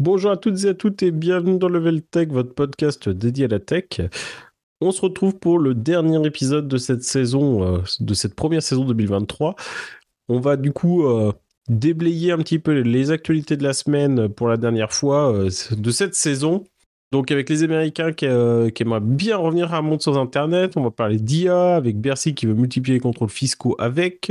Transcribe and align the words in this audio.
Bonjour 0.00 0.30
à 0.30 0.38
toutes 0.38 0.64
et 0.64 0.68
à 0.68 0.72
toutes 0.72 1.02
et 1.02 1.10
bienvenue 1.10 1.58
dans 1.58 1.68
Level 1.68 2.00
Tech, 2.00 2.28
votre 2.28 2.54
podcast 2.54 3.10
dédié 3.10 3.44
à 3.44 3.48
la 3.48 3.58
tech. 3.60 4.00
On 4.80 4.92
se 4.92 5.02
retrouve 5.02 5.38
pour 5.38 5.58
le 5.58 5.74
dernier 5.74 6.26
épisode 6.26 6.68
de 6.68 6.78
cette 6.78 7.02
saison, 7.02 7.76
euh, 7.76 7.82
de 8.00 8.14
cette 8.14 8.34
première 8.34 8.62
saison 8.62 8.86
2023. 8.86 9.56
On 10.30 10.40
va 10.40 10.56
du 10.56 10.72
coup 10.72 11.04
euh, 11.04 11.34
déblayer 11.68 12.32
un 12.32 12.38
petit 12.38 12.58
peu 12.58 12.80
les 12.80 13.10
actualités 13.10 13.58
de 13.58 13.62
la 13.62 13.74
semaine 13.74 14.30
pour 14.30 14.48
la 14.48 14.56
dernière 14.56 14.90
fois 14.90 15.34
euh, 15.34 15.50
de 15.72 15.90
cette 15.90 16.14
saison. 16.14 16.64
Donc 17.12 17.32
avec 17.32 17.48
les 17.48 17.64
Américains 17.64 18.12
qui, 18.12 18.24
aimeraient 18.24 19.00
bien 19.00 19.36
revenir 19.36 19.74
à 19.74 19.78
un 19.78 19.82
monde 19.82 20.00
sans 20.00 20.16
Internet, 20.16 20.76
on 20.76 20.82
va 20.82 20.92
parler 20.92 21.18
d'IA 21.18 21.74
avec 21.74 22.00
Bercy 22.00 22.34
qui 22.34 22.46
veut 22.46 22.54
multiplier 22.54 22.98
les 22.98 23.00
contrôles 23.00 23.30
fiscaux 23.30 23.74
avec. 23.80 24.30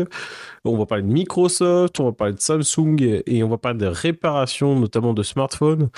On 0.63 0.77
va 0.77 0.85
parler 0.85 1.03
de 1.03 1.11
Microsoft, 1.11 1.99
on 1.99 2.05
va 2.05 2.11
parler 2.13 2.33
de 2.33 2.39
Samsung 2.39 3.21
et 3.25 3.43
on 3.43 3.49
va 3.49 3.57
parler 3.57 3.79
de 3.79 3.85
réparation 3.85 4.79
notamment 4.79 5.13
de 5.13 5.23
smartphones. 5.23 5.89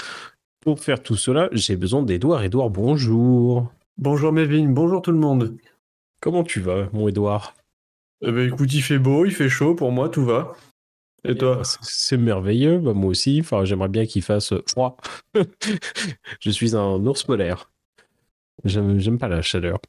Pour 0.61 0.79
faire 0.79 1.03
tout 1.03 1.15
cela, 1.15 1.49
j'ai 1.51 1.75
besoin 1.75 2.01
d'Edouard. 2.01 2.43
Edouard, 2.43 2.71
bonjour. 2.71 3.71
Bonjour 3.97 4.31
Melvin, 4.31 4.69
bonjour 4.69 5.03
tout 5.03 5.11
le 5.11 5.17
monde. 5.17 5.57
Comment 6.19 6.43
tu 6.43 6.61
vas, 6.61 6.89
mon 6.93 7.07
Edouard? 7.07 7.53
Eh 8.23 8.31
ben, 8.31 8.47
Écoute, 8.47 8.73
il 8.73 8.81
fait 8.81 8.99
beau, 8.99 9.25
il 9.25 9.31
fait 9.31 9.49
chaud, 9.49 9.75
pour 9.75 9.91
moi 9.91 10.09
tout 10.09 10.25
va. 10.25 10.55
Et 11.23 11.35
toi 11.35 11.57
bah, 11.57 11.63
C'est 11.63 12.17
merveilleux, 12.17 12.79
bah, 12.79 12.93
moi 12.93 13.11
aussi. 13.11 13.39
Enfin, 13.41 13.65
j'aimerais 13.65 13.89
bien 13.89 14.05
qu'il 14.05 14.21
fasse 14.21 14.53
froid. 14.67 14.97
je 16.39 16.49
suis 16.49 16.75
un 16.75 17.05
ours 17.05 17.23
polaire. 17.23 17.71
J'aime 18.63 19.17
pas 19.17 19.27
la 19.27 19.41
chaleur. 19.41 19.79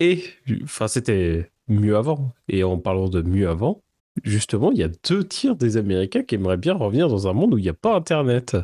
Et, 0.00 0.24
enfin, 0.62 0.88
c'était 0.88 1.50
mieux 1.68 1.96
avant. 1.96 2.32
Et 2.48 2.64
en 2.64 2.78
parlant 2.78 3.08
de 3.08 3.22
mieux 3.22 3.48
avant, 3.48 3.82
justement, 4.24 4.72
il 4.72 4.78
y 4.78 4.82
a 4.82 4.90
deux 5.08 5.26
tiers 5.26 5.56
des 5.56 5.76
Américains 5.76 6.22
qui 6.22 6.36
aimeraient 6.36 6.56
bien 6.56 6.74
revenir 6.74 7.08
dans 7.08 7.28
un 7.28 7.32
monde 7.32 7.54
où 7.54 7.58
il 7.58 7.62
n'y 7.62 7.68
a 7.68 7.74
pas 7.74 7.94
Internet. 7.94 8.56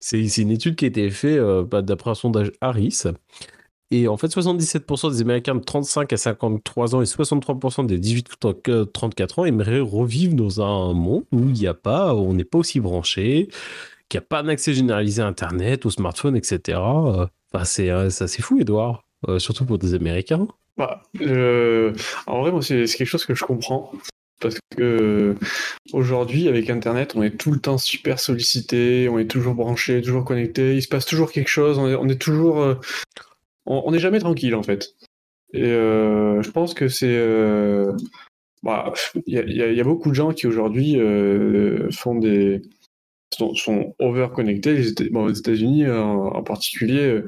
C'est 0.00 0.26
une 0.38 0.50
étude 0.50 0.76
qui 0.76 0.84
a 0.84 0.88
été 0.88 1.08
faite 1.10 1.38
euh, 1.38 1.64
bah, 1.64 1.82
d'après 1.82 2.10
un 2.10 2.14
sondage 2.14 2.52
Harris. 2.60 3.04
Et 3.92 4.08
en 4.08 4.16
fait, 4.16 4.28
77% 4.28 5.12
des 5.12 5.20
Américains 5.20 5.54
de 5.54 5.60
35 5.60 6.14
à 6.14 6.16
53 6.16 6.94
ans 6.94 7.02
et 7.02 7.04
63% 7.04 7.84
des 7.84 7.98
18-34 7.98 9.40
ans 9.40 9.44
aimeraient 9.44 9.80
revivre 9.80 10.34
dans 10.34 10.62
un 10.62 10.94
monde 10.94 11.24
où 11.30 11.50
il 11.50 11.52
n'y 11.52 11.66
a 11.66 11.74
pas, 11.74 12.14
on 12.14 12.32
n'est 12.32 12.44
pas 12.44 12.56
aussi 12.56 12.80
branché, 12.80 13.48
qu'il 14.08 14.18
n'y 14.18 14.24
a 14.24 14.26
pas 14.26 14.40
un 14.40 14.48
accès 14.48 14.72
généralisé 14.72 15.20
à 15.20 15.26
Internet, 15.26 15.84
au 15.84 15.90
smartphone, 15.90 16.36
etc. 16.36 16.78
Enfin, 16.78 17.64
c'est 17.64 17.90
assez 17.90 18.40
fou, 18.40 18.58
Edouard, 18.58 19.04
euh, 19.28 19.38
surtout 19.38 19.66
pour 19.66 19.76
des 19.76 19.92
Américains. 19.92 20.48
Bah, 20.78 21.02
en 22.26 22.40
vrai, 22.40 22.62
c'est 22.62 22.86
quelque 22.86 23.04
chose 23.04 23.26
que 23.26 23.34
je 23.34 23.44
comprends. 23.44 23.92
Parce 24.40 24.56
que 24.74 25.36
aujourd'hui, 25.92 26.48
avec 26.48 26.70
Internet, 26.70 27.12
on 27.14 27.22
est 27.22 27.36
tout 27.36 27.52
le 27.52 27.60
temps 27.60 27.76
super 27.76 28.18
sollicité, 28.18 29.10
on 29.10 29.18
est 29.18 29.30
toujours 29.30 29.54
branché, 29.54 30.00
toujours 30.00 30.24
connecté, 30.24 30.76
il 30.76 30.82
se 30.82 30.88
passe 30.88 31.04
toujours 31.04 31.30
quelque 31.30 31.50
chose, 31.50 31.78
on 31.78 32.08
est, 32.08 32.16
toujours. 32.16 32.62
Euh, 32.62 32.74
on 33.66 33.90
n'est 33.90 33.98
jamais 33.98 34.20
tranquille 34.20 34.54
en 34.54 34.62
fait. 34.62 34.94
Et 35.52 35.64
euh, 35.64 36.42
je 36.42 36.50
pense 36.50 36.74
que 36.74 36.88
c'est. 36.88 37.14
Euh, 37.16 37.92
bah, 38.62 38.92
il 39.26 39.34
y, 39.34 39.80
a 39.80 39.84
beaucoup 39.84 40.10
de 40.10 40.14
gens 40.14 40.32
qui 40.32 40.46
aujourd'hui 40.46 40.98
euh, 40.98 41.90
font 41.90 42.14
des 42.14 42.62
sont, 43.30 43.94
over 43.98 44.28
connectés. 44.34 44.74
Les 44.74 45.10
bon, 45.10 45.28
États-Unis 45.28 45.88
en, 45.88 46.42
particulier, 46.44 47.22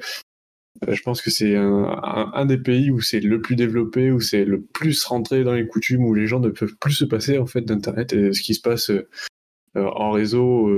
je 0.87 1.03
pense 1.03 1.21
que 1.21 1.31
c'est 1.31 1.57
un, 1.57 2.47
des 2.47 2.59
pays 2.59 2.93
où 2.93 3.01
c'est 3.01 3.21
le 3.21 3.41
plus 3.41 3.57
développé, 3.57 4.13
où 4.13 4.21
c'est 4.21 4.45
le 4.45 4.63
plus 4.63 5.05
rentré 5.05 5.43
dans 5.43 5.55
les 5.55 5.67
coutumes, 5.67 6.05
où 6.05 6.15
les 6.15 6.29
gens 6.29 6.41
ne 6.41 6.51
peuvent 6.51 6.77
plus 6.81 6.93
se 6.93 7.05
passer 7.05 7.39
en 7.39 7.47
fait 7.47 7.63
d'internet 7.63 8.13
et 8.13 8.33
ce 8.33 8.41
qui 8.41 8.55
se 8.55 8.61
passe 8.61 8.93
en 9.75 10.13
réseau 10.13 10.71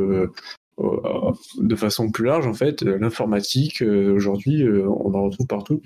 de 0.79 1.77
façon 1.77 2.11
plus 2.11 2.25
large, 2.25 2.47
en 2.47 2.55
fait, 2.55 2.83
l'informatique, 2.83 3.83
euh, 3.83 4.13
aujourd'hui, 4.13 4.63
euh, 4.63 4.87
on 4.89 5.15
en 5.15 5.25
retrouve 5.25 5.47
partout. 5.47 5.83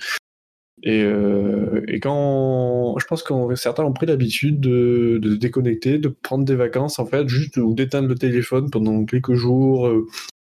Et, 0.82 1.02
euh, 1.02 1.84
et, 1.88 2.00
quand 2.00 2.96
je 2.98 3.06
pense 3.06 3.22
que 3.22 3.54
certains 3.54 3.84
ont 3.84 3.92
pris 3.92 4.06
l'habitude 4.06 4.60
de, 4.60 5.20
déconnecter, 5.36 5.98
de 5.98 6.08
prendre 6.08 6.44
des 6.44 6.56
vacances 6.56 6.98
en 6.98 7.04
fait, 7.04 7.28
juste 7.28 7.58
ou 7.58 7.74
d'éteindre 7.74 8.08
le 8.08 8.14
téléphone 8.14 8.70
pendant 8.70 9.04
quelques 9.04 9.34
jours, 9.34 9.90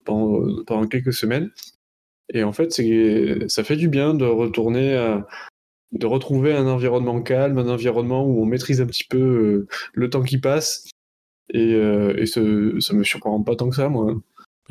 pendant, 0.04 0.88
quelques 0.88 1.14
semaines. 1.14 1.52
Et 2.34 2.44
en 2.44 2.52
fait, 2.52 2.74
ça 3.48 3.64
fait 3.64 3.78
du 3.78 3.88
bien 3.88 4.14
de 4.14 4.26
retourner 4.26 4.96
à, 4.98 5.26
de 5.94 6.06
retrouver 6.06 6.54
un 6.54 6.68
environnement 6.68 7.22
calme, 7.22 7.58
un 7.58 7.70
environnement 7.70 8.26
où 8.26 8.42
on 8.42 8.46
maîtrise 8.46 8.82
un 8.82 8.88
petit 8.88 9.06
peu 9.06 9.68
le 9.94 10.10
temps 10.10 10.24
qui 10.24 10.40
passe. 10.40 10.90
Et, 11.54 11.72
et 11.72 12.26
ça, 12.26 12.42
ça 12.80 12.94
me 12.94 13.04
surprend 13.06 13.42
pas 13.42 13.56
tant 13.56 13.70
que 13.70 13.76
ça, 13.78 13.88
moi. 13.88 14.16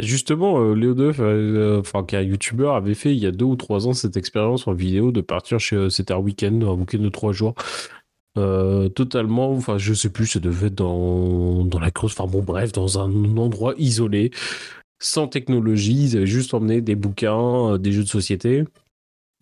Justement, 0.00 0.60
euh, 0.60 0.74
Léo 0.74 0.94
Duff, 0.94 1.18
euh, 1.20 1.78
enfin, 1.80 2.04
qui 2.04 2.16
un 2.16 2.22
youtubeur, 2.22 2.74
avait 2.74 2.94
fait 2.94 3.12
il 3.14 3.18
y 3.22 3.26
a 3.26 3.30
deux 3.30 3.44
ou 3.44 3.54
trois 3.54 3.86
ans 3.86 3.92
cette 3.92 4.16
expérience 4.16 4.66
en 4.66 4.72
vidéo 4.72 5.12
de 5.12 5.20
partir 5.20 5.60
chez. 5.60 5.76
Euh, 5.76 5.88
c'était 5.88 6.12
un 6.12 6.18
week-end, 6.18 6.60
un 6.62 6.72
week-end 6.72 6.98
de 6.98 7.08
trois 7.08 7.32
jours. 7.32 7.54
totalement, 8.94 9.52
enfin, 9.52 9.78
je 9.78 9.94
sais 9.94 10.10
plus, 10.10 10.26
ça 10.26 10.40
devait 10.40 10.66
être 10.68 10.74
dans, 10.74 11.64
dans 11.64 11.78
la 11.78 11.90
Creuse, 11.90 12.12
enfin 12.18 12.26
bon, 12.26 12.42
bref, 12.42 12.72
dans 12.72 12.98
un 12.98 13.36
endroit 13.36 13.74
isolé, 13.78 14.32
sans 15.00 15.28
technologie. 15.28 16.04
Ils 16.06 16.16
avaient 16.16 16.26
juste 16.26 16.54
emmené 16.54 16.80
des 16.80 16.96
bouquins, 16.96 17.78
des 17.78 17.92
jeux 17.92 18.04
de 18.04 18.08
société, 18.08 18.64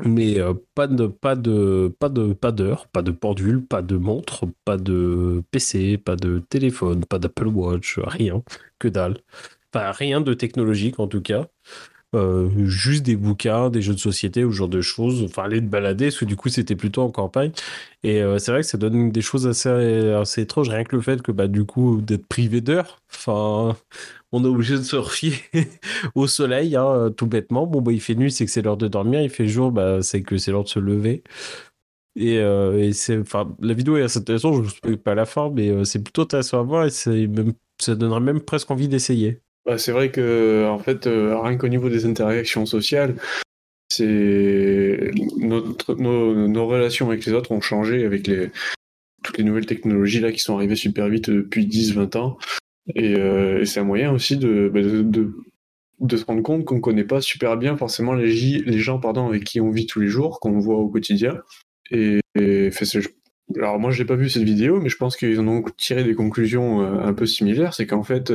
mais 0.04 0.38
pas 0.74 0.86
de 0.88 1.06
pas 1.06 1.36
de 1.36 1.94
pas 1.98 2.08
de 2.10 2.32
pas 2.34 2.52
d'heure, 2.52 2.88
pas 2.88 3.02
de 3.02 3.12
pendule, 3.12 3.64
pas 3.66 3.82
de 3.82 3.96
montre, 3.96 4.46
pas 4.64 4.76
de 4.78 5.42
PC, 5.52 5.98
pas 5.98 6.16
de 6.16 6.40
téléphone, 6.50 7.04
pas 7.06 7.18
d'Apple 7.18 7.48
Watch, 7.48 7.98
rien, 8.00 8.42
que 8.78 8.88
dalle. 8.88 9.18
Enfin, 9.74 9.90
rien 9.92 10.20
de 10.20 10.34
technologique 10.34 10.98
en 11.00 11.06
tout 11.06 11.22
cas. 11.22 11.46
Euh, 12.14 12.50
juste 12.66 13.04
des 13.04 13.16
bouquins, 13.16 13.70
des 13.70 13.80
jeux 13.80 13.94
de 13.94 13.98
société 13.98 14.44
ou 14.44 14.52
ce 14.52 14.58
genre 14.58 14.68
de 14.68 14.82
choses. 14.82 15.24
Enfin, 15.24 15.44
aller 15.44 15.60
te 15.60 15.66
balader, 15.66 16.06
parce 16.06 16.18
que 16.18 16.26
du 16.26 16.36
coup, 16.36 16.50
c'était 16.50 16.76
plutôt 16.76 17.02
en 17.02 17.10
campagne. 17.10 17.52
Et 18.02 18.22
euh, 18.22 18.38
c'est 18.38 18.52
vrai 18.52 18.60
que 18.60 18.66
ça 18.66 18.76
donne 18.78 19.10
des 19.10 19.22
choses 19.22 19.46
assez, 19.46 19.68
assez 19.70 20.42
étranges, 20.42 20.68
rien 20.68 20.84
que 20.84 20.94
le 20.96 21.00
fait 21.02 21.22
que, 21.22 21.32
bah, 21.32 21.48
du 21.48 21.64
coup, 21.64 22.02
d'être 22.02 22.26
privé 22.26 22.60
d'heures. 22.60 22.98
Enfin, 23.14 23.76
on 24.32 24.44
est 24.44 24.48
obligé 24.48 24.74
de 24.76 24.82
se 24.82 24.96
refier 24.96 25.34
au 26.14 26.26
soleil, 26.26 26.76
hein, 26.76 27.10
tout 27.16 27.26
bêtement. 27.26 27.66
Bon, 27.66 27.80
bah, 27.80 27.92
il 27.92 28.00
fait 28.00 28.14
nuit, 28.14 28.30
c'est 28.30 28.44
que 28.44 28.50
c'est 28.50 28.62
l'heure 28.62 28.76
de 28.76 28.88
dormir. 28.88 29.22
Il 29.22 29.30
fait 29.30 29.48
jour, 29.48 29.72
bah, 29.72 30.02
c'est 30.02 30.22
que 30.22 30.36
c'est 30.36 30.50
l'heure 30.52 30.64
de 30.64 30.68
se 30.68 30.78
lever. 30.80 31.22
Et, 32.16 32.38
euh, 32.38 32.92
c'est, 32.92 33.18
enfin, 33.18 33.54
la 33.60 33.74
vidéo 33.74 33.96
est 33.96 34.02
assez 34.02 34.18
intéressante, 34.18 34.64
je 34.64 34.88
ne 34.88 34.92
vous 34.92 34.98
pas 34.98 35.14
la 35.14 35.24
fin, 35.26 35.50
mais 35.50 35.84
c'est 35.86 36.02
plutôt 36.02 36.22
intéressant 36.22 36.60
à 36.60 36.62
voir 36.62 36.84
et 36.86 36.90
ça 36.90 37.94
donnerait 37.94 38.20
même 38.20 38.40
presque 38.40 38.70
envie 38.70 38.88
d'essayer. 38.88 39.40
Bah, 39.64 39.78
c'est 39.78 39.92
vrai 39.92 40.10
que 40.10 40.66
en 40.68 40.78
fait, 40.78 41.06
euh, 41.06 41.38
rien 41.38 41.56
qu'au 41.56 41.68
niveau 41.68 41.88
des 41.88 42.04
interactions 42.04 42.66
sociales, 42.66 43.16
c'est 43.92 45.10
nos, 45.38 46.66
relations 46.66 47.08
avec 47.08 47.24
les 47.26 47.32
autres 47.32 47.52
ont 47.52 47.60
changé 47.60 48.04
avec 48.04 48.26
les, 48.26 48.50
toutes 49.22 49.38
les 49.38 49.44
nouvelles 49.44 49.66
technologies 49.66 50.20
là 50.20 50.32
qui 50.32 50.40
sont 50.40 50.56
arrivées 50.56 50.76
super 50.76 51.08
vite 51.08 51.30
depuis 51.30 51.66
10-20 51.66 52.16
ans. 52.16 52.38
Euh, 52.96 53.60
et, 53.60 53.66
c'est 53.66 53.80
un 53.80 53.84
moyen 53.84 54.12
aussi 54.12 54.36
de, 54.36 54.70
bah, 54.72 56.16
se 56.16 56.24
rendre 56.24 56.42
compte 56.42 56.64
qu'on 56.64 56.76
ne 56.76 56.80
connaît 56.80 57.04
pas 57.04 57.20
super 57.20 57.56
bien 57.56 57.76
forcément 57.76 58.14
les, 58.14 58.78
gens 58.78 58.98
pardon, 58.98 59.28
avec 59.28 59.44
qui 59.44 59.60
on 59.60 59.70
vit 59.70 59.86
tous 59.86 60.00
les 60.00 60.08
jours, 60.08 60.40
qu'on 60.40 60.58
voit 60.58 60.78
au 60.78 60.88
quotidien. 60.88 61.38
Et, 61.90 62.20
alors 63.56 63.78
moi, 63.78 63.90
je 63.90 64.02
n'ai 64.02 64.06
pas 64.06 64.16
vu 64.16 64.30
cette 64.30 64.44
vidéo, 64.44 64.80
mais 64.80 64.88
je 64.88 64.96
pense 64.96 65.16
qu'ils 65.16 65.38
en 65.38 65.46
ont 65.46 65.62
tiré 65.76 66.02
des 66.04 66.14
conclusions 66.14 66.82
euh, 66.82 67.04
un 67.04 67.12
peu 67.12 67.26
similaires. 67.26 67.74
C'est 67.74 67.86
qu'en 67.86 68.02
fait, 68.02 68.32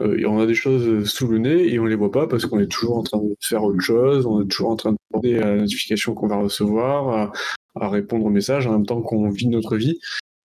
euh, 0.00 0.26
on 0.26 0.40
a 0.40 0.46
des 0.46 0.54
choses 0.54 1.08
sous 1.10 1.28
le 1.28 1.38
nez 1.38 1.72
et 1.72 1.78
on 1.78 1.84
les 1.84 1.96
voit 1.96 2.10
pas 2.10 2.26
parce 2.26 2.46
qu'on 2.46 2.58
est 2.60 2.70
toujours 2.70 2.96
en 2.96 3.02
train 3.02 3.18
de 3.18 3.36
faire 3.40 3.62
autre 3.62 3.80
chose, 3.80 4.24
on 4.26 4.42
est 4.42 4.48
toujours 4.48 4.70
en 4.70 4.76
train 4.76 4.92
de 4.92 4.98
demander 5.10 5.38
à 5.38 5.48
la 5.48 5.56
notification 5.56 6.14
qu'on 6.14 6.28
va 6.28 6.36
recevoir, 6.36 7.32
à, 7.74 7.88
répondre 7.88 8.24
aux 8.24 8.30
messages 8.30 8.66
en 8.66 8.72
même 8.72 8.86
temps 8.86 9.02
qu'on 9.02 9.28
vit 9.28 9.48
notre 9.48 9.76
vie. 9.76 9.98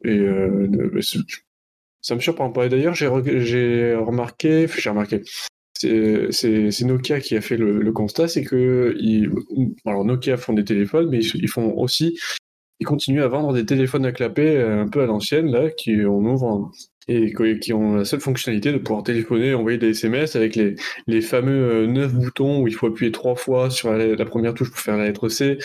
Et 0.03 0.19
euh, 0.19 0.99
ça 2.01 2.15
me 2.15 2.19
surprend 2.19 2.51
pas. 2.51 2.65
Et 2.65 2.69
d'ailleurs, 2.69 2.93
j'ai 2.93 3.07
remarqué, 3.07 4.67
j'ai 4.67 4.89
remarqué, 4.89 5.23
c'est 5.79 6.83
Nokia 6.83 7.21
qui 7.21 7.37
a 7.37 7.41
fait 7.41 7.57
le, 7.57 7.91
constat, 7.93 8.27
c'est 8.27 8.43
que 8.43 8.97
alors 9.85 10.03
Nokia 10.03 10.35
font 10.35 10.53
des 10.53 10.65
téléphones, 10.65 11.09
mais 11.09 11.19
ils, 11.19 11.47
font 11.47 11.73
aussi, 11.77 12.19
ils 12.79 12.85
continuent 12.85 13.23
à 13.23 13.27
vendre 13.29 13.53
des 13.53 13.65
téléphones 13.65 14.05
à 14.05 14.11
clapper 14.11 14.61
un 14.61 14.87
peu 14.89 15.01
à 15.01 15.05
l'ancienne 15.05 15.49
là, 15.51 15.69
qui 15.69 16.05
on 16.05 16.25
ouvre 16.25 16.71
et 17.07 17.33
qui 17.59 17.73
ont 17.73 17.95
la 17.95 18.05
seule 18.05 18.19
fonctionnalité 18.19 18.71
de 18.71 18.77
pouvoir 18.77 19.03
téléphoner, 19.03 19.53
envoyer 19.53 19.77
des 19.77 19.89
SMS 19.89 20.35
avec 20.35 20.55
les, 20.55 20.75
les 21.07 21.21
fameux 21.21 21.71
euh, 21.71 21.87
neuf 21.87 22.13
boutons 22.13 22.61
où 22.61 22.67
il 22.67 22.73
faut 22.73 22.87
appuyer 22.87 23.11
trois 23.11 23.35
fois 23.35 23.69
sur 23.69 23.93
la, 23.93 24.25
première 24.25 24.53
touche 24.53 24.71
pour 24.71 24.79
faire 24.79 24.97
la 24.97 25.05
lettre 25.05 25.29
C. 25.29 25.57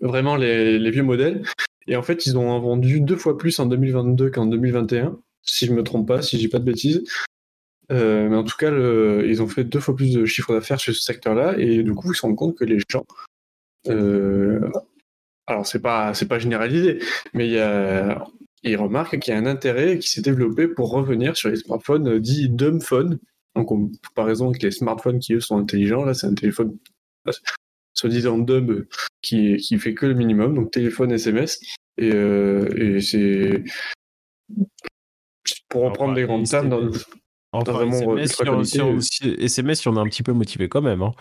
Vraiment 0.00 0.36
les, 0.36 0.78
les, 0.78 0.90
vieux 0.90 1.02
modèles. 1.02 1.42
Et 1.86 1.96
en 1.96 2.02
fait, 2.02 2.26
ils 2.26 2.38
ont 2.38 2.58
vendu 2.60 3.00
deux 3.00 3.16
fois 3.16 3.36
plus 3.36 3.58
en 3.58 3.66
2022 3.66 4.30
qu'en 4.30 4.46
2021, 4.46 5.18
si 5.42 5.66
je 5.66 5.72
me 5.72 5.82
trompe 5.82 6.08
pas, 6.08 6.22
si 6.22 6.38
j'ai 6.38 6.48
pas 6.48 6.58
de 6.58 6.64
bêtises. 6.64 7.04
Euh, 7.92 8.28
mais 8.28 8.36
en 8.36 8.44
tout 8.44 8.56
cas, 8.58 8.70
ils 8.70 9.42
ont 9.42 9.46
fait 9.46 9.64
deux 9.64 9.80
fois 9.80 9.94
plus 9.94 10.12
de 10.12 10.24
chiffre 10.24 10.52
d'affaires 10.52 10.80
sur 10.80 10.94
ce 10.94 11.02
secteur-là, 11.02 11.54
et 11.58 11.82
du 11.82 11.94
coup, 11.94 12.12
ils 12.12 12.16
se 12.16 12.22
rendent 12.22 12.36
compte 12.36 12.56
que 12.56 12.64
les 12.64 12.78
gens, 12.90 13.04
euh, 13.88 14.60
alors 15.46 15.66
c'est 15.66 15.80
pas 15.80 16.12
pas 16.28 16.38
généralisé, 16.38 16.98
mais 17.34 17.46
il 17.46 17.52
y 17.52 17.58
a 17.58 18.26
il 18.66 18.76
remarque 18.76 19.18
qu'il 19.18 19.32
y 19.32 19.36
a 19.36 19.40
un 19.40 19.46
intérêt 19.46 19.98
qui 19.98 20.08
s'est 20.08 20.22
développé 20.22 20.68
pour 20.68 20.90
revenir 20.90 21.36
sur 21.36 21.48
les 21.48 21.56
smartphones 21.56 22.18
dits 22.18 22.48
dumb 22.48 22.82
phone. 22.82 23.18
en 23.54 23.64
comparaison 23.64 24.50
avec 24.50 24.62
les 24.62 24.70
smartphones 24.70 25.18
qui 25.18 25.34
eux 25.34 25.40
sont 25.40 25.56
intelligents. 25.56 26.04
Là, 26.04 26.14
c'est 26.14 26.26
un 26.26 26.34
téléphone 26.34 26.76
soi-disant 27.94 28.38
dub 28.38 28.86
qui, 29.22 29.56
qui 29.56 29.78
fait 29.78 29.94
que 29.94 30.06
le 30.06 30.14
minimum, 30.14 30.54
donc 30.54 30.70
téléphone, 30.70 31.12
SMS. 31.12 31.60
Et, 31.98 32.12
euh, 32.12 32.68
et 32.76 33.00
c'est 33.00 33.64
pour 35.68 35.82
reprendre 35.82 36.14
des 36.14 36.24
grandes 36.24 36.46
termes 36.48 36.68
dans, 36.68 36.90
enfin, 37.52 37.86
SMS, 38.18 38.66
si 38.66 38.80
on, 38.80 39.00
si, 39.00 39.36
SMS, 39.38 39.80
si 39.80 39.88
on 39.88 39.96
est 39.96 40.00
un 40.00 40.06
petit 40.06 40.22
peu 40.22 40.32
motivé 40.32 40.68
quand 40.68 40.82
même. 40.82 41.02
Hein. 41.02 41.12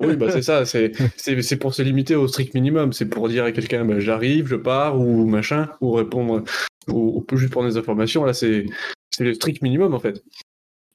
Oui, 0.00 0.16
bah 0.16 0.30
c'est 0.30 0.42
ça, 0.42 0.64
c'est 1.16 1.56
pour 1.58 1.74
se 1.74 1.82
limiter 1.82 2.14
au 2.14 2.26
strict 2.26 2.54
minimum. 2.54 2.92
C'est 2.92 3.08
pour 3.08 3.28
dire 3.28 3.44
à 3.44 3.52
quelqu'un, 3.52 3.84
bah, 3.84 4.00
j'arrive, 4.00 4.46
je 4.46 4.56
pars, 4.56 4.98
ou 4.98 5.26
machin, 5.26 5.70
ou 5.80 5.92
répondre, 5.92 6.42
ou, 6.88 7.24
ou 7.30 7.36
juste 7.36 7.52
prendre 7.52 7.68
des 7.68 7.76
informations. 7.76 8.24
Là, 8.24 8.34
c'est 8.34 8.66
le 9.18 9.34
strict 9.34 9.62
minimum, 9.62 9.94
en 9.94 10.00
fait. 10.00 10.22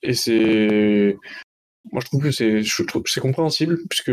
Et 0.03 0.13
c'est. 0.13 1.17
Moi, 1.91 2.01
je 2.01 2.05
trouve 2.05 2.23
que 2.23 3.09
c'est 3.09 3.21
compréhensible, 3.21 3.79
puisque 3.89 4.11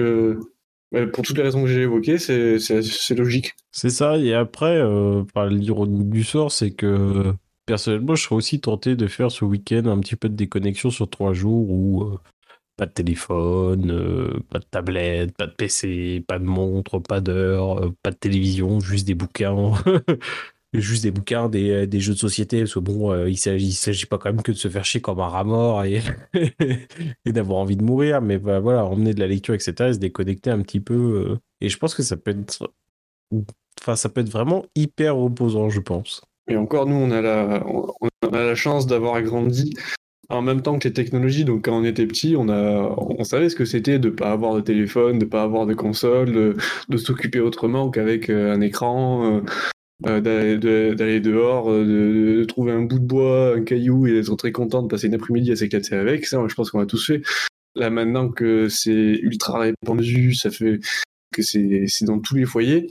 pour 1.12 1.24
toutes 1.24 1.36
les 1.36 1.42
raisons 1.42 1.62
que 1.62 1.68
j'ai 1.68 1.82
évoquées, 1.82 2.18
c'est 2.18 3.14
logique. 3.14 3.54
C'est 3.72 3.90
ça, 3.90 4.16
et 4.16 4.34
après, 4.34 4.76
euh, 4.76 5.24
l'ironie 5.50 6.04
du 6.04 6.24
sort, 6.24 6.52
c'est 6.52 6.70
que 6.70 7.34
personnellement, 7.66 8.14
je 8.14 8.22
serais 8.22 8.36
aussi 8.36 8.60
tenté 8.60 8.96
de 8.96 9.06
faire 9.06 9.30
ce 9.30 9.44
week-end 9.44 9.86
un 9.86 9.98
petit 10.00 10.16
peu 10.16 10.28
de 10.28 10.36
déconnexion 10.36 10.90
sur 10.90 11.10
trois 11.10 11.32
jours 11.32 11.68
où 11.68 12.04
euh, 12.04 12.18
pas 12.76 12.86
de 12.86 12.92
téléphone, 12.92 13.90
euh, 13.90 14.38
pas 14.50 14.60
de 14.60 14.66
tablette, 14.70 15.36
pas 15.36 15.46
de 15.46 15.52
PC, 15.52 16.24
pas 16.26 16.38
de 16.38 16.44
montre, 16.44 17.00
pas 17.00 17.20
d'heure, 17.20 17.92
pas 18.02 18.10
de 18.10 18.16
télévision, 18.16 18.80
juste 18.80 19.06
des 19.06 19.14
bouquins. 19.14 19.72
juste 20.80 21.02
des 21.02 21.10
bouquins, 21.10 21.48
des, 21.48 21.86
des, 21.86 22.00
jeux 22.00 22.14
de 22.14 22.18
société, 22.18 22.60
parce 22.60 22.74
que 22.74 22.78
bon, 22.78 23.14
il 23.26 23.32
ne 23.32 23.70
s'agit 23.70 24.06
pas 24.06 24.18
quand 24.18 24.32
même 24.32 24.42
que 24.42 24.52
de 24.52 24.56
se 24.56 24.68
faire 24.68 24.84
chier 24.84 25.00
comme 25.00 25.20
un 25.20 25.28
rat 25.28 25.44
mort 25.44 25.84
et, 25.84 26.00
d'avoir 27.26 27.58
envie 27.58 27.76
de 27.76 27.84
mourir, 27.84 28.20
mais 28.20 28.38
bah, 28.38 28.60
voilà, 28.60 28.84
emmener 28.84 29.14
de 29.14 29.20
la 29.20 29.26
lecture, 29.26 29.54
etc., 29.54 29.74
et 29.88 29.92
se 29.94 29.98
déconnecter 29.98 30.50
un 30.50 30.62
petit 30.62 30.80
peu. 30.80 31.38
et 31.60 31.68
je 31.68 31.78
pense 31.78 31.94
que 31.94 32.02
ça 32.02 32.16
peut 32.16 32.30
être. 32.30 32.70
Enfin, 33.80 33.96
ça 33.96 34.08
peut 34.08 34.20
être 34.20 34.30
vraiment 34.30 34.64
hyper 34.74 35.16
reposant, 35.16 35.68
je 35.68 35.80
pense. 35.80 36.22
Et 36.48 36.56
encore, 36.56 36.86
nous, 36.86 36.96
on 36.96 37.10
a 37.10 37.20
la, 37.20 37.64
on 37.66 38.28
a 38.32 38.42
la 38.42 38.54
chance 38.54 38.86
d'avoir 38.86 39.20
grandi 39.22 39.74
en 40.28 40.42
même 40.42 40.62
temps 40.62 40.78
que 40.78 40.88
les 40.88 40.94
technologies. 40.94 41.44
Donc, 41.44 41.64
quand 41.64 41.78
on 41.78 41.84
était 41.84 42.06
petit, 42.06 42.34
on, 42.36 42.48
a, 42.48 42.94
on 42.96 43.24
savait 43.24 43.48
ce 43.48 43.56
que 43.56 43.64
c'était 43.64 43.98
de 43.98 44.08
ne 44.08 44.14
pas 44.14 44.32
avoir 44.32 44.54
de 44.54 44.60
téléphone, 44.60 45.18
de 45.18 45.24
ne 45.24 45.30
pas 45.30 45.42
avoir 45.42 45.66
de 45.66 45.74
console, 45.74 46.56
de, 46.88 46.96
s'occuper 46.96 47.40
autrement 47.40 47.90
qu'avec 47.90 48.30
euh, 48.30 48.54
un 48.54 48.60
écran, 48.60 49.42
euh, 50.04 50.20
euh, 50.26 50.94
d'aller 50.94 51.20
dehors, 51.20 51.70
de, 51.70 52.44
trouver 52.44 52.72
un 52.72 52.82
bout 52.82 52.98
de 52.98 53.06
bois, 53.06 53.54
un 53.54 53.62
caillou 53.62 54.06
et 54.06 54.12
d'être 54.12 54.36
très 54.36 54.52
content 54.52 54.82
de 54.82 54.88
passer 54.88 55.06
une 55.06 55.14
après-midi 55.14 55.52
à 55.52 55.56
s'éclater 55.56 55.94
avec. 55.94 56.26
Ça, 56.26 56.44
je 56.46 56.54
pense 56.54 56.70
qu'on 56.70 56.80
a 56.80 56.86
tous 56.86 57.06
fait. 57.06 57.22
Là, 57.74 57.90
maintenant 57.90 58.30
que 58.30 58.68
c'est 58.68 58.92
ultra 59.22 59.60
répandu, 59.60 60.34
ça 60.34 60.50
fait 60.50 60.80
que 61.32 61.42
c'est 61.42 61.86
dans 62.04 62.18
tous 62.18 62.34
les 62.34 62.46
foyers 62.46 62.90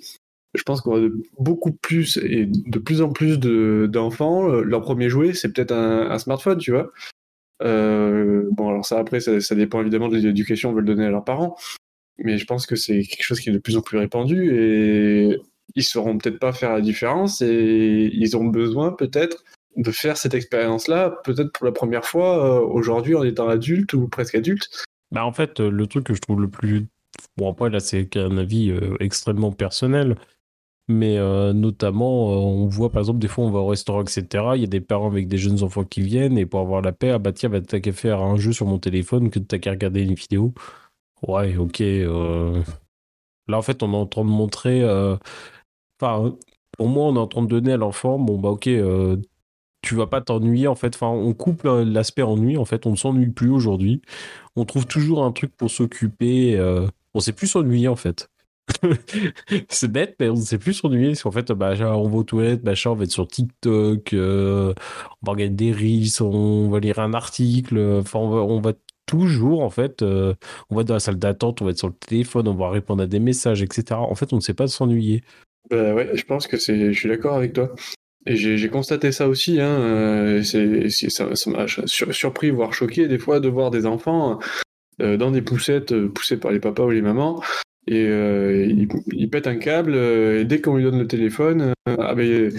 je 0.56 0.63
pense 0.63 0.81
qu'on 0.81 1.06
a 1.06 1.10
beaucoup 1.38 1.72
plus 1.72 2.18
et 2.18 2.46
de 2.46 2.80
plus 2.80 3.02
en 3.02 3.12
plus 3.12 3.40
d'enfants, 3.40 4.50
euh, 4.50 4.62
leur 4.62 4.81
premier 4.81 5.10
jouet, 5.10 5.34
c'est 5.34 5.51
peut-être 5.51 5.72
un, 5.72 6.18
smartphone, 6.18 6.58
tu 6.58 6.72
vois. 6.72 6.92
Euh, 7.62 8.48
bon, 8.51 8.69
alors 8.69 8.86
ça, 8.86 9.00
après, 9.00 9.19
ça, 9.19 9.56
dépend 9.56 9.81
évidemment 9.81 10.10
de 10.10 10.18
l'éducation 10.18 10.69
qu'ils 10.69 10.78
veulent 10.78 10.86
donner 10.86 11.06
à 11.06 11.10
leurs 11.10 11.24
parents, 11.24 11.56
mais 12.18 12.38
je 12.38 12.46
pense 12.46 12.66
que 12.66 12.75
c'est 12.75 13.01
quelque 13.04 13.24
chose 13.24 13.40
qui 13.40 13.50
est 13.50 13.54
de 13.54 13.60
plus 13.60 13.78
en 13.78 13.81
plus 13.81 13.98
répandu 13.98 14.56
et 14.56 15.40
ils 15.75 15.83
sauront 15.83 16.18
peut-être 16.18 16.39
pas 16.39 16.54
faire 16.54 16.74
la 16.74 16.81
différence 16.81 17.42
et 17.42 18.10
ils 18.13 18.38
ont 18.38 18.45
besoin 18.45 18.92
peut-être 18.92 19.44
de 19.75 19.92
faire 19.92 20.18
cette 20.18 20.33
expérience-là, 20.33 21.10
peut-être 21.24 21.51
pour 21.51 21.66
la 21.66 21.72
première 21.72 22.06
fois 22.06 22.45
euh, 22.45 22.66
aujourd'hui 22.66 23.16
en 23.16 23.24
étant 23.24 23.50
adulte 23.50 23.94
ou 23.94 24.07
presque 24.07 24.36
adulte. 24.36 24.69
Bah 25.12 25.25
en 25.25 25.33
fait, 25.33 25.60
le 25.60 25.88
truc 25.88 26.06
que 26.06 26.13
je 26.13 26.22
trouve 26.22 26.42
le 26.42 26.50
plus 26.50 26.88
Bon, 27.38 27.50
après, 27.50 27.69
là, 27.69 27.80
c'est 27.80 28.18
un 28.18 28.38
avis 28.38 28.74
extrêmement 29.00 29.51
personnel. 29.51 30.16
Mais 30.88 31.18
euh, 31.18 31.51
notamment, 31.54 32.31
euh, 32.31 32.36
on 32.36 32.68
voit 32.68 32.92
par 32.92 33.01
exemple, 33.01 33.19
des 33.19 33.27
fois, 33.27 33.44
on 33.45 33.51
va 33.51 33.60
au 33.60 33.68
restaurant, 33.68 34.04
etc. 34.04 34.51
Il 34.56 34.62
y 34.62 34.63
a 34.66 34.68
des 34.68 34.81
parents 34.81 35.07
avec 35.07 35.27
des 35.27 35.38
jeunes 35.38 35.63
enfants 35.63 35.83
qui 35.83 36.01
viennent 36.01 36.38
et 36.38 36.45
pour 36.45 36.60
avoir 36.60 36.81
la 36.81 36.92
paix, 36.92 37.10
ah 37.10 37.18
bah 37.18 37.33
tiens, 37.33 37.50
bah, 37.50 37.62
t'as 37.62 37.80
qu'à 37.80 37.92
faire 37.92 38.22
un 38.22 38.38
jeu 38.38 38.54
sur 38.54 38.68
mon 38.68 38.77
téléphone 38.77 39.31
que 39.31 39.39
t'as 39.39 39.57
qu'à 39.57 39.72
regarder 39.72 40.01
une 40.04 40.13
vidéo. 40.13 40.54
Ouais, 41.27 41.57
ok. 41.57 41.81
Euh. 41.81 42.62
Là, 43.48 43.57
en 43.57 43.62
fait, 43.63 43.83
on 43.83 43.94
est 43.94 43.95
en 43.95 44.06
train 44.06 44.25
de 44.25 44.30
montrer. 44.30 44.81
Enfin, 46.00 46.36
pour 46.77 46.88
moi, 46.88 47.06
on 47.06 47.15
est 47.15 47.19
en 47.19 47.27
train 47.27 47.44
de 47.44 47.47
donner 47.47 47.74
à 47.74 47.77
l'enfant, 47.77 48.19
bon, 48.19 48.39
bah 48.39 48.50
ok, 48.50 48.69
tu 49.81 49.95
vas 49.95 50.07
pas 50.07 50.21
t'ennuyer 50.21 50.68
en 50.68 50.75
fait. 50.75 50.95
Enfin, 50.95 51.07
on 51.07 51.33
coupe 51.33 51.63
l'aspect 51.63 52.24
ennui 52.24 52.57
en 52.57 52.65
fait. 52.65 52.86
On 52.88 52.92
ne 52.92 52.95
s'ennuie 52.95 53.30
plus 53.30 53.51
aujourd'hui. 53.51 54.01
On 54.56 54.65
trouve 54.65 54.88
toujours 54.88 55.24
un 55.24 55.31
truc 55.31 55.56
pour 55.56 55.69
s'occuper. 55.71 56.59
on 57.13 57.19
sait 57.19 57.33
plus 57.33 57.47
s'ennuyer 57.47 57.88
en 57.88 57.95
fait. 57.95 58.30
c'est 59.69 59.92
bête, 59.92 60.15
mais 60.19 60.30
on 60.30 60.36
ne 60.36 60.42
sait 60.42 60.57
plus 60.57 60.74
s'ennuyer. 60.74 61.09
Parce 61.09 61.24
qu'en 61.24 61.31
fait, 61.31 61.51
bah, 61.51 61.74
on 61.80 62.09
va 62.09 62.18
aux 62.18 62.24
toilettes, 62.24 62.63
machin, 62.63 62.91
on 62.91 62.95
va 62.95 63.03
être 63.03 63.12
sur 63.12 63.27
TikTok, 63.27 64.13
euh, 64.13 64.74
on 65.21 65.25
va 65.25 65.31
regarder 65.33 65.53
des 65.56 65.71
reels, 65.71 66.21
on 66.21 66.69
va 66.69 66.80
lire 66.80 67.00
un 67.00 67.13
article. 67.13 67.80
Enfin, 68.00 68.19
on 68.19 68.59
va, 68.59 68.74
toujours, 69.06 69.62
en 69.62 69.69
fait, 69.69 70.01
euh, 70.01 70.33
on 70.69 70.75
va 70.75 70.83
dans 70.83 70.95
la 70.95 71.00
salle 71.00 71.19
d'attente, 71.19 71.62
on 71.62 71.65
va 71.65 71.71
être 71.71 71.77
sur 71.77 71.89
le 71.89 71.94
téléphone, 71.94 72.48
on 72.48 72.56
va 72.56 72.69
répondre 72.69 73.03
à 73.03 73.07
des 73.07 73.19
messages, 73.19 73.62
etc. 73.62 74.00
En 74.00 74.15
fait, 74.15 74.33
on 74.33 74.38
ne 74.38 74.41
sait 74.41 74.53
pas 74.56 74.68
s'ennuyer. 74.68 75.24
Bah 75.69 75.94
ouais, 75.94 76.12
je 76.13 76.23
pense 76.23 76.47
que 76.47 76.57
c'est. 76.57 76.94
Je 76.94 77.00
suis 77.00 77.09
d'accord 77.09 77.35
avec 77.35 77.53
toi. 77.53 77.73
Et 78.27 78.35
j'ai 78.35 78.69
constaté 78.69 79.12
ça 79.12 79.27
aussi. 79.27 79.59
Hein. 79.59 79.79
Euh, 79.79 80.44
c'est 80.44 81.09
ça 81.09 81.29
m'a 81.47 81.65
surpris, 81.67 82.50
voire 82.50 82.73
choqué 82.73 83.07
des 83.07 83.19
fois 83.19 83.39
de 83.39 83.50
voir 83.50 83.71
des 83.71 83.85
enfants 83.85 84.39
dans 85.00 85.29
des 85.29 85.41
poussettes 85.41 85.94
poussées 86.07 86.38
par 86.38 86.51
les 86.51 86.59
papas 86.59 86.85
ou 86.85 86.89
les 86.89 87.01
mamans 87.01 87.41
et 87.88 88.06
euh, 88.07 88.65
il, 89.12 89.29
pète 89.29 89.47
un 89.47 89.57
câble 89.57 89.94
euh, 89.94 90.41
et 90.41 90.45
dès 90.45 90.59
qu'on 90.59 90.77
lui 90.77 90.83
donne 90.83 90.97
le 91.00 91.07
téléphone, 91.07 91.73
euh, 91.88 91.95
ah 92.00 92.15
ben, 92.15 92.51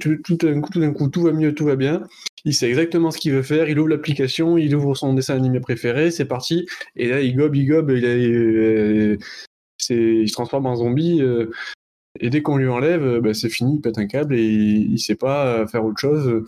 tout, 0.00 0.16
tout 0.24 0.36
d'un 0.36 0.92
coup, 0.92 1.08
tout 1.08 1.22
va 1.22 1.32
mieux, 1.32 1.54
tout 1.54 1.64
va 1.64 1.76
bien. 1.76 2.02
Il 2.44 2.54
sait 2.54 2.68
exactement 2.68 3.10
ce 3.10 3.18
qu'il 3.18 3.32
veut 3.32 3.42
faire. 3.42 3.68
Il 3.68 3.78
ouvre 3.78 3.88
l'application, 3.88 4.58
il 4.58 4.74
ouvre 4.74 4.94
son 4.94 5.14
dessin 5.14 5.36
animé 5.36 5.60
préféré, 5.60 6.10
c'est 6.10 6.24
parti. 6.24 6.66
Et 6.96 7.08
là, 7.08 7.20
il 7.20 7.36
gobe, 7.36 7.54
il 7.54 7.66
gobe, 7.66 7.90
il 7.90 9.18
se 9.78 10.32
transforme 10.32 10.66
en 10.66 10.76
zombie. 10.76 11.22
Et 12.20 12.30
dès 12.30 12.42
qu'on 12.42 12.56
lui 12.56 12.68
enlève, 12.68 13.20
ben, 13.20 13.34
c'est 13.34 13.48
fini, 13.48 13.76
il 13.76 13.80
pète 13.80 13.98
un 13.98 14.06
câble 14.06 14.34
et 14.34 14.44
il, 14.44 14.92
ne 14.92 14.96
sait 14.96 15.16
pas 15.16 15.66
faire 15.66 15.84
autre 15.84 16.00
chose. 16.00 16.44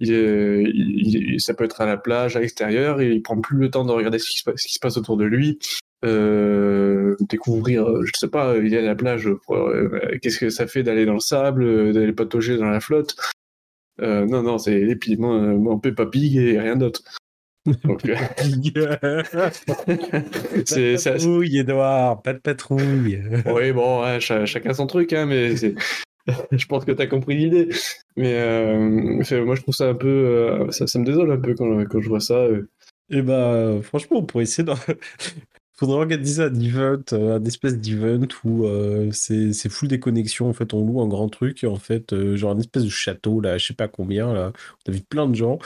Ça 0.00 1.54
peut 1.54 1.64
être 1.64 1.80
à 1.80 1.86
la 1.86 1.96
plage, 1.96 2.36
à 2.36 2.40
l'extérieur, 2.40 3.00
il 3.02 3.22
prend 3.22 3.40
plus 3.40 3.58
le 3.58 3.70
temps 3.70 3.84
de 3.84 3.92
regarder 3.92 4.18
ce 4.18 4.28
qui 4.28 4.38
se 4.38 4.80
passe 4.80 4.96
autour 4.96 5.16
de 5.16 5.24
lui. 5.24 5.58
Euh, 6.04 7.16
découvrir, 7.20 7.88
euh, 7.88 8.04
je 8.04 8.12
sais 8.14 8.28
pas, 8.28 8.56
il 8.58 8.68
y 8.68 8.76
a 8.76 8.82
la 8.82 8.94
plage, 8.94 9.28
euh, 9.50 10.18
qu'est-ce 10.20 10.38
que 10.38 10.50
ça 10.50 10.66
fait 10.66 10.82
d'aller 10.82 11.06
dans 11.06 11.14
le 11.14 11.20
sable, 11.20 11.92
d'aller 11.94 12.12
patauger 12.12 12.58
dans 12.58 12.68
la 12.68 12.80
flotte. 12.80 13.16
non, 14.00 14.42
non, 14.42 14.58
c'est 14.58 14.78
les 14.78 14.96
pieds, 14.96 15.16
mon 15.16 15.78
Pig 15.78 16.36
et 16.36 16.60
rien 16.60 16.76
d'autre. 16.76 17.02
Donc, 17.84 18.02
c'est 20.64 20.96
patrouille, 21.02 21.58
Edouard, 21.58 22.22
pas 22.22 22.32
de 22.32 22.38
patrouille. 22.38 23.20
oui, 23.46 23.72
bon, 23.72 24.20
chacun 24.20 24.72
son 24.72 24.86
truc, 24.86 25.12
hein, 25.12 25.26
mais 25.26 25.56
je 25.56 26.66
pense 26.66 26.84
que 26.84 26.92
tu 26.92 27.02
as 27.02 27.06
compris 27.06 27.36
l'idée. 27.36 27.68
Mais 28.16 28.76
moi, 28.76 29.54
je 29.54 29.62
trouve 29.62 29.74
ça 29.74 29.88
un 29.88 29.94
peu. 29.94 30.66
ça, 30.70 30.86
ça, 30.86 30.98
me 30.98 31.04
désole 31.04 31.32
un 31.32 31.40
peu 31.40 31.54
quand, 31.54 31.84
quand 31.86 32.00
je 32.00 32.08
vois 32.08 32.20
ça. 32.20 32.46
Et 33.08 33.18
eh 33.18 33.22
bah, 33.22 33.76
franchement, 33.82 34.18
on 34.18 34.24
pourrait 34.24 34.44
essayer 34.44 34.64
de 34.64 34.72
faudrait 35.76 35.98
organiser 35.98 36.42
un 36.42 36.54
event, 36.54 37.02
euh, 37.12 37.38
un 37.38 37.44
espèce 37.44 37.78
d'event 37.78 38.26
où 38.44 38.66
euh, 38.66 39.10
c'est 39.12 39.68
full 39.68 39.88
des 39.88 40.00
connexions. 40.00 40.48
En 40.48 40.52
fait, 40.52 40.74
on 40.74 40.84
loue 40.84 41.00
un 41.02 41.08
grand 41.08 41.28
truc 41.28 41.62
et 41.64 41.66
en 41.66 41.76
fait, 41.76 42.12
euh, 42.12 42.36
genre 42.36 42.52
un 42.52 42.58
espèce 42.58 42.84
de 42.84 42.88
château, 42.88 43.40
là, 43.40 43.58
je 43.58 43.66
sais 43.66 43.74
pas 43.74 43.88
combien, 43.88 44.32
là. 44.32 44.52
On 44.86 44.90
invite 44.90 45.08
plein 45.08 45.28
de 45.28 45.34
gens. 45.34 45.58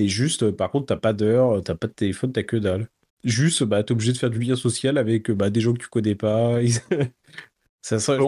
Et 0.00 0.08
juste, 0.08 0.50
par 0.50 0.70
contre, 0.70 0.86
t'as 0.86 0.96
pas 0.96 1.12
d'heure, 1.12 1.62
t'as 1.62 1.74
pas 1.74 1.86
de 1.86 1.92
téléphone, 1.92 2.32
t'as 2.32 2.42
que 2.42 2.56
dalle. 2.56 2.88
Juste, 3.22 3.64
bah, 3.64 3.82
t'es 3.82 3.92
obligé 3.92 4.12
de 4.12 4.18
faire 4.18 4.30
du 4.30 4.38
lien 4.38 4.56
social 4.56 4.96
avec 4.96 5.30
bah, 5.30 5.50
des 5.50 5.60
gens 5.60 5.74
que 5.74 5.78
tu 5.78 5.88
connais 5.88 6.14
pas. 6.14 6.58
ça, 7.82 7.98
ça, 7.98 8.18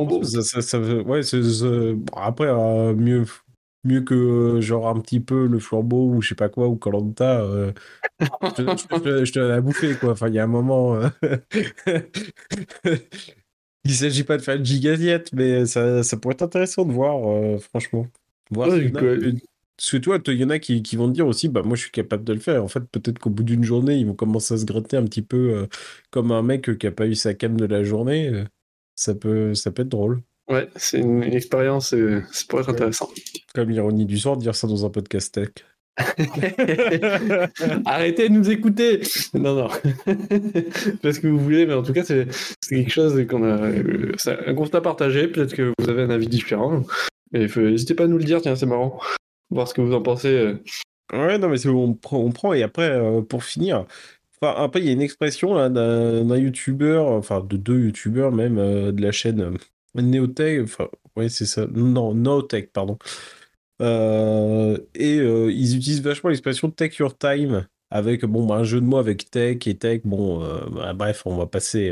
ça, 0.43 0.63
ça, 0.63 0.79
ouais, 0.79 1.21
après, 2.15 2.53
mieux, 2.95 3.25
mieux 3.85 4.03
que 4.03 4.61
genre 4.61 4.89
un 4.89 5.01
petit 5.01 5.21
peu 5.21 5.47
le 5.47 5.59
flambeau 5.59 6.09
ou 6.09 6.23
je 6.23 6.31
sais 6.31 6.35
pas 6.35 6.49
quoi 6.49 6.69
ou 6.69 6.77
Colanta 6.77 7.41
euh, 7.41 7.73
je, 8.21 9.33
te 9.33 9.41
à 9.41 9.61
bouffer 9.61 9.97
quoi 9.97 10.13
enfin 10.13 10.29
il 10.29 10.35
y 10.35 10.39
a 10.39 10.45
un 10.45 10.49
moment 10.49 10.95
euh, 10.95 11.09
il 13.85 13.95
s'agit 13.95 14.23
pas 14.23 14.37
de 14.37 14.43
faire 14.43 14.57
une 14.57 14.65
gigasiette 14.65 15.33
mais 15.33 15.67
ça, 15.67 16.03
ça 16.03 16.17
pourrait 16.17 16.35
être 16.35 16.43
intéressant 16.43 16.85
de 16.85 16.93
voir 16.93 17.29
euh, 17.29 17.59
franchement 17.59 18.07
voir 18.51 18.69
parce 19.77 19.91
que 19.91 19.97
toi 19.97 20.19
il 20.27 20.35
y 20.35 20.45
en 20.45 20.51
a 20.51 20.59
qui, 20.59 20.83
qui, 20.83 20.97
vont 20.97 21.09
te 21.09 21.15
dire 21.15 21.27
aussi 21.27 21.49
bah 21.49 21.63
moi 21.65 21.77
je 21.77 21.83
suis 21.83 21.91
capable 21.91 22.25
de 22.25 22.33
le 22.33 22.41
faire 22.41 22.63
en 22.63 22.69
fait 22.69 22.81
peut-être 22.81 23.19
qu'au 23.19 23.31
bout 23.31 23.43
d'une 23.43 23.65
journée 23.65 23.97
ils 23.97 24.07
vont 24.07 24.15
commencer 24.15 24.55
à 24.55 24.59
se 24.59 24.65
gratter 24.65 24.97
un 24.97 25.05
petit 25.05 25.23
peu 25.23 25.67
comme 26.11 26.33
un 26.33 26.43
mec 26.43 26.79
qui 26.79 26.87
a 26.87 26.93
pas 26.93 27.07
eu 27.07 27.15
sa 27.15 27.35
cam 27.35 27.57
de 27.57 27.65
la 27.65 27.83
journée 27.85 28.45
ça 28.95 29.15
peut 29.15 29.55
ça 29.55 29.71
peut 29.71 29.83
être 29.83 29.89
drôle 29.89 30.23
Ouais, 30.49 30.69
c'est 30.77 30.99
une 30.99 31.23
expérience, 31.23 31.91
ça 31.91 32.45
pourrait 32.49 32.63
être 32.63 32.71
intéressant. 32.71 33.09
Comme 33.55 33.71
l'ironie 33.71 34.07
du 34.07 34.19
sort, 34.19 34.37
dire 34.37 34.55
ça 34.55 34.67
dans 34.67 34.85
un 34.85 34.91
podcast 34.91 35.33
tech. 35.33 35.51
Arrêtez 37.85 38.29
de 38.29 38.33
nous 38.33 38.51
écouter 38.51 39.03
Non, 39.35 39.55
non. 39.55 39.69
Parce 41.03 41.19
que 41.19 41.27
vous 41.27 41.39
voulez, 41.39 41.67
mais 41.67 41.75
en 41.75 41.83
tout 41.83 41.93
cas, 41.93 42.03
c'est 42.05 42.27
quelque 42.69 42.91
chose 42.91 43.27
qu'on 43.29 43.45
a. 43.45 43.71
C'est 44.17 44.47
un 44.47 44.55
constat 44.55 44.81
partagé. 44.81 45.29
Peut-être 45.29 45.55
que 45.55 45.73
vous 45.79 45.89
avez 45.89 46.03
un 46.03 46.11
avis 46.11 46.29
différent. 46.29 46.83
Mais 47.33 47.47
n'hésitez 47.47 47.95
pas 47.95 48.05
à 48.05 48.09
nous 48.09 48.19
le 48.19 48.25
dire, 48.25 48.41
tiens, 48.43 48.57
c'est 48.57 48.67
marrant. 48.67 49.01
Voir 49.53 49.69
ce 49.69 49.75
que 49.75 49.81
vous 49.81 49.95
en 49.95 50.03
pensez. 50.03 50.55
Ouais, 51.13 51.39
non, 51.39 51.49
mais 51.49 51.67
on 51.67 51.95
prend, 51.95 52.19
on 52.19 52.33
prend. 52.33 52.53
Et 52.53 52.63
après, 52.63 52.99
pour 53.29 53.45
finir, 53.45 53.87
Enfin, 54.41 54.61
après, 54.61 54.81
il 54.81 54.87
y 54.87 54.89
a 54.89 54.93
une 54.93 55.03
expression 55.03 55.55
d'un 55.71 56.37
youtubeur, 56.37 57.07
enfin 57.07 57.47
de 57.49 57.57
deux 57.57 57.79
youtubeurs 57.79 58.33
même, 58.33 58.57
de 58.57 59.01
la 59.01 59.13
chaîne 59.13 59.57
Neotech, 59.95 60.63
enfin, 60.65 60.89
ouais, 61.15 61.29
c'est 61.29 61.47
ça, 61.47 61.67
non, 61.73 62.13
Neotech, 62.13 62.73
pardon, 62.73 62.99
euh, 63.83 64.79
et 64.95 65.19
euh, 65.19 65.51
ils 65.51 65.77
utilisent 65.77 66.03
vachement 66.03 66.31
l'expression 66.31 66.71
take 66.71 66.97
your 67.01 67.17
time 67.17 67.67
avec 67.91 68.25
bon, 68.25 68.47
bah, 68.47 68.57
un 68.57 68.65
jeu 68.65 68.81
de 68.81 68.87
mots 68.87 68.99
avec 68.99 69.31
tech 69.31 69.67
et 69.67 69.77
tech. 69.77 70.03
Bon, 70.05 70.45
euh, 70.45 70.61
bah, 70.71 70.93
bref, 70.95 71.23
on 71.27 71.37
va 71.37 71.47
passer. 71.47 71.91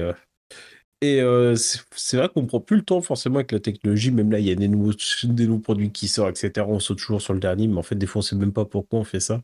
Et 1.03 1.23
c'est 1.57 2.17
vrai 2.17 2.29
qu'on 2.29 2.47
prend 2.47 2.61
plus 2.61 2.77
le 2.77 2.83
temps 2.83 3.01
forcément 3.01 3.37
avec 3.37 3.53
la 3.53 3.61
technologie. 3.61 4.11
Même 4.11 4.31
là, 4.31 4.39
il 4.39 4.47
y 4.47 4.51
a 4.51 4.55
des 4.55 4.69
nouveaux, 4.69 4.93
des 5.25 5.47
nouveaux 5.47 5.59
produits 5.61 5.91
qui 5.93 6.09
sortent, 6.09 6.37
etc. 6.37 6.67
On 6.69 6.79
saute 6.79 6.99
toujours 6.99 7.23
sur 7.23 7.33
le 7.33 7.41
dernier, 7.41 7.69
mais 7.69 7.79
en 7.79 7.83
fait, 7.83 7.95
des 7.97 8.07
fois, 8.07 8.21
on 8.21 8.23
sait 8.23 8.37
même 8.37 8.53
pas 8.53 8.65
pourquoi 8.67 9.01
on 9.01 9.05
fait 9.05 9.21
ça. 9.21 9.41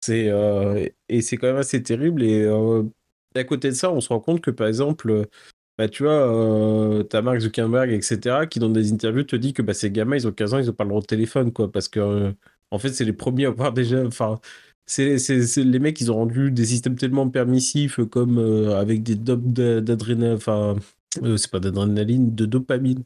C'est 0.00 0.30
et 1.08 1.22
c'est 1.22 1.36
quand 1.38 1.48
même 1.48 1.56
assez 1.56 1.82
terrible. 1.82 2.22
Et 2.22 2.46
à 3.34 3.44
côté 3.44 3.68
de 3.68 3.74
ça, 3.74 3.90
on 3.92 4.00
se 4.00 4.08
rend 4.08 4.20
compte 4.20 4.40
que 4.40 4.50
par 4.50 4.66
exemple, 4.68 5.26
bah, 5.78 5.88
tu 5.88 6.04
vois, 6.04 6.12
euh, 6.12 7.02
t'as 7.02 7.20
Mark 7.22 7.38
Zuckerberg, 7.40 7.90
etc., 7.92 8.46
qui 8.46 8.58
dans 8.60 8.70
des 8.70 8.92
interviews 8.92 9.24
te 9.24 9.36
dit 9.36 9.52
que 9.52 9.60
bah, 9.62 9.74
ces 9.74 9.90
gamins, 9.90 10.16
ils 10.16 10.26
ont 10.26 10.32
15 10.32 10.54
ans, 10.54 10.58
ils 10.58 10.70
ont 10.70 10.72
pas 10.72 10.84
le 10.84 10.88
droit 10.90 11.02
de 11.02 11.06
téléphone, 11.06 11.52
quoi, 11.52 11.70
parce 11.70 11.88
que, 11.88 12.00
euh, 12.00 12.32
en 12.70 12.78
fait, 12.78 12.90
c'est 12.90 13.04
les 13.04 13.12
premiers 13.12 13.44
à 13.46 13.48
avoir 13.48 13.72
déjà, 13.74 14.04
enfin, 14.06 14.40
c'est 14.86 15.16
les 15.56 15.78
mecs, 15.78 16.00
ils 16.00 16.10
ont 16.12 16.16
rendu 16.16 16.50
des 16.50 16.64
systèmes 16.64 16.96
tellement 16.96 17.28
permissifs, 17.28 18.00
comme 18.10 18.38
euh, 18.38 18.78
avec 18.78 19.02
des 19.02 19.16
dopes 19.16 19.52
d'adrénaline, 19.52 20.34
enfin, 20.34 20.76
c'est 21.14 21.50
pas 21.50 21.60
d'adrénaline, 21.60 22.34
de 22.34 22.46
dopamine, 22.46 23.02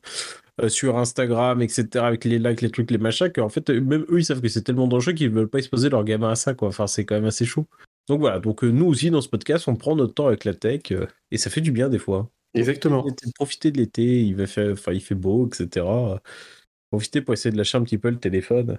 sur 0.69 0.99
Instagram, 0.99 1.63
etc., 1.63 2.05
avec 2.05 2.25
les 2.25 2.39
likes, 2.39 2.61
les 2.61 2.71
trucs, 2.71 2.91
les 2.91 2.99
machins, 2.99 3.31
qu'en 3.33 3.49
fait, 3.49 3.71
même 3.71 4.05
eux, 4.11 4.19
ils 4.19 4.25
savent 4.25 4.41
que 4.43 4.49
c'est 4.49 4.63
tellement 4.63 4.89
dangereux 4.89 5.15
qu'ils 5.15 5.31
veulent 5.31 5.49
pas 5.49 5.59
exposer 5.59 5.89
leurs 5.89 6.05
gamins 6.05 6.31
à 6.31 6.35
ça, 6.37 6.55
quoi, 6.55 6.69
enfin, 6.69 6.87
c'est 6.87 7.05
quand 7.05 7.15
même 7.15 7.25
assez 7.25 7.47
chaud. 7.47 7.67
Donc 8.09 8.21
voilà, 8.21 8.41
donc 8.41 8.63
nous 8.63 8.87
aussi, 8.87 9.11
dans 9.11 9.21
ce 9.21 9.29
podcast, 9.29 9.69
on 9.69 9.77
prend 9.77 9.97
notre 9.97 10.15
temps 10.15 10.27
avec 10.27 10.45
la 10.45 10.55
tech, 10.55 10.93
et 11.31 11.39
ça 11.39 11.49
fait 11.51 11.61
du 11.61 11.73
bien 11.73 11.89
des 11.89 11.99
fois. 11.99 12.29
Exactement. 12.55 13.07
Profiter 13.37 13.71
de 13.71 13.79
l'été, 13.79 14.23
il 14.23 14.35
va 14.35 14.47
faire, 14.47 14.75
il 14.93 15.01
fait 15.01 15.15
beau, 15.15 15.47
etc. 15.47 15.87
Profiter 16.91 17.21
pour 17.21 17.35
essayer 17.35 17.53
de 17.53 17.57
lâcher 17.57 17.79
un 17.79 17.83
petit 17.85 17.99
peu 17.99 18.11
le 18.11 18.19
téléphone. 18.19 18.79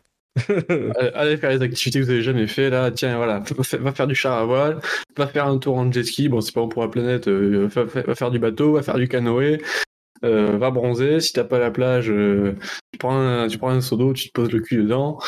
Allez 1.13 1.37
faire 1.37 1.49
les 1.49 1.61
activités 1.61 1.99
que 1.99 2.05
vous 2.05 2.11
avez 2.11 2.21
jamais 2.21 2.47
fait 2.47 2.69
là. 2.69 2.91
Tiens, 2.91 3.17
voilà, 3.17 3.43
va 3.79 3.91
faire 3.91 4.07
du 4.07 4.15
char 4.15 4.37
à 4.37 4.45
voile, 4.45 4.79
va 5.17 5.27
faire 5.27 5.47
un 5.47 5.57
tour 5.57 5.77
en 5.77 5.91
jet 5.91 6.03
ski. 6.03 6.29
Bon, 6.29 6.41
c'est 6.41 6.53
pas 6.53 6.61
bon 6.61 6.69
pour 6.69 6.81
la 6.81 6.87
planète. 6.87 7.27
Euh, 7.27 7.67
va, 7.67 8.15
faire 8.15 8.31
du 8.31 8.39
bateau, 8.39 8.73
va 8.73 8.81
faire 8.81 8.97
du 8.97 9.07
canoë. 9.07 9.61
Euh, 10.23 10.57
va 10.57 10.71
bronzer. 10.71 11.19
Si 11.19 11.33
t'as 11.33 11.43
pas 11.43 11.59
la 11.59 11.71
plage, 11.71 12.09
euh, 12.09 12.55
tu 12.93 12.99
prends 12.99 13.19
un, 13.19 13.47
tu 13.47 13.57
prends 13.57 13.71
un 13.71 13.81
seau 13.81 13.97
d'eau, 13.97 14.13
tu 14.13 14.27
te 14.27 14.33
poses 14.33 14.51
le 14.51 14.59
cul 14.59 14.77
dedans 14.77 15.19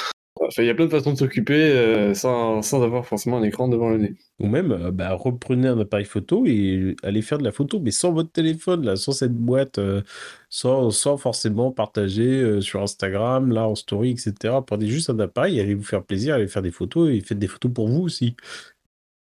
il 0.58 0.66
y 0.66 0.70
a 0.70 0.76
plein 0.76 0.86
de 0.86 0.92
façons 0.92 1.14
de 1.14 1.18
s'occuper 1.18 1.54
euh, 1.72 2.14
sans, 2.14 2.62
sans, 2.62 2.84
avoir 2.84 3.06
forcément 3.06 3.38
un 3.38 3.44
écran 3.44 3.68
devant 3.68 3.90
le 3.90 3.98
nez. 3.98 4.16
Ou 4.40 4.48
même, 4.48 4.72
euh, 4.72 4.92
bah, 4.92 5.14
reprenez 5.14 5.68
un 5.68 5.80
appareil 5.80 6.06
photo 6.06 6.46
et 6.46 6.96
allez 7.04 7.22
faire 7.22 7.38
de 7.38 7.44
la 7.44 7.52
photo, 7.52 7.80
mais 7.80 7.92
sans 7.92 8.12
votre 8.12 8.32
téléphone, 8.32 8.86
là, 8.86 8.96
sans 8.96 9.12
cette 9.12 9.34
boîte, 9.34 9.78
euh, 9.80 10.02
sans, 10.50 10.92
sans, 10.92 11.18
forcément 11.18 11.72
partager 11.72 12.62
sur 12.62 12.82
Instagram, 12.82 13.52
là, 13.52 13.68
en 13.68 13.76
story, 13.76 14.12
etc. 14.12 14.56
Prenez 14.66 14.88
juste 14.88 15.10
un 15.10 15.20
appareil, 15.20 15.60
allez 15.60 15.76
vous 15.76 15.84
faire 15.84 16.04
plaisir, 16.04 16.36
allez 16.36 16.48
faire 16.48 16.62
des 16.62 16.72
photos 16.72 17.10
et 17.12 17.22
faites 17.22 17.40
des 17.40 17.48
photos 17.48 17.72
pour 17.74 17.88
vous 17.88 18.02
aussi. 18.02 18.36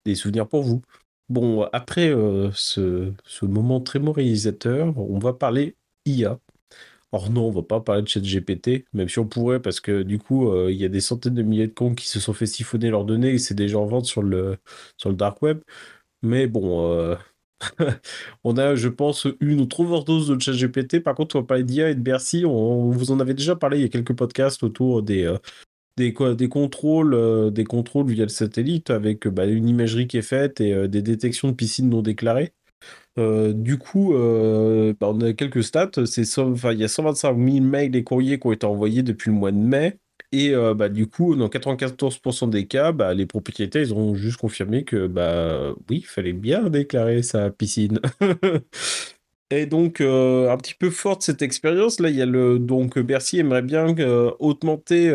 Des 0.04 0.14
souvenirs 0.14 0.48
pour 0.48 0.62
vous. 0.62 0.82
Bon, 1.28 1.62
après 1.72 2.12
ce, 2.54 3.12
ce 3.24 3.46
moment 3.46 3.80
très 3.80 3.98
moralisateur, 3.98 4.96
on 4.98 5.18
va 5.18 5.32
parler 5.32 5.76
IA. 6.06 6.38
Or 7.12 7.30
non, 7.30 7.46
on 7.46 7.50
va 7.50 7.62
pas 7.62 7.80
parler 7.80 8.02
de 8.02 8.08
ChatGPT, 8.08 8.84
même 8.92 9.08
si 9.08 9.18
on 9.18 9.26
pourrait, 9.26 9.60
parce 9.60 9.80
que 9.80 10.02
du 10.02 10.18
coup, 10.18 10.48
euh, 10.50 10.70
il 10.70 10.76
y 10.78 10.84
a 10.84 10.88
des 10.88 11.00
centaines 11.00 11.34
de 11.34 11.42
milliers 11.42 11.66
de 11.66 11.74
comptes 11.74 11.96
qui 11.96 12.06
se 12.06 12.20
sont 12.20 12.32
fait 12.32 12.46
siphonner 12.46 12.88
leurs 12.90 13.04
données 13.04 13.30
et 13.30 13.38
c'est 13.38 13.54
déjà 13.54 13.78
en 13.78 13.86
vente 13.86 14.04
sur 14.06 14.22
le, 14.22 14.58
dark 15.06 15.42
web. 15.42 15.60
Mais 16.22 16.46
bon, 16.46 16.88
euh, 16.92 17.16
on 18.44 18.56
a, 18.58 18.76
je 18.76 18.88
pense, 18.88 19.26
une 19.40 19.60
autre 19.60 19.80
overdose 19.80 20.28
de 20.28 20.40
ChatGPT. 20.40 21.00
Par 21.02 21.14
contre, 21.16 21.36
on 21.36 21.40
va 21.40 21.46
parler 21.46 21.64
d'IA 21.64 21.90
et 21.90 21.94
de 21.96 22.00
Bercy. 22.00 22.44
On, 22.46 22.90
vous 22.90 23.10
en 23.12 23.20
avait 23.20 23.34
déjà 23.34 23.56
parlé 23.56 23.78
il 23.78 23.82
y 23.82 23.86
a 23.86 23.88
quelques 23.88 24.14
podcasts 24.14 24.62
autour 24.62 25.02
des, 25.02 25.24
euh, 25.24 25.38
contrôles 27.68 28.10
via 28.12 28.24
le 28.24 28.28
satellite 28.28 28.90
avec 28.90 29.28
bah, 29.28 29.46
une 29.46 29.68
imagerie 29.68 30.06
qui 30.06 30.18
est 30.18 30.22
faite 30.22 30.60
et 30.60 30.88
des 30.88 31.02
détections 31.02 31.48
de 31.48 31.54
piscines 31.54 31.90
non 31.90 32.02
déclarées. 32.02 32.52
Euh, 33.18 33.52
du 33.52 33.78
coup, 33.78 34.14
euh, 34.14 34.94
bah, 34.98 35.08
on 35.10 35.20
a 35.20 35.32
quelques 35.32 35.64
stats. 35.64 35.90
Il 35.96 36.78
y 36.78 36.84
a 36.84 36.88
125 36.88 37.36
000 37.36 37.64
mails 37.64 37.94
et 37.96 38.04
courriers 38.04 38.38
qui 38.38 38.46
ont 38.46 38.52
été 38.52 38.66
envoyés 38.66 39.02
depuis 39.02 39.30
le 39.30 39.36
mois 39.36 39.52
de 39.52 39.56
mai. 39.58 39.98
Et 40.32 40.54
euh, 40.54 40.74
bah, 40.74 40.88
du 40.88 41.08
coup, 41.08 41.34
dans 41.34 41.48
94% 41.48 42.50
des 42.50 42.66
cas, 42.66 42.92
bah, 42.92 43.14
les 43.14 43.26
propriétaires 43.26 43.82
ils 43.82 43.94
ont 43.94 44.14
juste 44.14 44.36
confirmé 44.36 44.84
que 44.84 45.06
bah 45.08 45.74
oui, 45.88 45.98
il 45.98 46.06
fallait 46.06 46.32
bien 46.32 46.70
déclarer 46.70 47.22
sa 47.22 47.50
piscine. 47.50 48.00
Et 49.52 49.66
donc, 49.66 50.00
un 50.00 50.56
petit 50.58 50.74
peu 50.74 50.90
forte 50.90 51.22
cette 51.22 51.42
expérience. 51.42 51.98
Là, 51.98 52.08
il 52.08 52.14
y 52.14 52.22
a 52.22 52.26
le 52.26 52.60
donc 52.60 52.98
Bercy 53.00 53.40
aimerait 53.40 53.62
bien 53.62 53.86
augmenter 54.38 55.10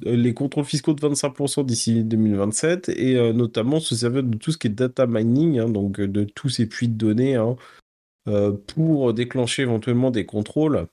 les 0.00 0.34
contrôles 0.34 0.64
fiscaux 0.64 0.92
de 0.92 1.00
25% 1.00 1.64
d'ici 1.64 2.04
2027 2.04 2.90
et 2.90 3.16
euh, 3.16 3.32
notamment 3.32 3.80
se 3.80 3.94
servir 3.94 4.22
de 4.22 4.36
tout 4.36 4.52
ce 4.52 4.58
qui 4.58 4.66
est 4.66 4.70
data 4.70 5.06
mining, 5.06 5.58
hein, 5.58 5.68
donc 5.68 6.00
euh, 6.00 6.08
de 6.08 6.24
tous 6.24 6.48
ces 6.48 6.66
puits 6.66 6.88
de 6.88 6.94
données 6.94 7.36
hein, 7.36 7.56
pour 8.66 9.14
déclencher 9.14 9.62
éventuellement 9.62 10.10
des 10.10 10.26
contrôles. 10.26 10.86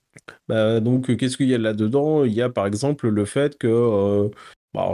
Bah, 0.47 0.79
donc 0.79 1.15
qu'est-ce 1.17 1.37
qu'il 1.37 1.49
y 1.49 1.55
a 1.55 1.57
là-dedans? 1.57 2.23
Il 2.23 2.33
y 2.33 2.41
a 2.41 2.49
par 2.49 2.67
exemple 2.67 3.09
le 3.09 3.25
fait 3.25 3.57
que 3.57 4.29
bah, 4.73 4.93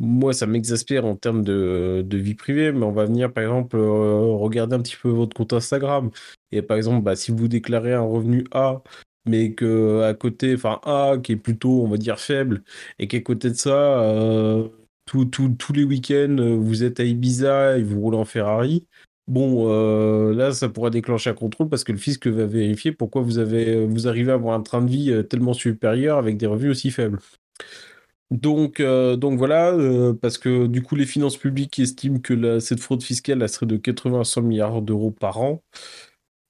moi 0.00 0.32
ça 0.32 0.46
m'exaspère 0.46 1.04
en 1.06 1.14
termes 1.14 1.42
de, 1.42 2.02
de, 2.04 2.18
vie 2.18 2.34
privée, 2.34 2.72
mais 2.72 2.84
on 2.84 2.92
va 2.92 3.04
venir 3.04 3.32
par 3.32 3.44
exemple 3.44 3.76
regarder 3.78 4.74
un 4.74 4.80
petit 4.80 4.96
peu 4.96 5.08
votre 5.08 5.36
compte 5.36 5.52
Instagram. 5.52 6.10
Et 6.50 6.62
par 6.62 6.76
exemple, 6.76 7.04
bah, 7.04 7.14
si 7.14 7.30
vous 7.30 7.46
déclarez 7.46 7.94
un 7.94 8.02
revenu 8.02 8.44
A 8.52 8.82
mais 9.28 9.52
que 9.54 10.02
à 10.02 10.14
côté, 10.14 10.54
enfin 10.54 10.80
A 10.84 11.16
qui 11.22 11.32
est 11.32 11.36
plutôt, 11.36 11.82
on 11.82 11.88
va 11.88 11.96
dire, 11.96 12.18
faible, 12.18 12.62
et 12.98 13.08
qu'à 13.08 13.20
côté 13.20 13.50
de 13.50 13.54
ça, 13.54 14.00
euh, 14.02 14.68
tous 15.06 15.72
les 15.74 15.84
week-ends, 15.84 16.36
vous 16.58 16.84
êtes 16.84 17.00
à 17.00 17.04
Ibiza 17.04 17.78
et 17.78 17.82
vous 17.82 18.00
roulez 18.00 18.18
en 18.18 18.24
Ferrari. 18.24 18.86
Bon, 19.26 19.66
euh, 19.70 20.34
là, 20.34 20.52
ça 20.52 20.68
pourrait 20.68 20.90
déclencher 20.90 21.30
un 21.30 21.34
contrôle 21.34 21.68
parce 21.68 21.84
que 21.84 21.92
le 21.92 21.98
fisc 21.98 22.26
va 22.26 22.46
vérifier 22.46 22.92
pourquoi 22.92 23.22
vous, 23.22 23.38
avez, 23.38 23.84
vous 23.86 24.08
arrivez 24.08 24.32
à 24.32 24.34
avoir 24.34 24.54
un 24.54 24.62
train 24.62 24.80
de 24.82 24.88
vie 24.88 25.12
euh, 25.12 25.22
tellement 25.22 25.52
supérieur 25.52 26.18
avec 26.18 26.38
des 26.38 26.46
revenus 26.46 26.70
aussi 26.72 26.90
faibles. 26.90 27.18
Donc, 28.30 28.82
donc 28.82 29.38
voilà, 29.38 29.74
parce 30.20 30.36
que 30.36 30.66
du 30.66 30.82
coup, 30.82 30.96
les 30.96 31.06
finances 31.06 31.38
publiques 31.38 31.78
estiment 31.78 32.18
que 32.18 32.58
cette 32.60 32.80
fraude 32.80 33.02
fiscale 33.02 33.40
elle 33.42 33.48
serait 33.48 33.64
de 33.64 33.78
80 33.78 34.20
à 34.20 34.24
100 34.24 34.42
milliards 34.42 34.82
d'euros 34.82 35.10
par 35.10 35.40
an. 35.40 35.62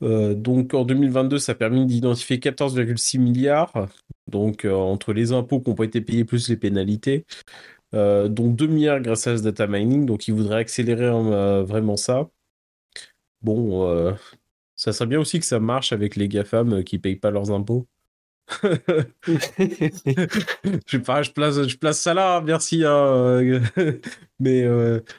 Euh, 0.02 0.34
donc 0.34 0.74
en 0.74 0.84
2022, 0.84 1.38
ça 1.38 1.52
a 1.52 1.54
permis 1.54 1.86
d'identifier 1.86 2.38
14,6 2.38 3.18
milliards, 3.18 3.88
donc 4.28 4.64
euh, 4.64 4.72
entre 4.74 5.12
les 5.12 5.32
impôts 5.32 5.60
qui 5.60 5.70
n'ont 5.70 5.76
pas 5.76 5.84
été 5.84 6.00
payés 6.00 6.24
plus 6.24 6.48
les 6.48 6.56
pénalités, 6.56 7.24
euh, 7.94 8.28
dont 8.28 8.48
2 8.50 8.66
milliards 8.66 9.00
grâce 9.00 9.26
à 9.26 9.36
ce 9.36 9.42
data 9.42 9.66
mining, 9.66 10.06
donc 10.06 10.28
ils 10.28 10.34
voudraient 10.34 10.60
accélérer 10.60 11.10
vraiment 11.64 11.96
ça. 11.96 12.30
Bon, 13.42 14.16
ça 14.76 14.92
serait 14.92 15.06
bien 15.06 15.20
aussi 15.20 15.38
que 15.40 15.46
ça 15.46 15.60
marche 15.60 15.92
avec 15.92 16.16
les 16.16 16.28
GAFAM 16.28 16.84
qui 16.84 16.98
payent 16.98 17.16
pas 17.16 17.30
leurs 17.30 17.50
impôts. 17.50 17.86
je, 20.86 20.96
pas, 20.98 21.22
je, 21.22 21.30
place, 21.32 21.62
je 21.68 21.76
place 21.76 22.00
ça 22.00 22.14
là, 22.14 22.40
merci. 22.40 22.82
Hein, 22.84 23.60
mais 24.40 24.64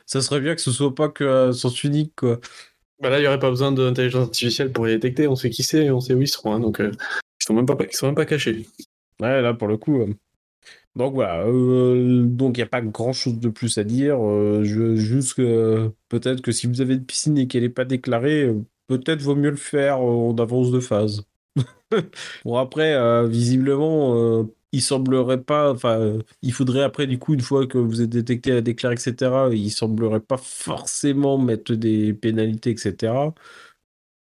ça 0.06 0.22
serait 0.22 0.42
bien 0.42 0.56
que 0.56 0.62
ce 0.62 0.72
soit 0.72 0.96
pas 0.96 1.10
que 1.10 1.52
sens 1.52 1.84
unique, 1.84 2.16
quoi. 2.16 2.40
Bah 3.02 3.10
là, 3.10 3.20
il 3.20 3.22
n'y 3.22 3.28
aurait 3.28 3.40
pas 3.40 3.50
besoin 3.50 3.72
d'intelligence 3.72 4.26
artificielle 4.26 4.74
pour 4.74 4.86
les 4.86 4.96
détecter. 4.96 5.28
On 5.28 5.36
sait 5.36 5.50
qui 5.50 5.64
c'est 5.64 5.86
et 5.86 5.92
on 5.92 6.02
sait 6.02 6.14
où 6.14 6.22
ils 6.22 6.28
seront. 6.28 6.54
Hein, 6.54 6.60
donc, 6.60 6.82
euh, 6.82 6.92
ils 6.92 7.46
sont 7.46 7.54
même 7.54 7.66
pas, 7.66 7.78
sont 7.92 8.08
même 8.08 8.16
pas 8.16 8.26
cachés. 8.26 8.68
Ouais, 9.22 9.42
là, 9.42 9.54
pour 9.54 9.70
le 9.70 9.78
coup. 9.78 10.02
Euh, 10.02 10.14
donc 10.96 11.14
voilà. 11.14 11.46
Euh, 11.48 12.24
donc, 12.26 12.58
il 12.58 12.60
n'y 12.60 12.66
a 12.66 12.70
pas 12.70 12.82
grand 12.82 13.14
chose 13.14 13.40
de 13.40 13.50
plus 13.50 13.78
à 13.78 13.86
dire. 13.86 14.20
juste 14.64 15.36
que 15.36 15.92
peut-être 16.10 16.42
que 16.42 16.52
si 16.52 16.68
vous 16.68 16.82
avez 16.82 16.96
une 16.96 17.06
piscine 17.06 17.38
et 17.38 17.48
qu'elle 17.48 17.64
n'est 17.64 17.70
pas 17.70 17.86
déclarée, 17.86 18.54
peut-être 18.88 19.22
vaut 19.22 19.36
mieux 19.36 19.52
le 19.52 19.56
faire 19.56 20.02
en 20.02 20.36
avance 20.36 20.72
de 20.72 20.82
phase. 20.82 21.24
bon, 22.44 22.58
après, 22.58 23.28
visiblement 23.30 24.46
il 24.72 24.82
semblerait 24.82 25.42
pas, 25.42 25.72
enfin, 25.72 26.20
il 26.42 26.54
faudrait 26.54 26.84
après, 26.84 27.08
du 27.08 27.18
coup, 27.20 27.34
une 27.34 27.42
fois 27.42 27.68
que 27.68 27.78
vous 27.78 28.02
êtes 28.02 28.10
détecté 28.10 28.52
à 28.52 28.62
déclarer, 28.62 28.96
etc., 28.96 29.50
il 29.52 29.72
semblerait 29.72 30.20
pas 30.20 30.38
forcément 30.38 31.38
mettre 31.38 31.74
des 31.74 32.14
pénalités, 32.14 32.72
etc. 32.72 33.32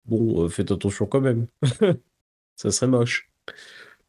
Bon, 0.06 0.44
euh, 0.44 0.48
faites 0.48 0.70
attention 0.70 1.06
quand 1.06 1.20
même. 1.20 1.46
Ça 2.56 2.70
serait 2.70 2.86
moche. 2.86 3.30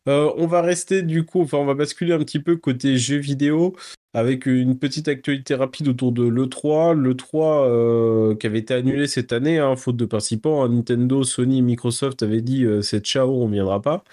Euh, 0.07 0.31
on 0.37 0.47
va 0.47 0.61
rester 0.61 1.01
du 1.01 1.25
coup, 1.25 1.41
enfin 1.41 1.57
on 1.57 1.65
va 1.65 1.73
basculer 1.73 2.13
un 2.13 2.19
petit 2.19 2.39
peu 2.39 2.55
côté 2.55 2.97
jeux 2.97 3.17
vidéo 3.17 3.75
avec 4.13 4.45
une 4.45 4.79
petite 4.79 5.09
actualité 5.09 5.53
rapide 5.55 5.89
autour 5.89 6.11
de 6.13 6.23
l'E3. 6.23 6.93
L'E3 6.95 7.65
euh, 7.67 8.35
qui 8.35 8.47
avait 8.47 8.59
été 8.59 8.73
annulé 8.73 9.07
cette 9.07 9.33
année, 9.33 9.59
hein, 9.59 9.75
faute 9.75 9.97
de 9.97 10.05
participants. 10.05 10.63
Hein. 10.63 10.69
Nintendo, 10.69 11.23
Sony, 11.23 11.61
Microsoft 11.61 12.23
avaient 12.23 12.41
dit 12.41 12.65
c'est 12.81 13.03
ciao, 13.05 13.43
on 13.43 13.49
viendra 13.49 13.81
pas. 13.81 14.03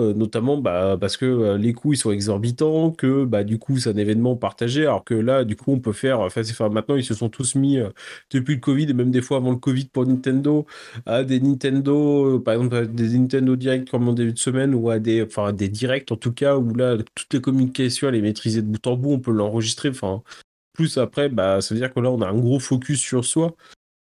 Euh, 0.00 0.14
notamment 0.14 0.56
bah, 0.56 0.96
parce 1.00 1.16
que 1.16 1.26
euh, 1.26 1.58
les 1.58 1.72
coûts 1.74 1.92
ils 1.92 1.96
sont 1.96 2.10
exorbitants, 2.10 2.90
que 2.90 3.24
bah, 3.24 3.44
du 3.44 3.58
coup 3.58 3.76
c'est 3.78 3.90
un 3.90 3.96
événement 3.96 4.34
partagé, 4.36 4.82
alors 4.82 5.04
que 5.04 5.14
là 5.14 5.44
du 5.44 5.56
coup 5.56 5.72
on 5.72 5.78
peut 5.80 5.92
faire, 5.92 6.20
enfin, 6.20 6.68
maintenant 6.70 6.96
ils 6.96 7.04
se 7.04 7.14
sont 7.14 7.28
tous 7.28 7.54
mis 7.54 7.78
euh, 7.78 7.90
depuis 8.30 8.54
le 8.54 8.60
Covid 8.60 8.84
et 8.90 8.92
même 8.94 9.10
des 9.10 9.20
fois 9.20 9.36
avant 9.38 9.50
le 9.50 9.56
Covid 9.58 9.86
pour 9.86 10.06
Nintendo 10.06 10.66
à 11.06 11.22
des 11.24 11.40
Nintendo, 11.40 12.40
par 12.40 12.54
exemple 12.54 12.86
des 12.88 13.18
Nintendo 13.18 13.56
Direct 13.56 13.90
comme 13.90 14.08
en 14.08 14.12
début 14.14 14.32
de 14.32 14.38
semaine 14.38 14.74
ou 14.74 14.90
à 14.90 14.98
des, 14.98 15.22
enfin 15.22 15.52
des 15.52 15.68
directs 15.68 16.10
en 16.12 16.16
tout 16.16 16.32
cas 16.32 16.56
où 16.56 16.74
là 16.74 16.96
toutes 17.14 17.34
les 17.34 17.40
communications 17.40 18.08
elle 18.08 18.14
est 18.16 18.22
maîtrisée 18.22 18.62
de 18.62 18.66
bout 18.66 18.86
en 18.86 18.96
bout, 18.96 19.12
on 19.12 19.20
peut 19.20 19.32
l'enregistrer, 19.32 19.90
enfin 19.90 20.22
plus 20.72 20.98
après 20.98 21.28
bah 21.28 21.60
ça 21.60 21.74
veut 21.74 21.80
dire 21.80 21.92
que 21.92 22.00
là 22.00 22.10
on 22.10 22.22
a 22.22 22.28
un 22.28 22.38
gros 22.38 22.60
focus 22.60 23.00
sur 23.00 23.24
soi 23.24 23.54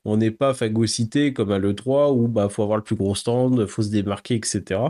on 0.04 0.16
n'est 0.16 0.30
pas 0.30 0.54
phagocyté 0.54 1.32
comme 1.32 1.52
à 1.52 1.58
l'E3 1.58 2.12
où 2.14 2.28
bah 2.28 2.48
faut 2.48 2.62
avoir 2.62 2.78
le 2.78 2.84
plus 2.84 2.96
gros 2.96 3.14
stand, 3.14 3.66
faut 3.66 3.82
se 3.82 3.90
démarquer, 3.90 4.34
etc. 4.36 4.80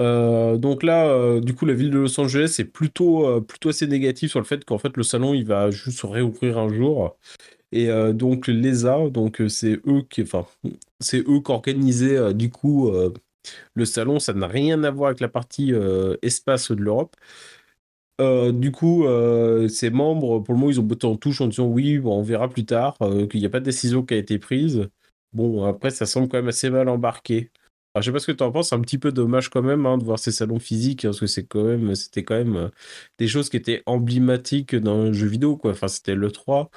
Euh, 0.00 0.56
donc 0.56 0.82
là, 0.82 1.06
euh, 1.06 1.40
du 1.40 1.54
coup, 1.54 1.66
la 1.66 1.74
ville 1.74 1.90
de 1.90 1.98
Los 1.98 2.18
Angeles 2.20 2.56
est 2.58 2.64
plutôt, 2.64 3.26
euh, 3.28 3.40
plutôt 3.40 3.68
assez 3.68 3.86
négative 3.86 4.28
sur 4.30 4.40
le 4.40 4.44
fait 4.44 4.64
qu'en 4.64 4.78
fait 4.78 4.96
le 4.96 5.02
salon 5.02 5.34
il 5.34 5.44
va 5.46 5.70
juste 5.70 6.00
se 6.00 6.06
réouvrir 6.06 6.58
un 6.58 6.68
jour. 6.68 7.16
Et 7.72 7.88
donc 8.14 8.46
l'ESA, 8.46 9.10
donc 9.10 9.42
c'est 9.48 9.80
eux 9.88 10.02
qui, 10.08 10.22
enfin, 10.22 10.46
c'est 11.00 11.18
eux 11.28 11.40
qui 11.40 11.50
organisaient 11.52 12.32
du 12.32 12.48
coup 12.50 12.92
le 13.74 13.84
salon. 13.84 14.20
Ça 14.20 14.32
n'a 14.32 14.46
rien 14.46 14.84
à 14.84 14.92
voir 14.92 15.08
avec 15.08 15.20
la 15.20 15.28
partie 15.28 15.72
espace 16.22 16.70
de 16.70 16.80
l'Europe. 16.82 17.16
du 18.20 18.70
coup, 18.72 19.04
ces 19.68 19.90
membres, 19.90 20.40
pour 20.40 20.54
le 20.54 20.60
moment, 20.60 20.70
ils 20.70 20.80
ont 20.80 20.84
botté 20.84 21.06
en 21.06 21.16
touche 21.16 21.40
en 21.40 21.48
disant 21.48 21.66
oui, 21.66 21.98
bon, 21.98 22.18
on 22.18 22.22
verra 22.22 22.48
plus 22.48 22.64
tard, 22.64 22.96
qu'il 23.30 23.40
n'y 23.40 23.46
a 23.46 23.50
pas 23.50 23.60
de 23.60 23.64
décision 23.64 24.04
qui 24.04 24.14
a 24.14 24.18
été 24.18 24.38
prise. 24.38 24.88
Bon, 25.32 25.64
après, 25.64 25.90
ça 25.90 26.06
semble 26.06 26.28
quand 26.28 26.38
même 26.38 26.48
assez 26.48 26.70
mal 26.70 26.88
embarqué. 26.88 27.50
Alors, 27.94 28.02
je 28.02 28.08
sais 28.08 28.12
pas 28.12 28.18
ce 28.18 28.26
que 28.26 28.32
tu 28.32 28.42
en 28.42 28.50
penses, 28.50 28.70
c'est 28.70 28.74
un 28.74 28.80
petit 28.80 28.98
peu 28.98 29.12
dommage 29.12 29.50
quand 29.50 29.62
même 29.62 29.86
hein, 29.86 29.98
de 29.98 30.04
voir 30.04 30.18
ces 30.18 30.32
salons 30.32 30.58
physiques, 30.58 31.02
parce 31.02 31.20
que 31.20 31.26
c'est 31.28 31.44
quand 31.46 31.62
même, 31.62 31.94
c'était 31.94 32.24
quand 32.24 32.34
même 32.34 32.56
euh, 32.56 32.68
des 33.18 33.28
choses 33.28 33.48
qui 33.48 33.56
étaient 33.56 33.84
emblématiques 33.86 34.74
dans 34.74 35.04
le 35.04 35.12
jeu 35.12 35.28
vidéo, 35.28 35.56
quoi. 35.56 35.70
Enfin, 35.72 35.86
c'était 35.86 36.16
le 36.16 36.32
3. 36.32 36.70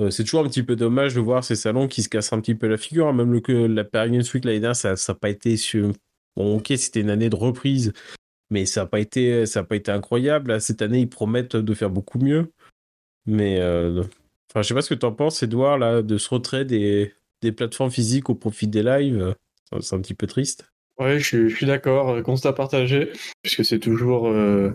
Euh, 0.00 0.10
c'est 0.10 0.24
toujours 0.24 0.44
un 0.44 0.48
petit 0.48 0.64
peu 0.64 0.76
dommage 0.76 1.14
de 1.14 1.20
voir 1.20 1.44
ces 1.44 1.56
salons 1.56 1.88
qui 1.88 2.02
se 2.02 2.08
cassent 2.08 2.32
un 2.32 2.40
petit 2.40 2.56
peu 2.56 2.66
la 2.66 2.76
figure. 2.78 3.08
Hein. 3.08 3.12
Même 3.12 3.32
le, 3.32 3.40
que 3.40 3.52
la 3.52 3.84
Paris 3.84 4.18
Week 4.34 4.44
l'année 4.44 4.60
dernière, 4.60 4.76
ça 4.76 4.94
n'a 4.94 5.14
pas 5.14 5.30
été. 5.30 5.56
Sur... 5.56 5.92
Bon, 6.36 6.56
ok, 6.58 6.72
c'était 6.76 7.00
une 7.00 7.10
année 7.10 7.30
de 7.30 7.36
reprise, 7.36 7.92
mais 8.50 8.66
ça 8.66 8.82
n'a 8.82 8.86
pas, 8.88 9.00
été, 9.00 9.46
ça 9.46 9.64
pas 9.64 9.76
été 9.76 9.92
incroyable. 9.92 10.60
cette 10.60 10.82
année, 10.82 11.00
ils 11.00 11.10
promettent 11.10 11.56
de 11.56 11.74
faire 11.74 11.90
beaucoup 11.90 12.18
mieux. 12.18 12.52
Mais 13.26 13.60
euh... 13.60 14.02
enfin, 14.50 14.62
je 14.62 14.68
sais 14.68 14.74
pas 14.74 14.82
ce 14.82 14.90
que 14.94 14.98
tu 14.98 15.06
en 15.06 15.12
penses, 15.12 15.42
Edouard, 15.42 15.78
là, 15.78 16.02
de 16.02 16.18
ce 16.18 16.30
retrait 16.30 16.64
des, 16.64 17.14
des 17.42 17.52
plateformes 17.52 17.90
physiques 17.90 18.30
au 18.30 18.34
profit 18.34 18.68
des 18.68 18.82
lives. 18.82 19.34
C'est 19.80 19.96
un 19.96 20.00
petit 20.00 20.14
peu 20.14 20.26
triste. 20.26 20.72
Ouais, 20.98 21.18
je, 21.18 21.48
suis 21.48 21.66
d'accord, 21.66 22.10
euh, 22.10 22.22
constat 22.22 22.52
partagé, 22.52 23.12
puisque 23.42 23.64
c'est 23.64 23.78
toujours, 23.78 24.28
euh, 24.28 24.72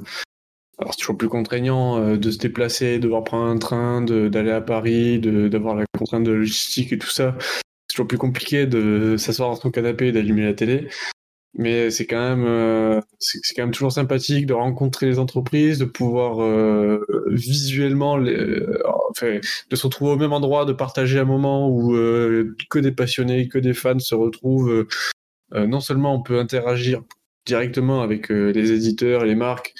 toujours 0.97 1.17
plus 1.17 1.29
contraignant 1.29 1.99
euh, 1.99 2.17
de 2.17 2.31
se 2.31 2.37
déplacer, 2.37 2.97
de 2.97 3.03
devoir 3.03 3.23
prendre 3.23 3.45
un 3.45 3.57
train, 3.57 4.01
d'aller 4.01 4.51
à 4.51 4.61
Paris, 4.61 5.19
d'avoir 5.19 5.75
la 5.75 5.85
contrainte 5.97 6.23
de 6.23 6.31
logistique 6.31 6.91
et 6.91 6.97
tout 6.97 7.09
ça. 7.09 7.35
C'est 7.39 7.95
toujours 7.95 8.07
plus 8.07 8.17
compliqué 8.17 8.65
de 8.65 9.15
s'asseoir 9.17 9.49
dans 9.49 9.55
son 9.55 9.71
canapé 9.71 10.07
et 10.07 10.11
d'allumer 10.11 10.43
la 10.43 10.53
télé. 10.53 10.89
Mais 11.57 11.89
c'est 11.89 12.05
quand 12.05 12.35
même, 12.35 13.01
c'est 13.19 13.55
quand 13.55 13.63
même 13.63 13.71
toujours 13.71 13.91
sympathique 13.91 14.45
de 14.45 14.53
rencontrer 14.53 15.07
les 15.07 15.17
entreprises, 15.17 15.79
de 15.79 15.85
pouvoir 15.85 16.37
visuellement, 17.27 18.15
les, 18.17 18.62
enfin, 19.10 19.39
de 19.69 19.75
se 19.75 19.88
retrouver 19.88 20.12
au 20.12 20.17
même 20.17 20.34
endroit, 20.34 20.65
de 20.65 20.73
partager 20.73 21.17
un 21.19 21.25
moment 21.25 21.67
où 21.67 21.93
que 22.69 22.79
des 22.79 22.91
passionnés, 22.91 23.47
que 23.47 23.58
des 23.58 23.73
fans 23.73 23.97
se 23.97 24.13
retrouvent. 24.13 24.86
non 25.55 25.79
seulement 25.79 26.13
on 26.13 26.21
peut 26.21 26.38
interagir 26.38 27.01
directement 27.47 28.01
avec 28.03 28.29
les 28.29 28.71
éditeurs 28.73 29.25
les 29.25 29.36
marques 29.36 29.73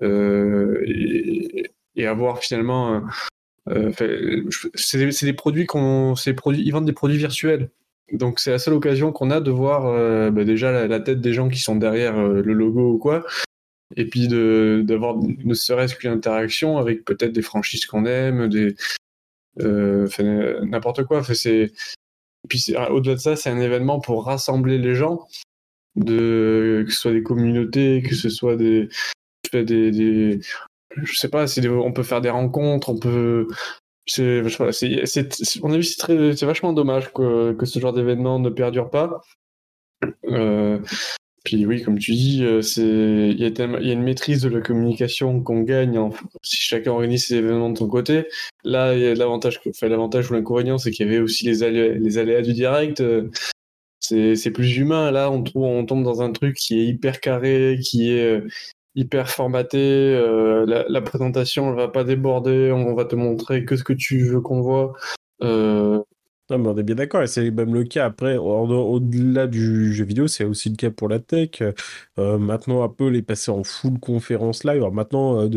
et, 0.00 1.70
et, 1.96 2.06
avoir 2.06 2.38
finalement 2.38 3.02
c'est 4.74 5.24
des 5.24 5.32
produits 5.32 5.66
qu'on, 5.66 6.14
produits, 6.36 6.62
ils 6.64 6.70
vendent 6.70 6.86
des 6.86 6.92
produits 6.92 7.18
virtuels. 7.18 7.70
Donc 8.12 8.40
c'est 8.40 8.50
la 8.50 8.58
seule 8.58 8.74
occasion 8.74 9.10
qu'on 9.10 9.30
a 9.30 9.40
de 9.40 9.50
voir 9.50 9.86
euh, 9.86 10.30
bah, 10.30 10.44
déjà 10.44 10.86
la, 10.86 11.00
tête 11.00 11.20
des 11.20 11.32
gens 11.32 11.48
qui 11.48 11.58
sont 11.58 11.76
derrière 11.76 12.18
euh, 12.18 12.42
le 12.42 12.52
logo 12.52 12.92
ou 12.92 12.98
quoi, 12.98 13.24
et 13.96 14.06
puis 14.06 14.28
d'avoir 14.28 15.16
ne 15.16 15.54
serait-ce 15.54 15.96
qu'une 15.96 16.10
interaction 16.10 16.76
avec 16.76 17.04
peut-être 17.04 17.32
des 17.32 17.42
franchises 17.42 17.86
qu'on 17.86 18.04
aime, 18.04 18.48
des 18.48 18.76
euh, 19.60 20.08
n'importe 20.62 21.04
quoi. 21.04 21.22
puis 22.48 22.74
au-delà 22.90 23.14
de 23.14 23.20
ça, 23.20 23.36
c'est 23.36 23.50
un 23.50 23.60
événement 23.60 24.00
pour 24.00 24.26
rassembler 24.26 24.76
les 24.76 24.94
gens, 24.94 25.26
que 25.98 26.84
ce 26.88 26.96
soit 26.96 27.12
des 27.12 27.22
communautés, 27.22 28.02
que 28.02 28.14
ce 28.14 28.28
soit 28.28 28.56
des 28.56 28.88
des, 29.52 29.90
des 29.90 30.40
je 30.96 31.16
sais 31.16 31.28
pas, 31.28 31.46
on 31.66 31.92
peut 31.92 32.02
faire 32.02 32.20
des 32.20 32.30
rencontres, 32.30 32.90
on 32.90 32.98
peut 32.98 33.46
c'est, 34.06 34.42
c'est, 34.72 35.62
mon 35.62 35.72
avis, 35.72 35.86
c'est, 35.86 36.42
vachement 36.42 36.72
dommage 36.72 37.12
que, 37.12 37.52
que 37.52 37.66
ce 37.66 37.78
genre 37.78 37.92
d'événement 37.92 38.38
ne 38.38 38.50
perdure 38.50 38.90
pas. 38.90 39.20
Euh, 40.24 40.78
puis 41.44 41.66
oui, 41.66 41.82
comme 41.82 41.98
tu 41.98 42.12
dis, 42.12 42.44
euh, 42.44 42.62
c'est 42.62 42.82
il 42.82 43.38
y, 43.38 43.44
a 43.44 43.48
y 43.48 43.90
a 43.90 43.92
une 43.92 44.02
maîtrise 44.02 44.42
de 44.42 44.48
la 44.48 44.60
communication 44.60 45.40
qu'on 45.42 45.62
gagne 45.62 45.98
si 46.42 46.56
chacun 46.56 46.92
organise 46.92 47.26
ses 47.26 47.36
événements 47.36 47.70
de 47.70 47.78
son 47.78 47.88
côté. 47.88 48.26
Là, 48.64 48.94
il 48.94 49.00
y 49.00 49.06
a 49.06 49.14
l'avantage, 49.14 49.60
l'avantage 49.82 50.30
ou 50.30 50.34
l'inconvénient, 50.34 50.78
c'est 50.78 50.90
qu'il 50.90 51.06
y 51.06 51.08
avait 51.08 51.20
aussi 51.20 51.44
les 51.44 51.62
aléas, 51.62 51.94
les 51.94 52.18
aléas 52.18 52.42
du 52.42 52.52
direct. 52.52 53.00
Euh, 53.00 53.28
c'est 54.00 54.50
plus 54.50 54.76
humain. 54.76 55.10
Là, 55.10 55.30
on, 55.30 55.42
trouve, 55.42 55.62
on 55.64 55.86
tombe 55.86 56.04
dans 56.04 56.22
un 56.22 56.32
truc 56.32 56.56
qui 56.56 56.80
est 56.80 56.84
hyper 56.86 57.20
carré, 57.20 57.78
qui 57.82 58.10
est 58.10 58.42
hyper 58.94 59.28
formaté. 59.28 59.78
Euh, 59.78 60.84
la, 60.88 61.00
présentation 61.00 61.70
ne 61.70 61.76
va 61.76 61.88
pas 61.88 62.04
déborder. 62.04 62.72
On 62.72 62.94
va 62.94 63.04
te 63.04 63.16
montrer 63.16 63.64
que 63.64 63.76
ce 63.76 63.84
que 63.84 63.92
tu 63.92 64.24
veux 64.24 64.40
qu'on 64.40 64.60
voit. 64.60 64.92
Euh, 65.42 66.00
non, 66.50 66.66
on 66.66 66.76
est 66.76 66.82
bien 66.82 66.96
d'accord, 66.96 67.22
et 67.22 67.26
c'est 67.26 67.50
même 67.50 67.72
le 67.72 67.84
cas 67.84 68.04
après, 68.04 68.36
au-delà 68.36 69.46
du 69.46 69.94
jeu 69.94 70.04
vidéo, 70.04 70.26
c'est 70.26 70.44
aussi 70.44 70.68
le 70.68 70.76
cas 70.76 70.90
pour 70.90 71.08
la 71.08 71.18
tech. 71.18 71.62
Euh, 72.18 72.36
maintenant, 72.38 72.82
Apple 72.82 73.16
est 73.16 73.22
passé 73.22 73.50
en 73.50 73.64
full 73.64 73.98
conférence 73.98 74.64
live. 74.64 74.76
Alors 74.76 74.92
maintenant, 74.92 75.48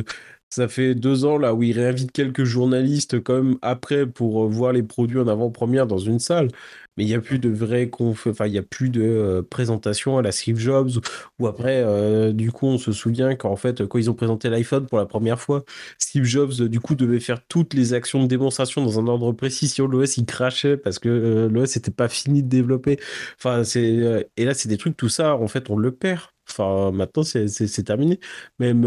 ça 0.55 0.69
fait 0.69 0.95
deux 0.95 1.25
ans 1.25 1.37
là 1.37 1.53
où 1.53 1.63
il 1.63 1.77
réinvite 1.77 2.13
quelques 2.13 2.45
journalistes 2.45 3.19
comme 3.19 3.57
après 3.61 4.05
pour 4.05 4.47
voir 4.47 4.71
les 4.71 4.83
produits 4.83 5.19
en 5.19 5.27
avant-première 5.27 5.85
dans 5.85 5.97
une 5.97 6.19
salle. 6.19 6.47
Mais 6.95 7.03
il 7.03 7.07
n'y 7.07 7.13
a 7.13 7.19
plus 7.19 7.39
de 7.39 7.49
vraie 7.49 7.89
conf... 7.89 8.27
enfin 8.27 8.47
il 8.47 8.53
y 8.53 8.57
a 8.57 8.63
plus 8.63 8.89
de 8.89 9.01
euh, 9.01 9.41
présentation 9.41 10.17
à 10.17 10.21
la 10.21 10.31
Steve 10.31 10.57
Jobs 10.57 10.91
ou 11.39 11.47
après 11.47 11.81
euh, 11.83 12.31
du 12.31 12.53
coup 12.53 12.67
on 12.67 12.77
se 12.77 12.93
souvient 12.93 13.35
qu'en 13.35 13.57
fait 13.57 13.85
quand 13.85 13.97
ils 13.99 14.09
ont 14.09 14.13
présenté 14.13 14.49
l'iPhone 14.49 14.85
pour 14.85 14.97
la 14.97 15.05
première 15.05 15.41
fois 15.41 15.65
Steve 15.99 16.23
Jobs 16.23 16.53
du 16.53 16.79
coup 16.79 16.95
devait 16.95 17.19
faire 17.19 17.45
toutes 17.49 17.73
les 17.73 17.93
actions 17.93 18.23
de 18.23 18.27
démonstration 18.27 18.81
dans 18.81 18.97
un 18.97 19.07
ordre 19.07 19.33
précis. 19.33 19.67
Sur 19.67 19.89
l'OS 19.89 20.15
il 20.15 20.25
crachait 20.25 20.77
parce 20.77 20.99
que 20.99 21.09
euh, 21.09 21.49
l'OS 21.49 21.75
n'était 21.75 21.91
pas 21.91 22.07
fini 22.07 22.43
de 22.43 22.47
développer. 22.47 22.97
Enfin 23.37 23.65
c'est 23.65 24.29
et 24.37 24.45
là 24.45 24.53
c'est 24.53 24.69
des 24.69 24.77
trucs 24.77 24.95
tout 24.95 25.09
ça 25.09 25.35
en 25.35 25.49
fait 25.49 25.69
on 25.69 25.77
le 25.77 25.91
perd 25.91 26.21
enfin 26.49 26.91
maintenant 26.91 27.23
c'est 27.23 27.83
terminé 27.83 28.19
même 28.59 28.85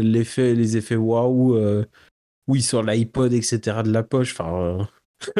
l'effet 0.00 0.54
les 0.54 0.76
effets 0.76 0.96
waouh 0.96 1.58
oui 2.46 2.62
sur 2.62 2.82
l'iPod 2.82 3.32
etc 3.32 3.78
de 3.84 3.92
la 3.92 4.02
poche 4.02 4.32
enfin 4.32 4.88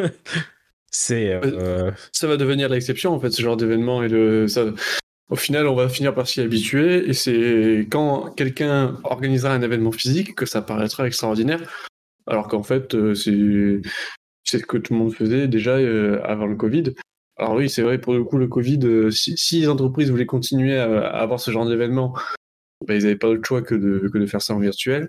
C'est. 0.91 1.33
Euh, 1.33 1.91
ça 2.13 2.27
va 2.27 2.37
devenir 2.37 2.69
l'exception, 2.69 3.13
en 3.13 3.21
fait, 3.21 3.31
ce 3.31 3.43
genre 3.43 3.57
d'événement. 3.57 4.03
Et 4.03 4.09
le, 4.09 4.49
ça, 4.49 4.65
au 5.29 5.37
final, 5.37 5.67
on 5.69 5.75
va 5.75 5.89
finir 5.89 6.15
par 6.15 6.27
s'y 6.27 6.41
habituer. 6.41 7.09
Et 7.09 7.13
c'est 7.13 7.87
quand 7.91 8.31
quelqu'un 8.33 8.97
organisera 9.05 9.55
un 9.55 9.63
événement 9.63 9.93
physique 9.93 10.35
que 10.35 10.47
ça 10.47 10.63
paraîtra 10.63 11.07
extraordinaire. 11.07 11.61
Alors 12.27 12.49
qu'en 12.49 12.63
fait, 12.63 12.95
euh, 12.95 13.15
c'est 13.15 14.59
ce 14.59 14.67
que 14.67 14.77
tout 14.77 14.93
le 14.93 14.99
monde 14.99 15.15
faisait 15.15 15.49
déjà 15.49 15.77
euh, 15.77 16.21
avant 16.25 16.47
le 16.47 16.57
Covid. 16.57 16.95
Alors 17.41 17.55
oui, 17.55 17.71
c'est 17.71 17.81
vrai, 17.81 17.99
pour 17.99 18.13
le 18.13 18.23
coup, 18.23 18.37
le 18.37 18.49
Covid, 18.49 19.11
si, 19.11 19.61
les 19.61 19.69
entreprises 19.69 20.11
voulaient 20.11 20.27
continuer 20.27 20.77
à, 20.79 21.07
avoir 21.09 21.41
ce 21.41 21.51
genre 21.51 21.67
d'événement, 21.67 22.15
bah, 22.87 22.95
ils 22.95 23.03
n'avaient 23.03 23.17
pas 23.17 23.29
d'autre 23.29 23.47
choix 23.47 23.63
que 23.63 23.75
de, 23.75 24.27
faire 24.27 24.43
ça 24.43 24.55
en 24.55 24.59
virtuel. 24.59 25.09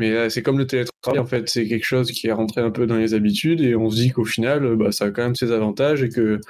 Mais 0.00 0.10
euh, 0.10 0.28
c'est 0.28 0.42
comme 0.42 0.58
le 0.58 0.66
télétravail, 0.66 1.20
en 1.20 1.24
fait, 1.24 1.48
c'est 1.48 1.68
quelque 1.68 1.84
chose 1.84 2.10
qui 2.10 2.26
est 2.26 2.32
rentré 2.32 2.60
un 2.62 2.72
peu 2.72 2.88
dans 2.88 2.96
les 2.96 3.14
habitudes 3.14 3.60
et 3.60 3.76
on 3.76 3.90
se 3.90 3.96
dit 3.96 4.10
qu'au 4.10 4.24
final, 4.24 4.74
bah, 4.74 4.90
ça 4.90 5.04
a 5.04 5.10
quand 5.12 5.22
même 5.22 5.36
ses 5.36 5.52
avantages 5.52 6.02
et 6.02 6.08
que 6.08 6.40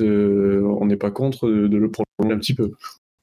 on 0.00 0.86
n'est 0.86 0.96
pas 0.96 1.10
contre 1.10 1.48
de, 1.48 1.76
le 1.76 1.90
prolonger 1.90 2.32
un 2.32 2.38
petit 2.38 2.54
peu. 2.54 2.70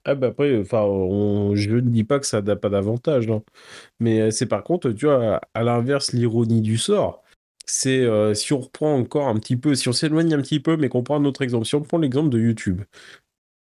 Ah 0.04 0.16
bah 0.16 0.28
après, 0.28 0.50
je 0.50 1.76
ne 1.76 1.80
dis 1.80 2.04
pas 2.04 2.20
que 2.20 2.26
ça 2.26 2.42
n'a 2.42 2.58
pas 2.58 2.70
d'avantage. 2.70 3.28
Mais 4.02 4.20
euh, 4.20 4.32
c'est 4.32 4.48
par 4.48 4.66
contre, 4.66 4.92
tu 4.92 5.06
vois, 5.06 5.40
à 5.54 5.64
l'inverse, 5.64 6.12
l'ironie 6.12 6.62
du 6.62 6.78
sort, 6.78 7.24
c'est 7.70 8.00
euh, 8.00 8.34
si 8.34 8.54
on 8.54 8.60
reprend 8.60 8.96
encore 8.96 9.28
un 9.28 9.36
petit 9.36 9.58
peu, 9.58 9.76
si 9.76 9.90
on 9.90 9.94
s'éloigne 9.94 10.34
un 10.34 10.42
petit 10.42 10.60
peu, 10.60 10.78
mais 10.78 10.90
qu'on 10.90 11.04
prend 11.04 11.16
un 11.18 11.26
autre 11.26 11.42
exemple, 11.42 11.66
si 11.66 11.76
on 11.76 11.82
prend 11.82 11.98
l'exemple 11.98 12.30
de 12.30 12.40
YouTube. 12.40 12.82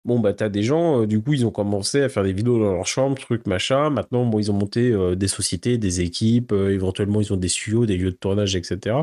Bon, 0.06 0.19
bah, 0.19 0.34
t'as 0.34 0.50
des 0.50 0.63
gens, 0.63 1.06
du 1.06 1.22
coup, 1.22 1.34
ils 1.34 1.45
ont 1.45 1.52
commencé 1.52 2.02
à 2.02 2.10
faire 2.10 2.24
des 2.24 2.34
vidéos 2.34 2.58
dans 2.58 2.74
leur 2.74 2.88
chambre, 2.88 3.17
truc, 3.19 3.45
machin. 3.48 3.89
Maintenant, 3.89 4.26
bon, 4.26 4.39
ils 4.39 4.50
ont 4.50 4.56
monté 4.56 4.95
des 5.15 5.28
sociétés, 5.28 5.78
des 5.78 6.02
équipes, 6.02 6.54
éventuellement, 6.54 7.22
ils 7.22 7.34
ont 7.34 7.38
des 7.38 7.50
studios, 7.50 7.86
des 7.86 7.98
lieux 7.98 8.12
de 8.12 8.15
tournage, 8.15 8.56
etc. 8.56 8.95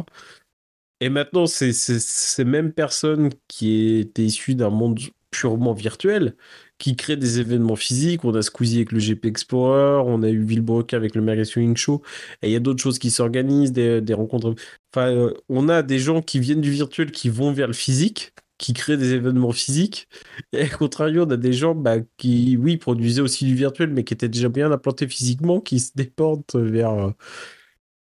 Et 1.01 1.11
maintenant, 1.11 1.47
c'est 1.47 1.73
ces 1.73 2.45
mêmes 2.45 2.73
personnes 2.73 3.31
qui 3.49 3.99
étaient 3.99 4.25
issues 4.25 4.55
d'un 4.55 4.71
monde 4.71 4.99
purement 5.31 5.75
virtuel, 5.75 6.35
qui 6.79 6.97
créent 6.97 7.17
des 7.17 7.41
événements 7.41 7.77
physiques. 7.77 8.25
On 8.25 8.35
a 8.35 8.43
Squeezie 8.43 8.77
avec 8.79 8.93
le 8.93 8.99
GP 8.99 9.27
Explorer, 9.27 10.03
on 10.07 10.23
a 10.23 10.29
eu 10.29 10.43
Willbrook 10.43 10.95
avec 10.95 11.15
le 11.15 11.23
Magazine 11.23 11.77
Show, 11.77 12.03
et 12.43 12.49
il 12.49 12.53
y 12.53 12.57
a 12.57 12.61
d'autres 12.61 12.83
choses 12.83 12.99
qui 12.99 13.11
s'organisent, 13.11 13.73
des, 13.73 14.15
rencontres. 14.15 14.55
Enfin, 14.93 15.09
euh, 15.09 15.35
on 15.49 15.69
a 15.69 15.83
des 15.83 15.99
gens 15.99 16.23
qui 16.23 16.41
viennent 16.41 16.61
du 16.61 16.71
virtuel 16.71 17.11
qui 17.11 17.29
vont 17.29 17.53
vers 17.53 17.67
le 17.67 17.73
physique, 17.73 18.33
qui 18.59 18.73
créent 18.73 18.97
des 18.97 19.13
événements 19.15 19.53
physiques. 19.53 20.09
Et 20.53 20.65
au 20.75 20.79
contrario, 20.79 21.25
on 21.27 21.31
a 21.31 21.37
des 21.37 21.53
gens 21.53 21.75
bah, 21.75 21.97
qui, 22.17 22.57
oui, 22.57 22.77
produisaient 22.77 23.21
aussi 23.21 23.45
du 23.45 23.55
virtuel, 23.55 23.91
mais 23.91 24.05
qui 24.05 24.15
étaient 24.15 24.29
déjà 24.29 24.49
bien 24.49 24.71
implantés 24.73 25.09
physiquement, 25.09 25.61
qui 25.61 25.81
se 25.81 25.93
déportent 25.95 26.57
vers, 26.57 26.93
euh, 26.93 27.11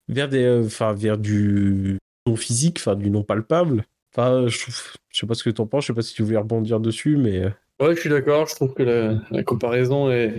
vers, 0.09 0.29
des, 0.29 0.45
euh, 0.45 0.69
vers 0.95 1.19
du 1.19 1.99
non 2.27 2.37
physique, 2.37 2.81
du 2.97 3.11
non 3.11 3.23
palpable. 3.23 3.85
Enfin, 4.13 4.49
je, 4.49 4.71
je 5.11 5.19
sais 5.19 5.27
pas 5.27 5.35
ce 5.35 5.45
que 5.45 5.51
tu 5.51 5.61
en 5.61 5.67
penses, 5.67 5.85
je 5.85 5.89
sais 5.89 5.95
pas 5.95 6.03
si 6.03 6.15
tu 6.15 6.23
voulais 6.23 6.39
rebondir 6.39 6.81
dessus, 6.81 7.17
mais. 7.17 7.53
Euh. 7.81 7.87
Ouais, 7.87 7.95
je 7.95 8.01
suis 8.01 8.11
d'accord, 8.11 8.47
je 8.47 8.55
trouve 8.55 8.75
que 8.75 8.83
la, 9.31 9.43
comparaison 9.43 10.11
est, 10.11 10.39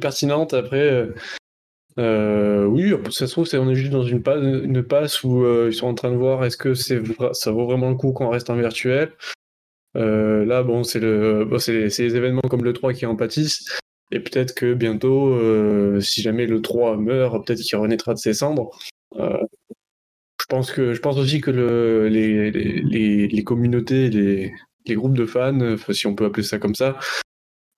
pertinente. 0.00 0.54
Après, 0.54 0.90
euh, 0.90 1.14
euh, 1.98 2.64
oui, 2.64 2.92
ça 3.10 3.26
se 3.26 3.32
trouve, 3.32 3.48
on 3.54 3.70
est 3.70 3.74
juste 3.74 3.92
dans 3.92 4.04
une 4.04 4.22
passe, 4.22 5.22
où 5.24 5.44
ils 5.66 5.74
sont 5.74 5.86
en 5.86 5.94
train 5.94 6.10
de 6.10 6.16
voir 6.16 6.44
est-ce 6.44 6.56
que 6.56 6.74
ça 6.74 7.50
vaut 7.50 7.66
vraiment 7.66 7.90
le 7.90 7.96
coup 7.96 8.12
qu'on 8.12 8.30
reste 8.30 8.50
en 8.50 8.56
virtuel. 8.56 9.12
là, 9.94 10.62
bon, 10.62 10.84
c'est 10.84 11.00
les, 11.00 12.00
événements 12.00 12.42
comme 12.42 12.64
le 12.64 12.72
3 12.72 12.92
qui 12.92 13.06
en 13.06 13.16
pâtissent. 13.16 13.78
Et 14.10 14.20
peut-être 14.20 14.54
que 14.54 14.74
bientôt, 14.74 16.00
si 16.00 16.22
jamais 16.22 16.46
le 16.46 16.60
3 16.62 16.96
meurt, 16.96 17.46
peut-être 17.46 17.60
qu'il 17.60 17.78
renaîtra 17.78 18.14
de 18.14 18.18
ses 18.18 18.34
cendres. 18.34 18.70
Je 19.16 20.46
pense 20.48 20.72
que 20.72 20.92
je 20.92 21.00
pense 21.00 21.16
aussi 21.16 21.40
que 21.40 21.50
le, 21.50 22.08
les, 22.08 22.50
les, 22.50 23.28
les, 23.28 23.44
communautés, 23.44 24.10
les, 24.10 24.52
les, 24.86 24.94
groupes 24.94 25.16
de 25.16 25.26
fans, 25.26 25.76
si 25.90 26.06
on 26.06 26.14
peut 26.14 26.24
appeler 26.24 26.44
ça 26.44 26.58
comme 26.58 26.74
ça, 26.74 26.98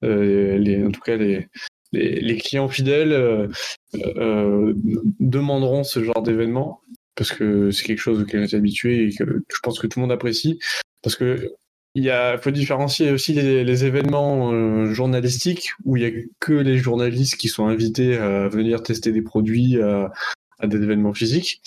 euh, 0.05 0.87
en 0.87 0.90
tout 0.90 1.01
cas 1.01 1.16
les, 1.16 2.37
clients 2.37 2.69
fidèles 2.69 3.12
euh, 3.12 3.49
euh, 3.95 4.75
demanderont 5.21 5.85
ce 5.85 6.05
genre 6.05 6.23
d'événement 6.23 6.81
parce 7.14 7.33
que 7.33 7.71
c'est 7.71 7.85
quelque 7.85 8.01
chose 8.01 8.21
auquel 8.21 8.40
on 8.40 8.45
est 8.45 8.55
habitué 8.55 9.07
et 9.07 9.14
que 9.14 9.25
je 9.25 9.59
pense 9.62 9.79
que 9.79 9.87
tout 9.87 9.99
le 9.99 10.03
monde 10.03 10.12
apprécie. 10.12 10.59
Parce 11.03 11.16
que 11.16 11.55
il 11.95 12.12
faut 12.42 12.51
différencier 12.51 13.11
aussi 13.11 13.33
les, 13.33 13.85
événements 13.87 14.92
journalistiques 14.92 15.71
où 15.87 15.97
il 15.97 16.03
y 16.03 16.07
a 16.07 16.11
que 16.40 16.53
les 16.53 16.77
journalistes 16.77 17.37
qui 17.37 17.49
sont 17.49 17.69
invités 17.69 18.19
à 18.19 18.49
venir 18.49 18.83
tester 18.83 19.12
des 19.12 19.23
produits 19.23 19.81
à 19.81 20.66
des 20.66 20.77
événements 20.77 21.14
physiques 21.14 21.62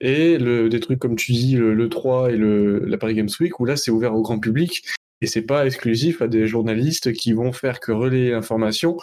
et 0.00 0.38
le, 0.38 0.68
des 0.68 0.80
trucs 0.80 0.98
comme 0.98 1.16
tu 1.16 1.32
dis, 1.32 1.56
le, 1.56 1.88
3 1.88 2.32
et 2.32 2.36
le, 2.36 2.80
la 2.80 2.98
Paris 2.98 3.14
Games 3.14 3.30
Week, 3.40 3.58
où 3.60 3.64
là 3.64 3.76
c'est 3.76 3.90
ouvert 3.90 4.14
au 4.14 4.22
grand 4.22 4.38
public 4.38 4.84
et 5.20 5.26
c'est 5.26 5.42
pas 5.42 5.66
exclusif 5.66 6.20
à 6.20 6.28
des 6.28 6.46
journalistes 6.46 7.12
qui 7.12 7.32
vont 7.32 7.52
faire 7.52 7.80
que 7.80 7.92
relayer 7.92 8.30
l'information. 8.30 8.98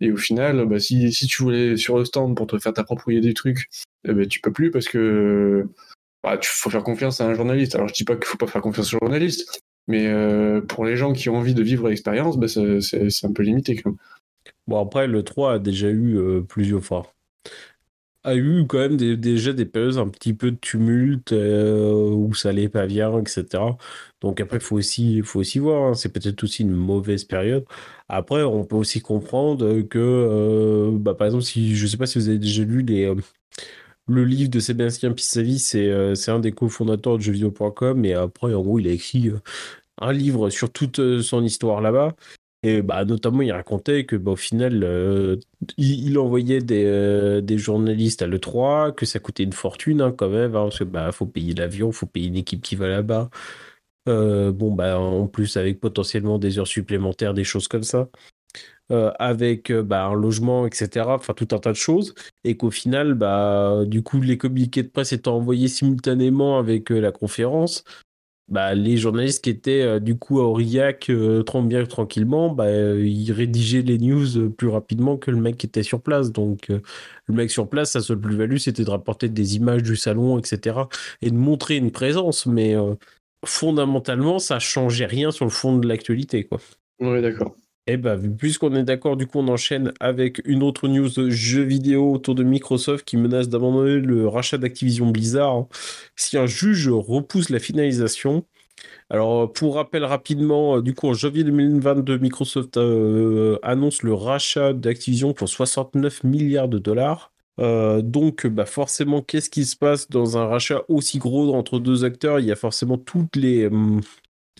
Et 0.00 0.12
au 0.12 0.16
final, 0.16 0.64
bah, 0.66 0.78
si, 0.78 1.12
si 1.12 1.26
tu 1.26 1.42
voulais 1.42 1.76
sur 1.76 1.98
le 1.98 2.04
stand 2.04 2.36
pour 2.36 2.46
te 2.46 2.58
faire 2.58 2.72
t'approprier 2.72 3.20
des 3.20 3.34
trucs, 3.34 3.68
eh 4.04 4.12
ben, 4.12 4.26
tu 4.26 4.40
peux 4.40 4.52
plus 4.52 4.70
parce 4.70 4.86
que 4.86 5.66
bah, 6.22 6.38
tu 6.38 6.48
faut 6.50 6.70
faire 6.70 6.84
confiance 6.84 7.20
à 7.20 7.26
un 7.26 7.34
journaliste. 7.34 7.74
Alors 7.74 7.88
je 7.88 7.94
dis 7.94 8.04
pas 8.04 8.14
qu'il 8.14 8.26
faut 8.26 8.38
pas 8.38 8.46
faire 8.46 8.62
confiance 8.62 8.94
aux 8.94 8.98
journalistes, 9.00 9.60
mais 9.88 10.06
euh, 10.06 10.60
pour 10.60 10.84
les 10.84 10.96
gens 10.96 11.12
qui 11.12 11.28
ont 11.28 11.36
envie 11.36 11.54
de 11.54 11.62
vivre 11.62 11.88
l'expérience, 11.88 12.38
bah, 12.38 12.46
c'est 12.46 13.24
un 13.24 13.32
peu 13.32 13.42
limité 13.42 13.74
quand 13.74 13.90
même. 13.90 13.98
Bon 14.68 14.80
après 14.80 15.08
le 15.08 15.22
3 15.24 15.54
a 15.54 15.58
déjà 15.58 15.88
eu 15.88 16.16
euh, 16.16 16.42
plusieurs 16.42 16.84
fois 16.84 17.12
a 18.28 18.36
eu 18.36 18.66
quand 18.66 18.78
même 18.78 18.96
déjà 18.96 19.52
des 19.52 19.64
périodes 19.66 19.98
un 19.98 20.08
petit 20.08 20.34
peu 20.34 20.50
de 20.52 20.56
tumulte 20.56 21.32
euh, 21.32 22.10
où 22.10 22.34
ça 22.34 22.50
allait 22.50 22.68
pas 22.68 22.86
bien, 22.86 23.18
etc. 23.20 23.62
Donc 24.20 24.40
après, 24.40 24.60
faut 24.60 24.76
aussi, 24.76 25.22
faut 25.22 25.40
aussi 25.40 25.58
voir. 25.58 25.90
Hein. 25.90 25.94
c'est 25.94 26.10
peut-être 26.10 26.42
aussi 26.44 26.62
une 26.62 26.72
mauvaise 26.72 27.24
période. 27.24 27.64
Après, 28.08 28.42
on 28.42 28.64
peut 28.64 28.76
aussi 28.76 29.00
comprendre 29.00 29.82
que, 29.82 29.98
euh, 29.98 30.90
bah, 30.92 31.14
par 31.14 31.26
exemple, 31.26 31.44
si 31.44 31.76
je 31.76 31.86
sais 31.86 31.96
pas 31.96 32.06
si 32.06 32.18
vous 32.18 32.28
avez 32.28 32.38
déjà 32.38 32.62
lu 32.64 32.84
euh, 32.90 33.14
le 34.06 34.24
livre 34.24 34.50
de 34.50 34.60
Sébastien 34.60 35.12
Pissavi, 35.12 35.58
c'est 35.58 36.14
c'est 36.16 36.30
un 36.30 36.40
des 36.40 36.52
cofondateurs 36.52 37.18
de 37.18 37.22
jeuxvideo.com 37.22 38.04
et 38.04 38.14
après, 38.14 38.54
en 38.54 38.62
gros, 38.62 38.78
il 38.78 38.88
a 38.88 38.92
écrit 38.92 39.30
un 40.00 40.12
livre 40.12 40.50
sur 40.50 40.70
toute 40.72 41.20
son 41.22 41.44
histoire 41.44 41.80
là-bas. 41.80 42.14
Et 42.64 42.82
bah, 42.82 43.04
notamment, 43.04 43.42
il 43.42 43.52
racontait 43.52 44.04
que 44.04 44.16
bah, 44.16 44.32
au 44.32 44.36
final, 44.36 44.82
euh, 44.82 45.36
il, 45.76 46.18
envoyait 46.18 46.60
des, 46.60 46.84
euh, 46.84 47.58
journalistes 47.58 48.22
à 48.22 48.26
l'E3, 48.26 48.94
que 48.94 49.06
ça 49.06 49.20
coûtait 49.20 49.44
une 49.44 49.52
fortune 49.52 50.00
hein, 50.00 50.12
quand 50.12 50.28
même, 50.28 50.56
hein, 50.56 50.64
parce 50.64 50.78
qu'il 50.78 50.86
bah, 50.88 51.12
faut 51.12 51.26
payer 51.26 51.54
l'avion, 51.54 51.92
faut 51.92 52.06
payer 52.06 52.26
une 52.28 52.36
équipe 52.36 52.62
qui 52.62 52.74
va 52.74 52.88
là-bas. 52.88 53.30
Euh, 54.08 54.52
bon, 54.52 54.72
bah, 54.74 54.98
en 54.98 55.28
plus, 55.28 55.56
avec 55.56 55.80
potentiellement 55.80 56.38
des 56.38 56.58
heures 56.58 56.66
supplémentaires, 56.66 57.34
des 57.34 57.44
choses 57.44 57.68
comme 57.68 57.84
ça. 57.84 58.08
avec 58.90 59.72
bah, 59.72 60.06
un 60.06 60.14
logement, 60.14 60.66
etc. 60.66 61.06
Enfin, 61.08 61.34
tout 61.34 61.48
un 61.52 61.58
tas 61.58 61.72
de 61.72 61.76
choses. 61.76 62.14
Et 62.44 62.56
qu'au 62.56 62.70
final, 62.70 63.14
bah, 63.14 63.84
du 63.86 64.02
coup, 64.02 64.20
les 64.20 64.38
communiqués 64.38 64.82
de 64.82 64.88
presse 64.88 65.12
étant 65.12 65.36
envoyés 65.36 65.68
simultanément 65.68 66.58
avec 66.58 66.90
la 66.90 67.12
conférence, 67.12 67.84
bah, 68.48 68.74
les 68.74 68.96
journalistes 68.96 69.44
qui 69.44 69.50
étaient 69.50 69.82
euh, 69.82 70.00
du 70.00 70.16
coup 70.16 70.40
à 70.40 70.44
Aurillac 70.44 71.10
euh, 71.10 71.42
bien 71.62 71.84
tranquillement, 71.84 72.50
bah, 72.50 72.64
euh, 72.64 73.04
ils 73.06 73.30
rédigeaient 73.32 73.82
les 73.82 73.98
news 73.98 74.50
plus 74.50 74.68
rapidement 74.68 75.18
que 75.18 75.30
le 75.30 75.38
mec 75.38 75.58
qui 75.58 75.66
était 75.66 75.82
sur 75.82 76.00
place. 76.00 76.32
Donc 76.32 76.68
le 76.68 77.34
mec 77.34 77.50
sur 77.50 77.68
place, 77.68 77.92
sa 77.92 78.00
seule 78.00 78.20
plus-value, 78.20 78.56
c'était 78.56 78.84
de 78.84 78.90
rapporter 78.90 79.28
des 79.28 79.56
images 79.56 79.82
du 79.82 79.96
salon, 79.96 80.38
etc. 80.38 80.88
et 81.20 81.30
de 81.30 81.36
montrer 81.36 81.76
une 81.76 81.90
présence. 81.90 82.46
Mais 82.46 82.74
fondamentalement, 83.44 84.38
ça 84.38 84.58
changeait 84.58 85.06
rien 85.06 85.30
sur 85.30 85.44
le 85.44 85.50
fond 85.50 85.76
de 85.76 85.86
l'actualité. 85.86 86.44
quoi. 86.44 86.58
Oui, 87.00 87.20
d'accord. 87.20 87.54
Eh 87.90 87.96
ben, 87.96 88.36
puisqu'on 88.36 88.74
est 88.74 88.82
d'accord, 88.82 89.16
du 89.16 89.26
coup, 89.26 89.38
on 89.38 89.48
enchaîne 89.48 89.94
avec 89.98 90.42
une 90.44 90.62
autre 90.62 90.88
news 90.88 91.08
de 91.08 91.30
jeux 91.30 91.62
vidéo 91.62 92.12
autour 92.12 92.34
de 92.34 92.42
Microsoft 92.42 93.06
qui 93.06 93.16
menace 93.16 93.48
d'abandonner 93.48 93.98
le 94.00 94.28
rachat 94.28 94.58
d'Activision 94.58 95.06
Blizzard 95.10 95.54
hein. 95.54 95.68
si 96.14 96.36
un 96.36 96.44
juge 96.44 96.90
repousse 96.90 97.48
la 97.48 97.58
finalisation. 97.58 98.44
Alors, 99.08 99.50
pour 99.50 99.76
rappel 99.76 100.04
rapidement, 100.04 100.76
euh, 100.76 100.82
du 100.82 100.94
coup, 100.94 101.08
en 101.08 101.14
janvier 101.14 101.44
2022, 101.44 102.18
Microsoft 102.18 102.76
euh, 102.76 103.58
annonce 103.62 104.02
le 104.02 104.12
rachat 104.12 104.74
d'Activision 104.74 105.32
pour 105.32 105.48
69 105.48 106.24
milliards 106.24 106.68
de 106.68 106.78
dollars. 106.78 107.32
Euh, 107.58 108.02
donc, 108.02 108.46
bah 108.46 108.66
forcément, 108.66 109.22
qu'est-ce 109.22 109.48
qui 109.48 109.64
se 109.64 109.76
passe 109.76 110.10
dans 110.10 110.36
un 110.36 110.46
rachat 110.46 110.82
aussi 110.88 111.18
gros 111.18 111.54
entre 111.54 111.78
deux 111.78 112.04
acteurs? 112.04 112.38
Il 112.38 112.44
y 112.46 112.52
a 112.52 112.56
forcément 112.56 112.98
toutes 112.98 113.34
les, 113.36 113.66
hum, 113.66 114.02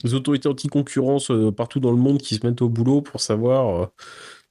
les 0.04 0.14
autorités 0.14 0.48
anti-concurrence 0.48 1.30
euh, 1.30 1.52
partout 1.52 1.80
dans 1.80 1.90
le 1.90 1.96
monde 1.96 2.18
qui 2.18 2.34
se 2.36 2.46
mettent 2.46 2.62
au 2.62 2.68
boulot 2.68 3.02
pour 3.02 3.20
savoir 3.20 3.82
euh, 3.82 3.86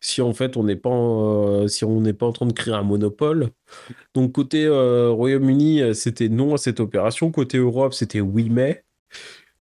si 0.02 0.22
en 0.22 0.34
fait 0.34 0.58
on 0.58 0.64
n'est 0.64 0.76
pas 0.76 0.90
en, 0.90 1.68
si 1.68 1.86
on 1.86 2.02
n'est 2.02 2.14
pas 2.14 2.26
en 2.26 2.32
train 2.34 2.46
de 2.46 2.54
créer 2.54 2.74
un 2.74 2.84
monopole. 2.84 3.50
Donc 4.14 4.34
côté 4.34 4.66
euh, 4.66 5.12
Royaume-Uni, 5.12 5.96
c'était 5.96 6.30
non 6.30 6.54
à 6.54 6.58
cette 6.58 6.80
opération. 6.80 7.32
Côté 7.32 7.58
Europe, 7.58 7.94
c'était 7.94 8.22
oui 8.22 8.50
mais. 8.50 8.84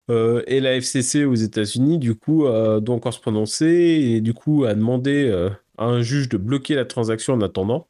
et 0.08 0.60
la 0.60 0.76
FCC 0.76 1.24
aux 1.24 1.34
États-Unis, 1.34 1.98
du 1.98 2.14
coup, 2.14 2.44
doit 2.44 2.94
encore 2.94 3.14
se 3.14 3.20
prononcer 3.20 3.66
et 3.66 4.20
du 4.20 4.34
coup 4.34 4.64
a 4.64 4.74
demandé 4.74 5.30
à 5.78 5.84
un 5.84 6.02
juge 6.02 6.28
de 6.28 6.36
bloquer 6.38 6.74
la 6.74 6.84
transaction 6.84 7.34
en 7.34 7.40
attendant. 7.40 7.88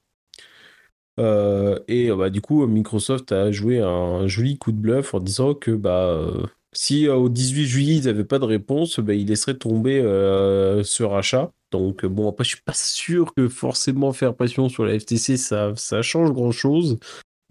et 1.19 2.11
bah, 2.17 2.31
du 2.31 2.41
coup, 2.41 2.67
Microsoft 2.67 3.33
a 3.33 3.51
joué 3.53 3.81
un 3.81 4.27
joli 4.27 4.59
coup 4.59 4.73
de 4.73 4.79
bluff 4.79 5.15
en 5.15 5.21
disant 5.21 5.55
que 5.55 5.73
bah 5.73 6.31
si 6.77 7.09
euh, 7.09 7.15
au 7.15 7.29
18 7.29 7.67
juillet, 7.67 7.97
ils 7.97 8.05
n'avaient 8.05 8.25
pas 8.25 8.39
de 8.39 8.45
réponse, 8.45 9.01
ben, 9.01 9.19
ils 9.19 9.27
laisseraient 9.27 9.57
tomber 9.57 10.01
euh, 10.01 10.85
ce 10.85 11.03
rachat. 11.03 11.53
Donc, 11.73 12.05
euh, 12.05 12.09
bon, 12.09 12.29
après, 12.29 12.45
je 12.45 12.51
suis 12.51 12.63
pas 12.63 12.75
sûr 12.75 13.35
que 13.35 13.49
forcément 13.49 14.13
faire 14.13 14.35
pression 14.35 14.69
sur 14.69 14.85
la 14.85 14.99
FTC, 14.99 15.37
ça, 15.37 15.75
change 16.03 16.33
grand-chose. 16.33 16.99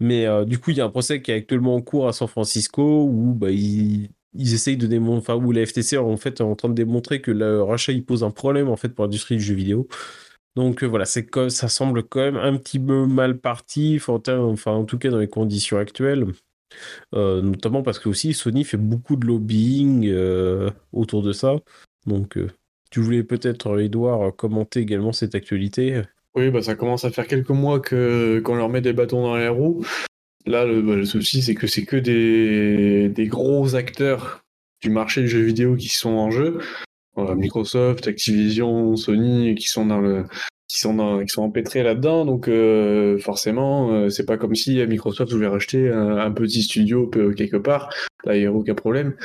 Mais 0.00 0.26
du 0.44 0.58
coup, 0.58 0.72
il 0.72 0.76
y 0.76 0.80
a 0.82 0.84
un 0.84 0.90
procès 0.90 1.22
qui 1.22 1.30
est 1.30 1.34
actuellement 1.34 1.74
en 1.74 1.80
cours 1.80 2.06
à 2.06 2.12
San 2.12 2.28
Francisco 2.28 3.04
où 3.04 3.32
bah, 3.34 3.50
ils, 3.50 4.10
de 4.34 4.86
démontrer, 4.86 5.32
enfin, 5.32 5.52
la 5.52 5.64
FTC 5.66 5.96
en 5.96 6.16
fait 6.18 6.40
est 6.40 6.42
en 6.42 6.54
train 6.54 6.68
de 6.68 6.74
démontrer 6.74 7.22
que 7.22 7.30
le 7.30 7.62
rachat 7.62 7.92
il 7.92 8.04
pose 8.04 8.22
un 8.22 8.30
problème 8.30 8.68
en 8.68 8.76
fait 8.76 8.90
pour 8.90 9.06
l'industrie 9.06 9.36
du 9.36 9.42
jeu 9.42 9.54
vidéo. 9.54 9.88
Donc 10.54 10.84
voilà, 10.84 11.06
c'est 11.06 11.26
ça 11.48 11.68
semble 11.68 12.02
quand 12.02 12.20
même 12.20 12.36
un 12.36 12.56
petit 12.58 12.78
peu 12.78 13.06
mal 13.06 13.38
parti, 13.38 13.98
enfin 13.98 14.72
en 14.72 14.84
tout 14.84 14.98
cas 14.98 15.08
dans 15.10 15.18
les 15.18 15.28
conditions 15.28 15.78
actuelles. 15.78 16.26
Euh, 17.14 17.42
notamment 17.42 17.82
parce 17.82 17.98
que 17.98 18.08
aussi 18.08 18.34
Sony 18.34 18.64
fait 18.64 18.76
beaucoup 18.76 19.16
de 19.16 19.26
lobbying 19.26 20.08
euh, 20.08 20.70
autour 20.92 21.22
de 21.22 21.32
ça. 21.32 21.56
Donc, 22.06 22.36
euh, 22.36 22.50
tu 22.90 23.00
voulais 23.00 23.22
peut-être, 23.22 23.80
Edouard, 23.80 24.34
commenter 24.36 24.80
également 24.80 25.12
cette 25.12 25.34
actualité? 25.34 26.02
Oui, 26.34 26.50
bah, 26.50 26.62
ça 26.62 26.74
commence 26.74 27.04
à 27.04 27.10
faire 27.10 27.26
quelques 27.26 27.50
mois 27.50 27.80
que 27.80 28.40
qu'on 28.44 28.54
leur 28.54 28.68
met 28.68 28.80
des 28.80 28.92
bâtons 28.92 29.22
dans 29.22 29.36
les 29.36 29.48
roues. 29.48 29.84
Là, 30.44 30.64
le, 30.64 30.82
bah, 30.82 31.04
souci, 31.04 31.42
c'est 31.42 31.54
que 31.54 31.66
c'est 31.66 31.84
que 31.84 31.96
des, 31.96 33.08
des, 33.08 33.26
gros 33.26 33.74
acteurs 33.74 34.44
du 34.82 34.90
marché 34.90 35.22
du 35.22 35.28
jeu 35.28 35.40
vidéo 35.40 35.74
qui 35.76 35.88
sont 35.88 36.10
en 36.10 36.30
jeu. 36.30 36.58
Microsoft, 37.16 38.06
Activision, 38.06 38.94
Sony, 38.94 39.54
qui 39.54 39.68
sont 39.68 39.86
dans 39.86 40.00
le, 40.00 40.26
qui 40.76 41.32
sont 41.32 41.42
empêtrés 41.42 41.82
là-dedans. 41.82 42.24
Donc 42.24 42.50
forcément, 43.20 44.08
c'est 44.10 44.26
pas 44.26 44.36
comme 44.36 44.54
si 44.54 44.84
Microsoft 44.86 45.32
voulait 45.32 45.46
racheter 45.46 45.90
un, 45.90 46.30
petit 46.32 46.62
studio 46.62 47.08
quelque 47.08 47.56
part. 47.56 47.92
Là, 48.24 48.36
il 48.36 48.40
n'y 48.40 48.46
a 48.46 48.52
aucun 48.52 48.74
problème. 48.74 49.16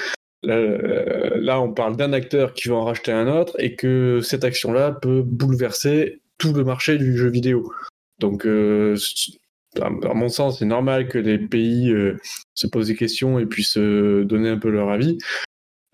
Là, 0.43 1.61
on 1.61 1.73
parle 1.73 1.97
d'un 1.97 2.13
acteur 2.13 2.53
qui 2.53 2.69
va 2.69 2.75
en 2.75 2.85
racheter 2.85 3.11
un 3.11 3.27
autre 3.27 3.55
et 3.59 3.75
que 3.75 4.21
cette 4.23 4.43
action-là 4.43 4.91
peut 4.91 5.21
bouleverser 5.23 6.21
tout 6.37 6.53
le 6.53 6.63
marché 6.63 6.97
du 6.97 7.17
jeu 7.17 7.29
vidéo. 7.29 7.71
Donc, 8.19 8.45
à 8.45 10.13
mon 10.13 10.29
sens, 10.29 10.59
c'est 10.59 10.65
normal 10.65 11.07
que 11.07 11.17
les 11.17 11.37
pays 11.37 11.93
se 12.53 12.67
posent 12.67 12.87
des 12.87 12.95
questions 12.95 13.39
et 13.39 13.45
puissent 13.45 13.77
donner 13.77 14.49
un 14.49 14.57
peu 14.57 14.69
leur 14.69 14.89
avis. 14.89 15.17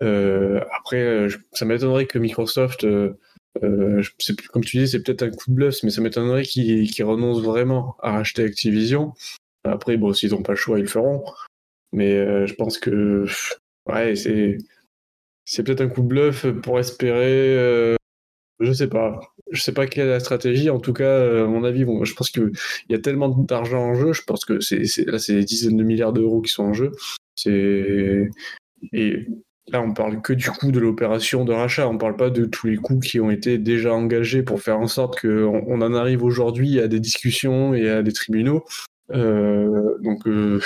après, 0.00 1.28
ça 1.52 1.64
m'étonnerait 1.64 2.06
que 2.06 2.18
Microsoft 2.18 2.86
euh, 3.62 4.02
comme 4.52 4.64
tu 4.64 4.78
dis, 4.78 4.88
c'est 4.88 5.02
peut-être 5.02 5.22
un 5.22 5.30
coup 5.30 5.50
de 5.50 5.54
bluff, 5.54 5.82
mais 5.82 5.90
ça 5.90 6.00
m'étonnerait 6.00 6.44
qu'ils 6.44 7.04
renoncent 7.04 7.42
vraiment 7.42 7.96
à 8.00 8.12
racheter 8.12 8.44
Activision. 8.44 9.14
Après, 9.64 9.96
bon, 9.96 10.12
s'ils 10.12 10.30
n'ont 10.30 10.42
pas 10.42 10.52
le 10.52 10.56
choix, 10.56 10.78
ils 10.78 10.82
le 10.82 10.88
feront. 10.88 11.24
Mais 11.92 12.14
euh, 12.14 12.46
je 12.46 12.54
pense 12.54 12.78
que 12.78 13.26
ouais, 13.86 14.14
c'est 14.16 15.62
peut-être 15.62 15.80
un 15.80 15.88
coup 15.88 16.02
de 16.02 16.08
bluff 16.08 16.46
pour 16.62 16.78
espérer. 16.78 17.56
Euh, 17.56 17.96
je 18.60 18.72
sais 18.72 18.88
pas. 18.88 19.20
Je 19.50 19.62
sais 19.62 19.72
pas 19.72 19.86
quelle 19.86 20.08
est 20.08 20.10
la 20.10 20.20
stratégie. 20.20 20.70
En 20.70 20.80
tout 20.80 20.92
cas, 20.92 21.44
à 21.44 21.46
mon 21.46 21.64
avis, 21.64 21.86
je 22.02 22.14
pense 22.14 22.30
qu'il 22.30 22.52
y 22.90 22.94
a 22.94 22.98
tellement 22.98 23.28
d'argent 23.28 23.80
en 23.80 23.94
jeu. 23.94 24.12
Je 24.12 24.22
pense 24.22 24.44
que 24.44 24.54
là, 25.10 25.18
c'est 25.18 25.34
des 25.34 25.44
dizaines 25.44 25.76
de 25.76 25.84
milliards 25.84 26.12
d'euros 26.12 26.42
qui 26.42 26.52
sont 26.52 26.64
en 26.64 26.72
jeu. 26.74 26.92
Et 27.46 29.26
Là, 29.70 29.82
on 29.82 29.92
parle 29.92 30.22
que 30.22 30.32
du 30.32 30.50
coût 30.50 30.72
de 30.72 30.78
l'opération 30.78 31.44
de 31.44 31.52
rachat, 31.52 31.86
on 31.88 31.98
parle 31.98 32.16
pas 32.16 32.30
de 32.30 32.46
tous 32.46 32.66
les 32.66 32.76
coûts 32.76 33.00
qui 33.00 33.20
ont 33.20 33.30
été 33.30 33.58
déjà 33.58 33.92
engagés 33.92 34.42
pour 34.42 34.62
faire 34.62 34.78
en 34.78 34.86
sorte 34.86 35.20
qu'on 35.20 35.62
on 35.66 35.82
en 35.82 35.94
arrive 35.94 36.24
aujourd'hui 36.24 36.80
à 36.80 36.88
des 36.88 37.00
discussions 37.00 37.74
et 37.74 37.88
à 37.90 38.02
des 38.02 38.12
tribunaux. 38.12 38.64
Euh, 39.10 39.98
donc, 40.00 40.26
euh, 40.26 40.58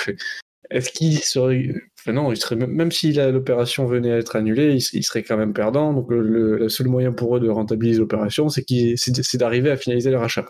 est-ce 0.69 0.89
qu'il 0.91 1.19
serait, 1.19 1.73
enfin 1.99 2.13
non, 2.13 2.31
il 2.31 2.37
serait 2.37 2.55
même 2.55 2.91
si 2.91 3.11
l'opération 3.13 3.85
venait 3.85 4.11
à 4.11 4.17
être 4.17 4.37
annulée, 4.37 4.77
il, 4.93 5.03
serait 5.03 5.23
quand 5.23 5.37
même 5.37 5.53
perdant. 5.53 5.93
Donc, 5.93 6.07
le, 6.09 6.69
seul 6.69 6.87
moyen 6.87 7.11
pour 7.11 7.35
eux 7.35 7.39
de 7.41 7.49
rentabiliser 7.49 7.99
l'opération, 7.99 8.47
c'est 8.47 9.37
d'arriver 9.37 9.69
à 9.69 9.77
finaliser 9.77 10.11
le 10.11 10.17
rachat. 10.17 10.45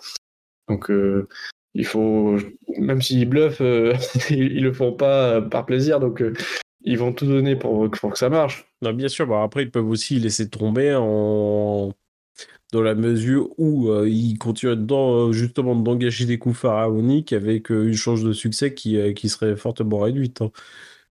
Donc, 0.69 0.91
euh, 0.91 1.27
il 1.73 1.85
faut, 1.87 2.37
même 2.77 3.01
s'ils 3.01 3.27
bluffent, 3.27 3.61
ils, 4.29 4.57
ils, 4.57 4.63
le 4.63 4.73
font 4.73 4.93
pas 4.93 5.41
par 5.41 5.65
plaisir. 5.65 5.99
Donc, 5.99 6.21
ils 6.83 6.97
vont 6.97 7.13
tout 7.13 7.25
donner 7.25 7.55
pour, 7.55 7.89
que 7.89 8.17
ça 8.17 8.29
marche. 8.29 8.65
Non, 8.81 8.93
bien 8.93 9.07
sûr, 9.07 9.27
bah 9.27 9.43
après, 9.43 9.63
ils 9.63 9.71
peuvent 9.71 9.89
aussi 9.89 10.19
laisser 10.19 10.49
tomber 10.49 10.93
en... 10.95 11.93
dans 12.71 12.81
la 12.81 12.95
mesure 12.95 13.49
où 13.57 13.89
euh, 13.89 14.09
ils 14.09 14.37
continuent 14.37 14.75
dans, 14.75 15.29
euh, 15.29 15.31
justement 15.33 15.75
d'engager 15.75 16.25
des 16.25 16.39
coups 16.39 16.57
pharaoniques 16.57 17.33
avec 17.33 17.71
euh, 17.71 17.87
une 17.87 17.93
chance 17.95 18.23
de 18.23 18.33
succès 18.33 18.73
qui, 18.73 18.97
qui 19.13 19.29
serait 19.29 19.55
fortement 19.55 19.99
réduite. 19.99 20.41
Hein. 20.41 20.51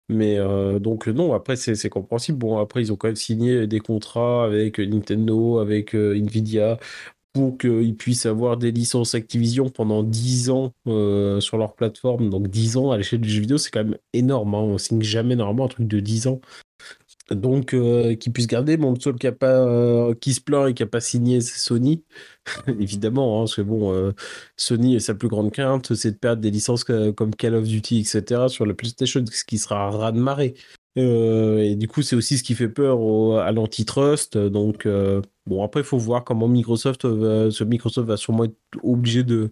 Mais 0.09 0.37
donc 0.81 1.07
non, 1.07 1.33
après 1.33 1.55
c'est 1.55 1.89
compréhensible. 1.89 2.37
Bon, 2.37 2.59
après 2.59 2.81
ils 2.81 2.91
ont 2.91 2.97
quand 2.97 3.07
même 3.07 3.15
signé 3.15 3.67
des 3.67 3.79
contrats 3.79 4.43
avec 4.45 4.77
Nintendo, 4.79 5.59
avec 5.59 5.95
Nvidia 5.95 6.77
pour 7.33 7.57
qu'ils 7.57 7.95
puissent 7.97 8.27
avoir 8.27 8.57
des 8.57 8.71
licences 8.71 9.15
Activision 9.15 9.69
pendant 9.69 10.03
10 10.03 10.51
ans 10.51 10.73
euh, 10.87 11.39
sur 11.39 11.57
leur 11.57 11.73
plateforme. 11.73 12.29
Donc 12.29 12.47
10 12.47 12.77
ans 12.77 12.91
à 12.91 12.97
l'échelle 12.97 13.21
du 13.21 13.29
jeu 13.29 13.41
vidéo, 13.41 13.57
c'est 13.57 13.71
quand 13.71 13.83
même 13.83 13.97
énorme. 14.13 14.53
Hein. 14.55 14.59
On 14.59 14.77
signe 14.77 15.01
jamais 15.01 15.35
normalement 15.35 15.65
un 15.65 15.69
truc 15.69 15.87
de 15.87 15.99
10 15.99 16.27
ans. 16.27 16.41
Donc 17.31 17.73
euh, 17.73 18.15
qu'ils 18.15 18.33
puissent 18.33 18.47
garder. 18.47 18.77
Mon 18.77 18.99
seul 18.99 19.15
qui, 19.15 19.27
euh, 19.43 20.13
qui 20.13 20.33
se 20.33 20.41
plaint 20.41 20.69
et 20.69 20.73
qui 20.75 20.83
n'a 20.83 20.87
pas 20.87 21.01
signé, 21.01 21.41
c'est 21.41 21.57
Sony. 21.57 22.03
Évidemment, 22.67 23.39
hein, 23.39 23.41
parce 23.43 23.55
que 23.55 23.61
bon, 23.61 24.13
Sony, 24.55 25.01
sa 25.01 25.15
plus 25.15 25.29
grande 25.29 25.51
crainte, 25.51 25.95
c'est 25.95 26.11
de 26.11 26.17
perdre 26.17 26.41
des 26.41 26.51
licences 26.51 26.83
comme 26.83 27.33
Call 27.35 27.55
of 27.55 27.67
Duty, 27.67 28.01
etc. 28.01 28.43
sur 28.47 28.65
la 28.65 28.75
PlayStation, 28.75 29.23
ce 29.25 29.43
qui 29.43 29.57
sera 29.57 29.89
raz 29.89 30.11
de 30.11 30.19
marée. 30.19 30.53
Euh, 30.97 31.57
et 31.57 31.75
du 31.75 31.87
coup, 31.87 32.01
c'est 32.01 32.15
aussi 32.15 32.37
ce 32.37 32.43
qui 32.43 32.55
fait 32.55 32.69
peur 32.69 33.39
à 33.39 33.51
l'antitrust. 33.51 34.37
Donc, 34.37 34.85
euh, 34.85 35.21
bon, 35.45 35.63
après, 35.63 35.81
il 35.81 35.85
faut 35.85 35.97
voir 35.97 36.23
comment 36.23 36.47
Microsoft 36.47 37.05
va, 37.05 37.49
ce 37.51 37.63
Microsoft 37.63 38.07
va 38.07 38.17
sûrement 38.17 38.45
être 38.45 38.57
obligé 38.83 39.23
de 39.23 39.49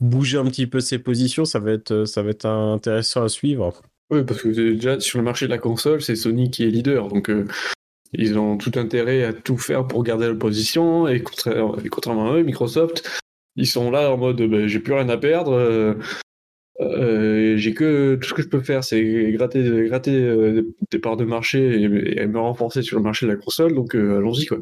bouger 0.00 0.38
un 0.38 0.44
petit 0.46 0.66
peu 0.66 0.80
ses 0.80 0.98
positions. 0.98 1.44
Ça 1.44 1.58
va 1.58 1.72
être, 1.72 2.04
ça 2.04 2.22
va 2.22 2.30
être 2.30 2.46
intéressant 2.46 3.22
à 3.22 3.28
suivre. 3.28 3.72
Oui, 4.10 4.22
parce 4.24 4.42
que 4.42 4.48
déjà, 4.48 5.00
sur 5.00 5.18
le 5.18 5.24
marché 5.24 5.46
de 5.46 5.50
la 5.50 5.58
console, 5.58 6.02
c'est 6.02 6.16
Sony 6.16 6.50
qui 6.50 6.64
est 6.64 6.70
leader. 6.70 7.08
Donc, 7.08 7.30
euh, 7.30 7.46
ils 8.12 8.38
ont 8.38 8.56
tout 8.56 8.72
intérêt 8.76 9.24
à 9.24 9.32
tout 9.32 9.58
faire 9.58 9.86
pour 9.86 10.02
garder 10.02 10.26
leur 10.26 10.38
position. 10.38 11.08
Et, 11.08 11.22
contrairement 11.22 12.32
à 12.32 12.36
eux, 12.36 12.42
Microsoft, 12.42 13.08
ils 13.56 13.66
sont 13.66 13.90
là 13.90 14.12
en 14.12 14.16
mode 14.16 14.42
ben, 14.42 14.66
j'ai 14.66 14.80
plus 14.80 14.94
rien 14.94 15.08
à 15.08 15.16
perdre. 15.16 15.96
Euh, 16.80 17.56
j'ai 17.56 17.72
que 17.72 18.16
tout 18.16 18.28
ce 18.28 18.34
que 18.34 18.42
je 18.42 18.48
peux 18.48 18.60
faire, 18.60 18.84
c'est 18.84 19.32
gratter, 19.32 19.60
euh, 19.66 20.74
des 20.90 20.98
parts 20.98 21.16
de 21.16 21.24
marché 21.24 21.82
et, 21.82 22.26
me 22.26 22.38
renforcer 22.38 22.82
sur 22.82 22.98
le 22.98 23.02
marché 23.02 23.26
de 23.26 23.32
la 23.32 23.36
console. 23.36 23.74
Donc 23.74 23.94
euh, 23.94 24.18
allons-y 24.18 24.46
quoi. 24.46 24.58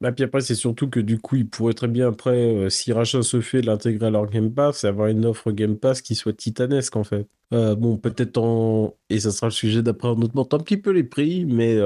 Bah, 0.00 0.10
puis 0.10 0.24
après, 0.24 0.40
c'est 0.40 0.56
surtout 0.56 0.88
que 0.88 0.98
du 0.98 1.20
coup, 1.20 1.36
ils 1.36 1.48
pourraient 1.48 1.74
très 1.74 1.86
bien, 1.86 2.08
après, 2.08 2.68
si 2.70 2.92
rachat 2.92 3.22
se 3.22 3.40
fait, 3.40 3.62
l'intégrer 3.62 4.06
à 4.06 4.10
leur 4.10 4.26
Game 4.26 4.52
Pass 4.52 4.82
et 4.82 4.88
avoir 4.88 5.06
une 5.06 5.24
offre 5.24 5.52
Game 5.52 5.76
Pass 5.76 6.02
qui 6.02 6.16
soit 6.16 6.32
titanesque 6.32 6.96
en 6.96 7.04
fait. 7.04 7.28
bon, 7.52 7.98
peut-être 7.98 8.38
en. 8.38 8.96
Et 9.10 9.20
ça 9.20 9.30
sera 9.30 9.46
le 9.46 9.52
sujet 9.52 9.82
d'après 9.82 10.08
en 10.08 10.20
augmentant 10.20 10.56
un 10.56 10.60
petit 10.60 10.76
peu 10.76 10.90
les 10.90 11.04
prix, 11.04 11.44
mais 11.44 11.78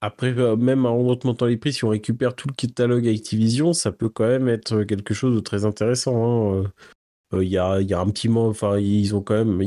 après, 0.00 0.32
même 0.56 0.86
en 0.86 0.98
augmentant 0.98 1.46
les 1.46 1.56
prix, 1.56 1.72
si 1.72 1.84
on 1.84 1.88
récupère 1.88 2.36
tout 2.36 2.46
le 2.48 2.54
catalogue 2.54 3.08
Activision, 3.08 3.72
ça 3.72 3.90
peut 3.90 4.08
quand 4.08 4.28
même 4.28 4.48
être 4.48 4.84
quelque 4.84 5.14
chose 5.14 5.34
de 5.34 5.40
très 5.40 5.64
intéressant. 5.64 6.60
Hein. 6.60 6.72
Euh, 7.34 7.44
il 7.44 7.50
y, 7.50 7.56
a, 7.58 7.72
un 7.74 8.10
petit 8.10 8.28
moment, 8.28 8.48
enfin, 8.48 8.78
ils 8.78 9.06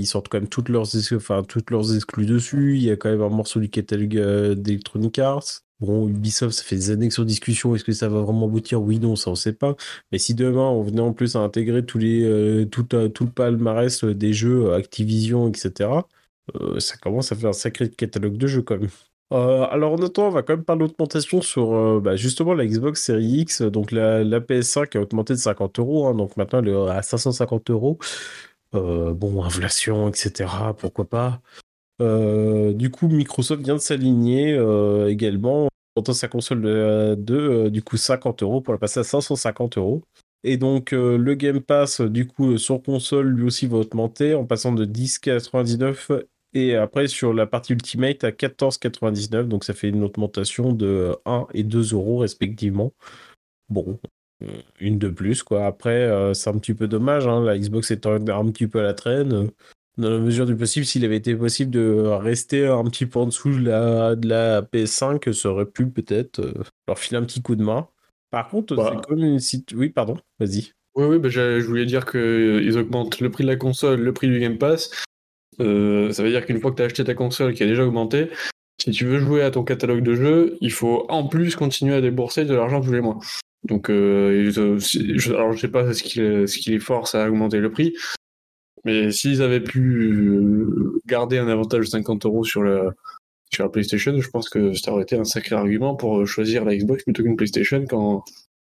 sortent 0.07 0.29
quand 0.29 0.39
même 0.39 0.49
toutes 0.49 0.69
leurs, 0.69 1.95
exclus 1.95 2.25
dessus. 2.25 2.77
Il 2.77 2.83
y 2.83 2.91
a 2.91 2.95
quand 2.95 3.09
même 3.09 3.21
un 3.21 3.29
morceau 3.29 3.59
du 3.59 3.69
catalogue 3.69 4.17
euh, 4.17 4.55
d'Electronic 4.55 5.19
Arts. 5.19 5.61
Bon, 5.79 6.07
Ubisoft, 6.07 6.53
ça 6.53 6.63
fait 6.63 6.75
des 6.75 6.91
années 6.91 7.07
que 7.09 7.13
sur 7.13 7.25
discussion. 7.25 7.75
Est-ce 7.75 7.83
que 7.83 7.91
ça 7.91 8.07
va 8.07 8.21
vraiment 8.21 8.45
aboutir? 8.45 8.81
Oui, 8.81 8.99
non, 8.99 9.15
ça 9.15 9.29
on 9.31 9.35
sait 9.35 9.53
pas. 9.53 9.75
Mais 10.11 10.19
si 10.19 10.33
demain 10.33 10.69
on 10.69 10.83
venait 10.83 11.01
en 11.01 11.13
plus 11.13 11.35
à 11.35 11.39
intégrer 11.39 11.85
tous 11.85 11.97
les, 11.97 12.23
euh, 12.23 12.65
tout, 12.65 12.87
le 12.91 13.09
palmarès 13.29 14.03
des 14.05 14.33
jeux 14.33 14.73
Activision, 14.73 15.49
etc., 15.49 15.89
ça 16.79 16.97
commence 16.97 17.31
à 17.31 17.35
faire 17.35 17.49
un 17.49 17.53
sacré 17.53 17.89
catalogue 17.89 18.37
de 18.37 18.47
jeux 18.47 18.61
quand 18.61 18.77
même. 18.77 18.89
Euh, 19.33 19.65
alors 19.71 19.93
en 19.93 19.97
attendant, 19.97 20.27
on 20.27 20.31
va 20.31 20.43
quand 20.43 20.53
même 20.55 20.63
parler 20.63 20.87
d'augmentation 20.87 21.41
sur 21.41 21.73
euh, 21.73 21.99
bah, 21.99 22.15
justement 22.15 22.53
la 22.53 22.65
Xbox 22.65 23.03
Series 23.03 23.41
X. 23.41 23.61
Donc 23.63 23.91
la, 23.91 24.23
PS5 24.23 24.97
a 24.97 25.01
augmenté 25.01 25.33
de 25.33 25.39
50 25.39 25.79
euros, 25.79 26.07
hein, 26.07 26.13
donc 26.15 26.37
maintenant 26.37 26.59
elle 26.59 26.69
est 26.69 26.89
à 26.89 27.01
550 27.01 27.71
euros. 27.71 27.97
Euh, 28.75 29.13
bon, 29.13 29.43
inflation, 29.43 30.09
etc. 30.09 30.49
Pourquoi 30.77 31.05
pas. 31.09 31.41
du 31.99 32.91
coup, 32.91 33.07
Microsoft 33.07 33.61
vient 33.63 33.75
de 33.75 33.79
s'aligner 33.79 34.53
également 35.07 35.69
dans 35.95 36.13
sa 36.13 36.27
console 36.27 36.61
de, 36.61 37.15
de 37.17 37.69
du 37.69 37.81
coup 37.81 37.97
50 37.97 38.43
euros 38.43 38.61
pour 38.61 38.73
la 38.73 38.79
passer 38.79 38.99
à 38.99 39.03
550 39.03 39.77
euros. 39.77 40.03
Et 40.43 40.57
donc 40.57 40.91
le 40.91 41.33
Game 41.35 41.61
Pass, 41.61 42.01
du 42.01 42.27
coup, 42.27 42.57
sur 42.57 42.83
console, 42.83 43.29
lui 43.29 43.45
aussi 43.45 43.65
va 43.65 43.77
augmenter 43.77 44.35
en 44.35 44.45
passant 44.45 44.73
de 44.73 44.85
10,99 44.85 46.25
et 46.55 46.75
après, 46.75 47.07
sur 47.07 47.33
la 47.33 47.45
partie 47.45 47.73
Ultimate, 47.73 48.23
à 48.23 48.31
14,99. 48.31 49.43
Donc, 49.43 49.65
ça 49.65 49.73
fait 49.73 49.89
une 49.89 50.03
augmentation 50.03 50.71
de 50.71 51.15
1 51.25 51.47
et 51.53 51.63
2 51.63 51.93
euros 51.93 52.19
respectivement. 52.19 52.93
Bon, 53.69 53.99
euh, 54.41 54.61
une 54.79 54.97
de 54.97 55.09
plus, 55.09 55.43
quoi. 55.43 55.65
Après, 55.65 56.03
euh, 56.03 56.33
c'est 56.33 56.49
un 56.49 56.57
petit 56.57 56.73
peu 56.73 56.87
dommage. 56.87 57.27
Hein. 57.27 57.43
La 57.43 57.57
Xbox 57.57 57.91
est 57.91 58.05
un, 58.05 58.19
petit 58.51 58.67
peu 58.67 58.79
à 58.79 58.83
la 58.83 58.93
traîne. 58.93 59.49
Dans 59.97 60.09
la 60.09 60.19
mesure 60.19 60.45
du 60.45 60.55
possible, 60.55 60.85
s'il 60.85 61.03
avait 61.03 61.17
été 61.17 61.35
possible 61.35 61.71
de 61.71 62.01
rester 62.01 62.65
un 62.67 62.83
petit 62.85 63.05
peu 63.05 63.19
en 63.19 63.25
dessous 63.25 63.51
de 63.51 63.69
la, 63.69 64.15
de 64.15 64.27
la 64.27 64.61
PS5, 64.61 65.33
ça 65.33 65.49
aurait 65.49 65.65
pu 65.65 65.87
peut-être 65.87 66.39
euh, 66.39 66.53
leur 66.87 66.99
filer 66.99 67.17
un 67.17 67.23
petit 67.23 67.41
coup 67.41 67.55
de 67.55 67.63
main. 67.63 67.87
Par 68.31 68.47
contre, 68.47 68.75
c'est 68.75 68.95
bah. 68.95 69.01
comme 69.05 69.19
une 69.19 69.39
site. 69.39 69.73
Oui, 69.73 69.89
pardon, 69.89 70.17
vas-y. 70.39 70.71
Oui, 70.95 71.05
oui, 71.05 71.19
bah, 71.19 71.27
je 71.27 71.65
voulais 71.65 71.85
dire 71.85 72.05
qu'ils 72.05 72.77
augmentent 72.77 73.19
le 73.19 73.29
prix 73.29 73.43
de 73.43 73.49
la 73.49 73.57
console, 73.57 74.01
le 74.01 74.13
prix 74.13 74.27
du 74.27 74.39
Game 74.39 74.57
Pass, 74.57 74.91
euh, 75.59 76.11
ça 76.11 76.23
veut 76.23 76.29
dire 76.29 76.45
qu'une 76.45 76.59
fois 76.59 76.71
que 76.71 76.77
tu 76.77 76.81
as 76.81 76.85
acheté 76.85 77.03
ta 77.03 77.13
console 77.13 77.53
qui 77.53 77.63
a 77.63 77.65
déjà 77.65 77.85
augmenté, 77.85 78.29
si 78.81 78.91
tu 78.91 79.05
veux 79.05 79.19
jouer 79.19 79.41
à 79.41 79.51
ton 79.51 79.63
catalogue 79.63 80.03
de 80.03 80.15
jeux, 80.15 80.57
il 80.61 80.71
faut 80.71 81.05
en 81.09 81.27
plus 81.27 81.55
continuer 81.55 81.95
à 81.95 82.01
débourser 82.01 82.45
de 82.45 82.53
l'argent 82.53 82.81
tous 82.81 82.91
les 82.91 83.01
mois. 83.01 83.19
Donc, 83.63 83.89
euh, 83.89 84.51
je, 84.51 85.33
alors 85.33 85.53
je 85.53 85.59
sais 85.59 85.67
pas 85.67 85.91
ce 85.93 86.03
qui, 86.03 86.15
ce 86.15 86.57
qui 86.57 86.71
les 86.71 86.79
force 86.79 87.15
à 87.15 87.27
augmenter 87.27 87.59
le 87.59 87.71
prix, 87.71 87.95
mais 88.83 89.11
s'ils 89.11 89.41
avaient 89.41 89.63
pu 89.63 90.11
euh, 90.11 91.01
garder 91.07 91.39
un 91.39 91.47
avantage 91.47 91.85
de 91.85 91.89
50 91.89 92.25
euros 92.25 92.43
sur 92.43 92.63
la, 92.63 92.93
PlayStation, 93.71 94.19
je 94.19 94.29
pense 94.29 94.49
que 94.49 94.73
ça 94.73 94.91
aurait 94.91 95.03
été 95.03 95.15
un 95.17 95.23
sacré 95.23 95.55
argument 95.55 95.95
pour 95.95 96.27
choisir 96.27 96.65
la 96.65 96.75
Xbox 96.75 97.03
plutôt 97.03 97.23
qu'une 97.23 97.37
PlayStation 97.37 97.85
quand, 97.89 98.25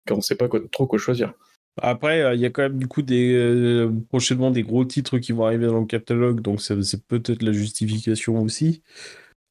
quand 0.07 0.15
on 0.15 0.21
sait 0.21 0.35
pas 0.35 0.47
trop 0.71 0.85
quoi 0.85 0.99
choisir. 0.99 1.33
Après, 1.81 2.21
euh, 2.21 2.35
il 2.35 2.41
y 2.41 2.45
a 2.45 2.49
quand 2.49 2.61
même 2.63 2.77
du 2.77 2.88
coup 2.88 3.01
euh, 3.09 3.91
prochainement 4.09 4.51
des 4.51 4.63
gros 4.63 4.85
titres 4.85 5.17
qui 5.19 5.33
vont 5.33 5.45
arriver 5.45 5.67
dans 5.67 5.81
le 5.81 5.85
catalogue, 5.85 6.41
donc 6.41 6.61
c'est 6.61 7.05
peut-être 7.07 7.43
la 7.43 7.51
justification 7.51 8.41
aussi. 8.41 8.81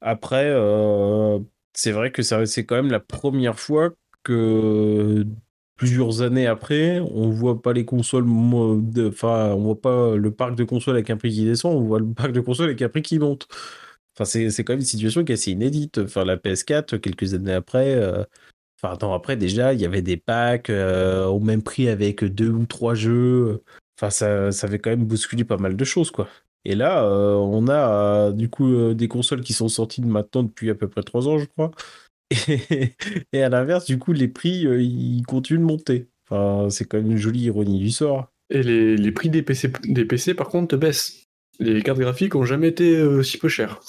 Après, 0.01 0.45
euh, 0.47 1.39
c'est 1.73 1.91
vrai 1.91 2.11
que 2.11 2.23
c'est 2.23 2.65
quand 2.65 2.75
même 2.75 2.91
la 2.91 2.99
première 2.99 3.59
fois 3.59 3.91
que 4.23 5.25
plusieurs 5.77 6.21
années 6.21 6.47
après, 6.47 6.99
on 6.99 7.29
voit 7.29 7.61
pas 7.61 7.73
les 7.73 7.85
consoles, 7.85 8.25
enfin, 8.27 9.53
on 9.53 9.63
voit 9.63 9.81
pas 9.81 10.15
le 10.15 10.31
parc 10.31 10.55
de 10.55 10.63
consoles 10.63 10.95
avec 10.95 11.09
un 11.09 11.17
prix 11.17 11.31
qui 11.31 11.45
descend, 11.45 11.75
on 11.75 11.81
voit 11.81 11.99
le 11.99 12.13
parc 12.13 12.31
de 12.31 12.39
consoles 12.41 12.67
avec 12.67 12.81
un 12.81 12.89
prix 12.89 13.01
qui 13.03 13.19
monte. 13.19 13.47
Enfin, 14.17 14.25
c'est 14.25 14.63
quand 14.63 14.73
même 14.73 14.79
une 14.79 14.85
situation 14.85 15.23
qui 15.25 15.33
est 15.33 15.35
assez 15.35 15.51
inédite. 15.51 15.99
Enfin, 15.99 16.25
la 16.25 16.37
PS4, 16.37 16.99
quelques 16.99 17.33
années 17.33 17.53
après, 17.53 18.01
euh, 18.85 18.93
attends, 18.93 19.13
après, 19.13 19.37
déjà, 19.37 19.73
il 19.73 19.81
y 19.81 19.85
avait 19.85 20.01
des 20.01 20.17
packs 20.17 20.69
euh, 20.69 21.25
au 21.25 21.39
même 21.39 21.61
prix 21.61 21.89
avec 21.89 22.23
deux 22.23 22.49
ou 22.49 22.65
trois 22.65 22.95
jeux. 22.95 23.61
Enfin, 23.97 24.09
ça, 24.09 24.51
ça 24.51 24.67
avait 24.67 24.79
quand 24.79 24.89
même 24.89 25.05
bousculé 25.05 25.43
pas 25.43 25.57
mal 25.57 25.75
de 25.75 25.85
choses, 25.85 26.11
quoi. 26.11 26.27
Et 26.65 26.75
là, 26.75 27.03
euh, 27.03 27.35
on 27.35 27.67
a 27.69 28.31
du 28.31 28.49
coup 28.49 28.93
des 28.93 29.07
consoles 29.07 29.41
qui 29.41 29.53
sont 29.53 29.67
sorties 29.67 30.01
maintenant 30.01 30.43
depuis 30.43 30.71
à 30.71 30.75
peu 30.75 30.87
près 30.87 31.03
trois 31.03 31.27
ans, 31.27 31.37
je 31.37 31.45
crois. 31.45 31.71
Et, 33.33 33.43
à 33.43 33.49
l'inverse, 33.49 33.85
du 33.85 33.99
coup, 33.99 34.11
les 34.11 34.27
prix, 34.27 34.61
ils 34.61 35.23
continuent 35.27 35.59
de 35.59 35.63
monter. 35.63 36.07
C'est 36.69 36.85
quand 36.85 36.97
même 36.97 37.11
une 37.11 37.17
jolie 37.17 37.43
ironie 37.43 37.79
du 37.79 37.91
sort. 37.91 38.31
Et 38.49 38.63
les, 38.63 39.11
prix 39.11 39.29
des 39.29 39.43
PC, 39.43 40.33
par 40.33 40.49
contre, 40.49 40.75
baissent. 40.75 41.23
Les 41.59 41.83
cartes 41.83 41.99
graphiques 41.99 42.35
ont 42.35 42.45
jamais 42.45 42.69
été 42.69 43.23
si 43.23 43.37
peu 43.37 43.47
chères. 43.47 43.79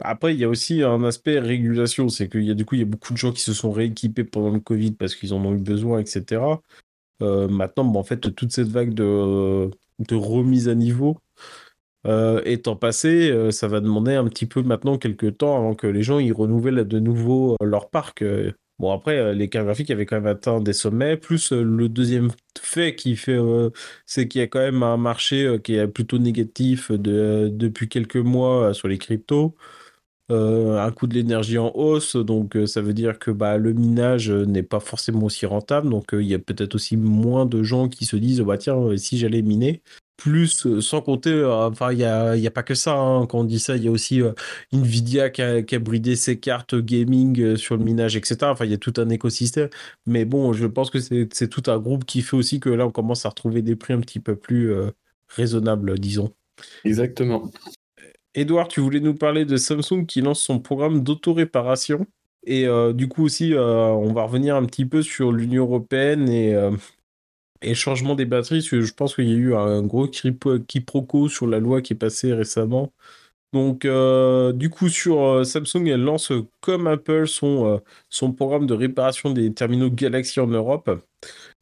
Après, 0.00 0.34
il 0.34 0.40
y 0.40 0.44
a 0.44 0.48
aussi 0.48 0.82
un 0.82 1.02
aspect 1.04 1.38
régulation, 1.40 2.08
c'est 2.08 2.28
qu'il 2.28 2.44
y 2.44 2.50
a 2.50 2.54
du 2.54 2.64
coup, 2.64 2.76
il 2.76 2.80
y 2.80 2.82
a 2.82 2.86
beaucoup 2.86 3.12
de 3.12 3.18
gens 3.18 3.32
qui 3.32 3.42
se 3.42 3.52
sont 3.52 3.72
rééquipés 3.72 4.24
pendant 4.24 4.50
le 4.50 4.60
Covid 4.60 4.92
parce 4.92 5.14
qu'ils 5.16 5.34
en 5.34 5.44
ont 5.44 5.54
eu 5.54 5.58
besoin, 5.58 5.98
etc. 6.00 6.40
Euh, 7.22 7.48
maintenant, 7.48 7.92
en 7.94 8.04
fait, 8.04 8.34
toute 8.34 8.52
cette 8.52 8.68
vague 8.68 8.94
de, 8.94 9.70
remise 10.12 10.68
à 10.68 10.74
niveau 10.74 11.18
euh, 12.06 12.40
étant 12.44 12.76
passée, 12.76 13.30
euh, 13.30 13.50
ça 13.50 13.68
va 13.68 13.80
demander 13.80 14.14
un 14.14 14.24
petit 14.28 14.46
peu 14.46 14.62
maintenant 14.62 14.98
quelques 14.98 15.38
temps 15.38 15.56
avant 15.56 15.74
que 15.74 15.86
les 15.86 16.02
gens 16.02 16.20
ils 16.20 16.32
renouvellent 16.32 16.86
de 16.86 16.98
nouveau 17.00 17.56
leur 17.60 17.90
parc. 17.90 18.24
Bon, 18.78 18.92
après, 18.92 19.34
les 19.34 19.48
cartes 19.48 19.66
graphiques 19.66 19.90
avaient 19.90 20.06
quand 20.06 20.16
même 20.16 20.28
atteint 20.28 20.60
des 20.60 20.72
sommets. 20.72 21.16
Plus 21.16 21.52
le 21.52 21.88
deuxième 21.88 22.30
fait 22.60 22.94
qui 22.94 23.16
fait, 23.16 23.38
c'est 24.06 24.28
qu'il 24.28 24.40
y 24.40 24.44
a 24.44 24.46
quand 24.46 24.60
même 24.60 24.84
un 24.84 24.96
marché 24.96 25.58
qui 25.64 25.74
est 25.74 25.88
plutôt 25.88 26.18
négatif 26.18 26.92
de, 26.92 27.48
depuis 27.52 27.88
quelques 27.88 28.16
mois 28.16 28.72
sur 28.74 28.86
les 28.86 28.98
cryptos. 28.98 29.56
Euh, 30.30 30.78
un 30.78 30.90
coût 30.92 31.06
de 31.06 31.14
l'énergie 31.14 31.56
en 31.56 31.72
hausse, 31.74 32.14
donc 32.14 32.54
euh, 32.54 32.66
ça 32.66 32.82
veut 32.82 32.92
dire 32.92 33.18
que 33.18 33.30
bah, 33.30 33.56
le 33.56 33.72
minage 33.72 34.30
euh, 34.30 34.44
n'est 34.44 34.62
pas 34.62 34.78
forcément 34.78 35.24
aussi 35.24 35.46
rentable, 35.46 35.88
donc 35.88 36.08
il 36.12 36.26
y 36.26 36.34
a 36.34 36.38
peut-être 36.38 36.74
aussi 36.74 36.98
moins 36.98 37.46
de 37.46 37.62
gens 37.62 37.88
qui 37.88 38.04
se 38.04 38.14
disent 38.16 38.40
bah 38.42 38.58
tiens 38.58 38.94
si 38.98 39.16
j'allais 39.16 39.40
miner. 39.40 39.82
Plus, 40.18 40.80
sans 40.80 41.00
compter, 41.00 41.44
enfin, 41.44 41.92
il 41.92 41.98
n'y 41.98 42.04
a, 42.04 42.36
y 42.36 42.46
a, 42.46 42.50
pas 42.50 42.64
que 42.64 42.74
ça. 42.74 42.92
Hein. 42.96 43.26
quand 43.26 43.38
on 43.38 43.44
dit 43.44 43.60
ça, 43.60 43.76
il 43.76 43.84
y 43.84 43.88
a 43.88 43.90
aussi 43.92 44.20
Nvidia 44.72 45.30
qui 45.30 45.42
a, 45.42 45.62
qui 45.62 45.76
a, 45.76 45.78
bridé 45.78 46.16
ses 46.16 46.40
cartes 46.40 46.74
gaming 46.74 47.54
sur 47.56 47.76
le 47.76 47.84
minage, 47.84 48.16
etc. 48.16 48.36
Enfin, 48.42 48.64
il 48.64 48.72
y 48.72 48.74
a 48.74 48.78
tout 48.78 48.94
un 48.96 49.08
écosystème. 49.10 49.68
Mais 50.06 50.24
bon, 50.24 50.52
je 50.52 50.66
pense 50.66 50.90
que 50.90 50.98
c'est 50.98 51.48
tout 51.48 51.62
un 51.70 51.78
groupe 51.78 52.04
qui 52.04 52.22
fait 52.22 52.36
aussi 52.36 52.58
que 52.58 52.68
là, 52.68 52.84
on 52.86 52.90
commence 52.90 53.26
à 53.26 53.28
retrouver 53.28 53.62
des 53.62 53.76
prix 53.76 53.92
un 53.94 54.00
petit 54.00 54.18
peu 54.18 54.34
plus 54.34 54.72
raisonnables, 55.28 56.00
disons. 56.00 56.34
Exactement. 56.84 57.52
Edouard, 58.38 58.68
tu 58.68 58.80
voulais 58.80 59.00
nous 59.00 59.14
parler 59.14 59.44
de 59.44 59.56
Samsung 59.56 60.06
qui 60.06 60.20
lance 60.20 60.40
son 60.40 60.60
programme 60.60 61.02
d'auto-réparation. 61.02 62.06
Et 62.44 62.66
euh, 62.66 62.92
du 62.92 63.08
coup 63.08 63.24
aussi, 63.24 63.52
euh, 63.54 63.88
on 63.88 64.12
va 64.12 64.22
revenir 64.22 64.54
un 64.56 64.64
petit 64.64 64.86
peu 64.86 65.02
sur 65.02 65.32
l'Union 65.32 65.64
européenne 65.64 66.28
et, 66.28 66.54
euh, 66.54 66.70
et, 67.62 67.70
le 67.70 67.74
changement 67.74 68.14
des 68.14 68.26
batteries, 68.26 68.58
parce 68.60 68.70
que 68.70 68.80
je 68.82 68.94
pense 68.94 69.14
qu'il 69.16 69.28
y 69.28 69.32
a 69.32 69.36
eu 69.36 69.54
un 69.56 69.82
gros 69.82 70.06
quiproquo 70.08 71.28
sur 71.28 71.46
la 71.48 71.58
loi 71.58 71.82
qui 71.82 71.94
est 71.94 71.96
passée 71.96 72.32
récemment. 72.32 72.92
Donc, 73.52 73.86
du 74.56 74.70
coup, 74.70 74.88
sur 74.90 75.44
Samsung, 75.44 75.86
elle 75.86 76.02
lance 76.02 76.32
comme 76.60 76.86
Apple 76.86 77.26
son, 77.26 77.80
son 78.10 78.32
programme 78.32 78.66
de 78.66 78.74
réparation 78.74 79.30
des 79.30 79.54
terminaux 79.54 79.90
Galaxy 79.90 80.38
en 80.38 80.48
Europe. 80.48 80.90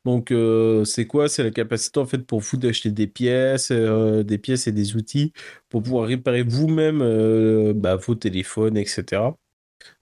Donc, 0.07 0.31
euh, 0.31 0.85
c'est 0.85 1.07
quoi? 1.07 1.29
C'est 1.29 1.43
la 1.43 1.51
capacité 1.51 1.99
en 1.99 2.07
fait 2.07 2.19
pour 2.19 2.39
vous 2.39 2.57
d'acheter 2.57 2.93
des 2.93 3.09
pièces, 3.09 3.71
euh, 3.73 4.23
des 4.23 4.39
pièces 4.39 4.69
et 4.69 4.73
des 4.73 4.95
outils 4.95 5.33
pour 5.69 5.83
pouvoir 5.83 6.07
réparer 6.07 6.45
vous-même 6.45 7.03
euh, 7.03 7.73
bah, 7.75 7.97
vos 7.97 8.15
téléphones, 8.15 8.77
etc. 8.77 9.23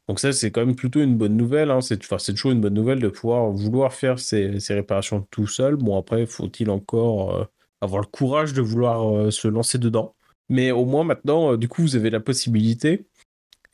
Donc 0.09 0.21
ça, 0.21 0.33
c'est 0.33 0.51
quand 0.51 0.67
même 0.67 0.77
plutôt 0.77 1.01
une 1.01 1.17
bonne 1.17 1.37
nouvelle. 1.39 1.71
Hein. 1.71 1.81
C'est 1.81 1.99
toujours 1.99 2.53
une 2.53 2.61
bonne 2.61 2.75
nouvelle 2.75 3.01
de 3.01 3.09
pouvoir 3.09 3.51
vouloir 3.51 3.95
faire 3.95 4.19
ces, 4.19 4.59
réparations 4.69 5.27
tout 5.31 5.47
seul. 5.47 5.77
Bon, 5.77 5.99
après, 5.99 6.27
faut-il 6.27 6.69
encore 6.71 7.49
avoir 7.81 8.03
le 8.03 8.07
courage 8.07 8.53
de 8.53 8.61
vouloir 8.61 9.33
se 9.33 9.49
lancer 9.49 9.79
dedans? 9.79 10.15
Mais 10.51 10.71
au 10.71 10.85
moins 10.85 11.05
maintenant, 11.05 11.57
du 11.57 11.69
coup, 11.69 11.83
vous 11.83 11.97
avez 11.97 12.11
la 12.11 12.21
possibilité 12.21 13.07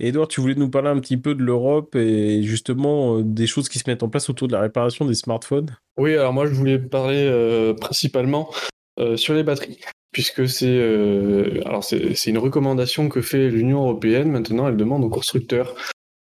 Edouard, 0.01 0.29
tu 0.29 0.41
voulais 0.41 0.55
nous 0.55 0.71
parler 0.71 0.89
un 0.89 0.99
petit 0.99 1.19
peu 1.19 1.35
de 1.35 1.43
l'Europe 1.43 1.95
et 1.95 2.43
justement 2.43 3.19
euh, 3.19 3.23
des 3.23 3.47
choses 3.47 3.69
qui 3.69 3.79
se 3.79 3.89
mettent 3.89 4.03
en 4.03 4.09
place 4.09 4.31
autour 4.31 4.49
de 4.49 4.53
la 4.53 4.61
réparation 4.61 5.05
des 5.05 5.15
smartphones 5.15 5.77
Oui, 5.99 6.15
alors 6.15 6.33
moi 6.33 6.47
je 6.47 6.55
voulais 6.55 6.79
parler 6.79 7.27
euh, 7.29 7.75
principalement 7.75 8.51
euh, 8.99 9.19
sur 9.19 9.35
les 9.35 9.43
batteries, 9.43 9.79
puisque 10.11 10.49
c'est 10.49 10.67
une 12.27 12.39
recommandation 12.39 13.11
que 13.11 13.21
fait 13.21 13.51
l'Union 13.51 13.83
européenne. 13.83 14.31
Maintenant, 14.31 14.69
elle 14.69 14.77
demande 14.77 15.05
aux 15.05 15.11
constructeurs 15.11 15.75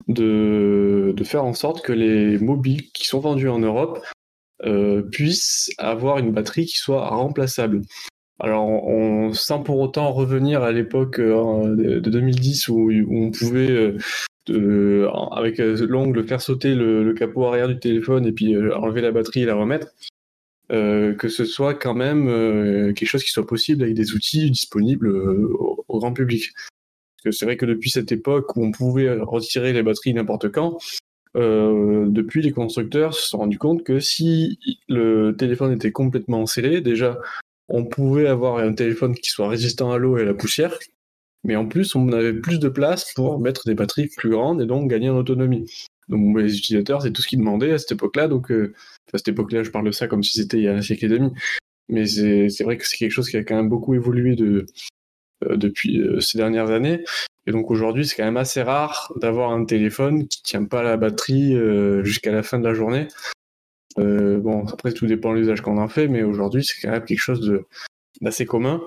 de, 0.08 1.14
de, 1.16 1.24
faire 1.24 1.44
en 1.44 1.54
sorte 1.54 1.84
que 1.84 1.94
les 1.94 2.40
mobiles 2.40 2.90
qui 2.94 3.06
sont 3.06 3.20
vendus 3.20 3.50
en 3.50 3.60
Europe 3.60 4.00
puissent 5.12 5.70
avoir 5.78 6.18
une 6.18 6.32
batterie 6.32 6.66
qui 6.66 6.78
soit 6.78 7.08
remplaçable. 7.10 7.82
Alors, 8.40 8.68
on, 8.68 9.34
sans 9.34 9.64
pour 9.64 9.80
autant 9.80 10.12
revenir 10.14 10.62
à 10.62 10.72
l'époque 10.72 11.20
euh, 11.20 11.76
de 11.76 12.10
2010 12.10 12.68
où, 12.68 12.92
on 13.10 13.32
pouvait, 13.32 13.98
euh, 14.50 15.10
avec 15.32 15.60
euh, 15.60 15.88
l'ongle, 15.88 16.26
faire 16.28 16.42
sauter 16.42 16.76
le, 16.76 17.14
capot 17.14 17.46
arrière 17.46 17.68
du 17.68 17.80
téléphone 17.80 18.28
et 18.28 18.32
puis 18.32 18.56
enlever 18.56 19.02
la 19.02 19.12
batterie 19.12 19.42
et 19.42 19.46
la 19.46 19.56
remettre, 19.56 19.88
que 20.70 21.28
ce 21.30 21.46
soit 21.46 21.74
quand 21.74 21.96
même 21.96 22.94
quelque 22.94 23.10
chose 23.10 23.24
qui 23.24 23.32
soit 23.32 23.48
possible 23.48 23.84
avec 23.84 23.96
des 23.96 24.14
outils 24.14 24.52
disponibles 24.52 25.08
au, 25.08 26.00
grand 26.00 26.14
public. 26.14 26.52
Parce 26.54 27.24
que 27.24 27.32
c'est 27.32 27.46
vrai 27.46 27.58
que 27.58 27.66
depuis 27.66 27.90
cette 27.90 28.12
époque 28.12 28.56
où 28.56 28.64
on 28.64 28.72
pouvait 28.72 29.18
retirer 29.20 29.74
les 29.74 29.82
batteries 29.82 30.14
n'importe 30.14 30.52
quand, 30.52 30.78
depuis 31.34 32.44
les 32.44 32.52
constructeurs 32.52 33.16
se 33.16 33.30
sont 33.30 33.40
rendus 33.40 33.58
compte 33.58 33.84
que 33.84 34.00
si 34.00 34.60
le 34.88 35.32
téléphone 35.32 35.72
était 35.72 35.92
complètement 35.92 36.46
scellé, 36.46 36.82
déjà 36.82 37.18
on 37.70 37.86
pouvait 37.86 38.28
avoir 38.28 38.58
un 38.58 38.74
téléphone 38.74 39.16
qui 39.16 39.30
soit 39.30 39.50
résistant 39.50 39.92
à 39.92 39.98
l'eau 39.98 40.18
et 40.18 40.22
à 40.22 40.26
la 40.26 40.34
poussière, 40.34 40.78
mais 41.44 41.56
en 41.56 41.66
plus, 41.66 41.96
on 41.96 42.12
avait 42.12 42.34
plus 42.34 42.60
de 42.60 42.70
place 42.70 43.14
pour 43.14 43.40
mettre 43.40 43.64
des 43.66 43.76
batteries 43.76 44.10
plus 44.18 44.30
grandes 44.30 44.62
et 44.62 44.66
donc 44.66 44.90
gagner 44.90 45.10
en 45.10 45.18
autonomie. 45.18 45.66
Donc 46.10 46.38
les 46.38 46.58
utilisateurs, 46.58 47.02
c'est 47.02 47.12
tout 47.12 47.22
ce 47.22 47.28
qu'ils 47.28 47.40
demandaient 47.40 47.72
à 47.72 47.78
cette 47.78 47.94
époque-là. 47.94 48.28
Donc 48.28 48.52
euh, 48.52 48.74
à 49.14 49.18
cette 49.18 49.30
époque-là, 49.30 49.64
je 49.64 49.72
parle 49.72 49.86
de 49.86 49.92
ça 49.92 50.08
comme 50.08 50.24
si 50.24 50.40
c'était 50.40 50.58
il 50.58 50.64
y 50.64 50.68
a 50.68 50.74
un 50.74 50.82
siècle 50.82 51.06
et 51.06 51.10
demi. 51.10 51.32
Mais 51.90 52.06
c'est 52.06 52.64
vrai 52.64 52.78
que 52.78 52.86
c'est 52.86 52.98
quelque 52.98 53.12
chose 53.12 53.30
qui 53.30 53.38
a 53.38 53.44
quand 53.44 53.56
même 53.56 53.70
beaucoup 53.70 53.94
évolué 53.94 54.36
euh, 54.42 54.66
depuis 55.56 56.02
euh, 56.02 56.20
ces 56.20 56.38
dernières 56.38 56.70
années. 56.70 57.04
Et 57.46 57.52
donc 57.52 57.72
aujourd'hui, 57.72 58.06
c'est 58.06 58.16
quand 58.16 58.26
même 58.26 58.36
assez 58.36 58.62
rare 58.62 59.14
d'avoir 59.22 59.52
un 59.52 59.64
téléphone 59.64 60.28
qui 60.28 60.42
tient 60.44 60.66
pas 60.66 60.84
la 60.84 60.98
batterie 60.98 61.56
jusqu'à 62.04 62.34
la 62.34 62.44
fin 62.44 62.60
de 62.60 62.66
la 62.66 62.74
journée. 62.74 63.08
Euh, 64.00 64.40
bon, 64.40 64.66
après, 64.68 64.92
tout 64.92 65.08
dépend 65.08 65.34
de 65.34 65.40
l'usage 65.40 65.62
qu'on 65.62 65.78
en 65.78 65.88
fait, 65.88 66.08
mais 66.08 66.24
aujourd'hui, 66.24 66.64
c'est 66.64 66.80
quand 66.82 66.92
même 66.92 67.06
quelque 67.06 67.20
chose 67.20 67.64
d'assez 68.22 68.46
commun. 68.46 68.82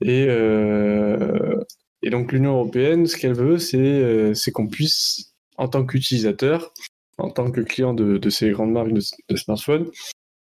Et, 0.00 0.26
euh, 0.28 1.56
et 2.02 2.10
donc, 2.10 2.32
l'Union 2.32 2.52
européenne, 2.52 3.06
ce 3.06 3.16
qu'elle 3.16 3.34
veut, 3.34 3.58
c'est 3.58 3.78
euh, 3.78 4.32
qu'on 4.54 4.68
puisse, 4.68 5.34
en 5.56 5.68
tant 5.68 5.84
qu'utilisateur, 5.84 6.72
en 7.18 7.30
tant 7.30 7.50
que 7.50 7.60
client 7.60 7.94
de, 7.94 8.30
ces 8.30 8.50
grandes 8.50 8.72
marques 8.72 8.92
de, 8.92 9.36
smartphones, 9.36 9.90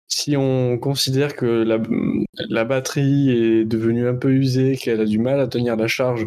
si 0.08 0.36
on 0.36 0.78
considère 0.78 1.36
que 1.36 1.46
la, 1.46 2.64
batterie 2.64 3.30
est 3.30 3.64
devenue 3.64 4.08
un 4.08 4.14
peu 4.14 4.32
usée, 4.32 4.76
qu'elle 4.76 5.00
a 5.00 5.04
du 5.04 5.18
mal 5.18 5.40
à 5.40 5.46
tenir 5.46 5.76
la 5.76 5.88
charge 5.88 6.26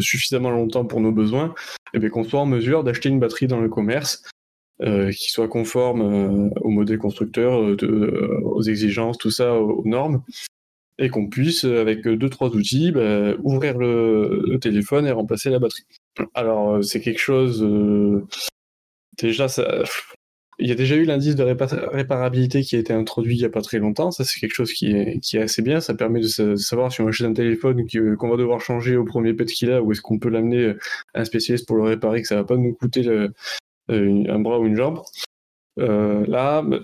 suffisamment 0.00 0.50
longtemps 0.50 0.84
pour 0.84 1.00
nos 1.00 1.12
besoins, 1.12 1.54
et 1.94 1.98
eh 2.02 2.08
qu'on 2.08 2.24
soit 2.24 2.40
en 2.40 2.46
mesure 2.46 2.82
d'acheter 2.82 3.08
une 3.08 3.20
batterie 3.20 3.46
dans 3.46 3.60
le 3.60 3.68
commerce 3.68 4.24
euh, 4.82 5.12
qui 5.12 5.30
soit 5.30 5.46
conforme 5.46 6.02
euh, 6.02 6.50
au 6.60 6.68
modèle 6.68 6.98
constructeur, 6.98 7.62
euh, 7.62 8.40
aux 8.42 8.62
exigences, 8.62 9.18
tout 9.18 9.30
ça, 9.30 9.54
aux, 9.54 9.84
normes, 9.84 10.24
et 10.98 11.08
qu'on 11.10 11.28
puisse, 11.28 11.64
avec 11.64 12.02
deux 12.08 12.28
trois 12.28 12.48
outils, 12.48 12.90
bah, 12.90 13.34
ouvrir 13.44 13.78
le, 13.78 14.58
téléphone 14.60 15.06
et 15.06 15.12
remplacer 15.12 15.50
la 15.50 15.60
batterie. 15.60 15.84
Alors 16.34 16.82
c'est 16.82 17.00
quelque 17.00 17.20
chose 17.20 17.64
déjà. 19.16 19.46
Il 20.60 20.68
y 20.68 20.72
a 20.72 20.76
déjà 20.76 20.94
eu 20.96 21.04
l'indice 21.04 21.34
de 21.34 21.42
réparabilité 21.42 22.62
qui 22.62 22.76
a 22.76 22.78
été 22.78 22.92
introduit 22.92 23.34
il 23.34 23.40
n'y 23.40 23.44
a 23.44 23.50
pas 23.50 23.62
très 23.62 23.78
longtemps. 23.78 24.12
Ça, 24.12 24.24
c'est 24.24 24.38
quelque 24.38 24.54
chose 24.54 24.72
qui 24.72 24.92
est, 24.92 25.38
assez 25.38 25.62
bien. 25.62 25.80
Ça 25.80 25.94
permet 25.94 26.20
de, 26.20 26.56
savoir 26.56 26.92
si 26.92 27.00
on 27.00 27.08
achète 27.08 27.26
un 27.26 27.32
téléphone 27.32 27.84
qu'on 28.16 28.28
va 28.28 28.36
devoir 28.36 28.60
changer 28.60 28.96
au 28.96 29.04
premier 29.04 29.34
pet 29.34 29.46
qu'il 29.46 29.72
a 29.72 29.82
ou 29.82 29.90
est-ce 29.92 30.00
qu'on 30.00 30.20
peut 30.20 30.28
l'amener 30.28 30.74
à 31.14 31.20
un 31.20 31.24
spécialiste 31.24 31.66
pour 31.66 31.76
le 31.76 31.82
réparer, 31.82 32.22
que 32.22 32.28
ça 32.28 32.36
va 32.36 32.44
pas 32.44 32.56
nous 32.56 32.72
coûter 32.72 33.06
euh, 33.08 33.28
un 33.88 34.38
bras 34.40 34.58
ou 34.58 34.66
une 34.66 34.76
jambe. 34.76 35.02
Euh, 35.78 36.24
là, 36.26 36.62
bah, 36.62 36.78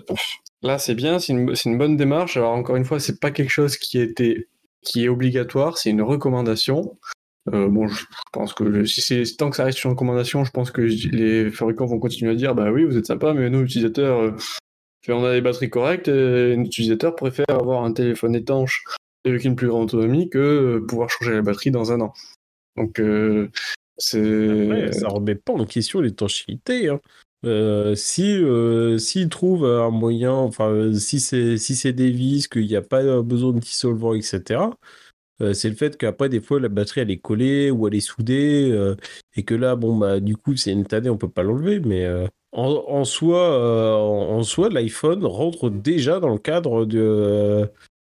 là 0.61 0.77
c'est 0.77 0.95
bien, 0.95 1.19
c'est 1.19 1.33
une, 1.33 1.53
une, 1.65 1.77
bonne 1.77 1.97
démarche. 1.97 2.37
Alors 2.37 2.53
encore 2.53 2.75
une 2.75 2.85
fois, 2.85 2.99
c'est 2.99 3.19
pas 3.19 3.31
quelque 3.31 3.49
chose 3.49 3.77
qui, 3.77 3.99
était, 3.99 4.47
qui 4.81 5.05
est 5.05 5.09
obligatoire, 5.09 5.77
c'est 5.77 5.89
une 5.89 6.01
recommandation. 6.01 6.97
Euh, 7.51 7.67
bon, 7.67 7.87
je 7.87 8.05
pense 8.31 8.53
que 8.53 8.85
si 8.85 9.35
tant 9.35 9.49
que 9.49 9.55
ça 9.55 9.63
reste 9.63 9.83
une 9.83 9.91
recommandation, 9.91 10.43
je 10.43 10.51
pense 10.51 10.71
que 10.71 10.81
les 10.81 11.49
fabricants 11.49 11.85
vont 11.85 11.99
continuer 11.99 12.31
à 12.31 12.35
dire 12.35 12.53
bah 12.53 12.71
oui, 12.71 12.83
vous 12.83 12.97
êtes 12.97 13.07
sympa, 13.07 13.33
mais 13.33 13.49
nous 13.49 13.61
utilisateurs, 13.61 14.19
euh, 14.19 14.31
on 15.09 15.23
a 15.23 15.33
des 15.33 15.41
batteries 15.41 15.69
correctes, 15.69 16.07
et 16.07 16.55
un 16.55 16.61
utilisateur 16.61 17.15
préfère 17.15 17.49
avoir 17.49 17.83
un 17.83 17.93
téléphone 17.93 18.35
étanche 18.35 18.83
avec 19.25 19.43
une 19.43 19.55
plus 19.55 19.67
grande 19.67 19.83
autonomie 19.85 20.29
que 20.29 20.37
euh, 20.37 20.85
pouvoir 20.85 21.09
changer 21.09 21.33
la 21.33 21.41
batterie 21.41 21.71
dans 21.71 21.91
un 21.91 22.01
an. 22.01 22.13
Donc 22.77 23.01
c'est. 24.01 24.91
Ça 24.93 25.07
remet 25.07 25.35
pas 25.35 25.53
en 25.53 25.65
question 25.65 26.01
l'étanchéité. 26.01 26.89
Hein. 26.89 26.99
si 27.95 28.43
s'ils 28.97 29.29
trouvent 29.29 29.65
un 29.65 29.89
moyen, 29.89 30.33
enfin 30.33 30.91
si 30.93 31.19
c'est 31.19 31.57
si 31.57 31.75
c'est 31.75 31.93
des 31.93 32.11
vis, 32.11 32.47
qu'il 32.47 32.67
n'y 32.67 32.75
a 32.75 32.81
pas 32.81 33.21
besoin 33.21 33.53
de 33.53 33.59
dissolvant, 33.59 34.13
etc 34.13 34.61
euh, 35.41 35.53
c'est 35.53 35.69
le 35.69 35.75
fait 35.75 35.97
qu'après, 35.97 36.29
des 36.29 36.39
fois, 36.39 36.59
la 36.59 36.69
batterie, 36.69 37.01
elle 37.01 37.11
est 37.11 37.17
collée 37.17 37.71
ou 37.71 37.87
elle 37.87 37.95
est 37.95 37.99
soudée, 37.99 38.69
euh, 38.71 38.95
et 39.35 39.43
que 39.43 39.55
là, 39.55 39.75
bon, 39.75 39.97
bah, 39.97 40.19
du 40.19 40.37
coup, 40.37 40.55
c'est 40.55 40.71
une 40.71 40.85
tannée, 40.85 41.09
on 41.09 41.17
peut 41.17 41.29
pas 41.29 41.43
l'enlever, 41.43 41.79
mais 41.79 42.05
euh, 42.05 42.27
en, 42.51 43.05
soi, 43.05 43.97
en, 43.97 44.43
soi 44.43 44.69
l'iPhone 44.69 45.25
rentre 45.25 45.69
déjà 45.69 46.19
dans 46.19 46.29
le 46.29 46.37
cadre 46.37 46.85
de, 46.85 47.69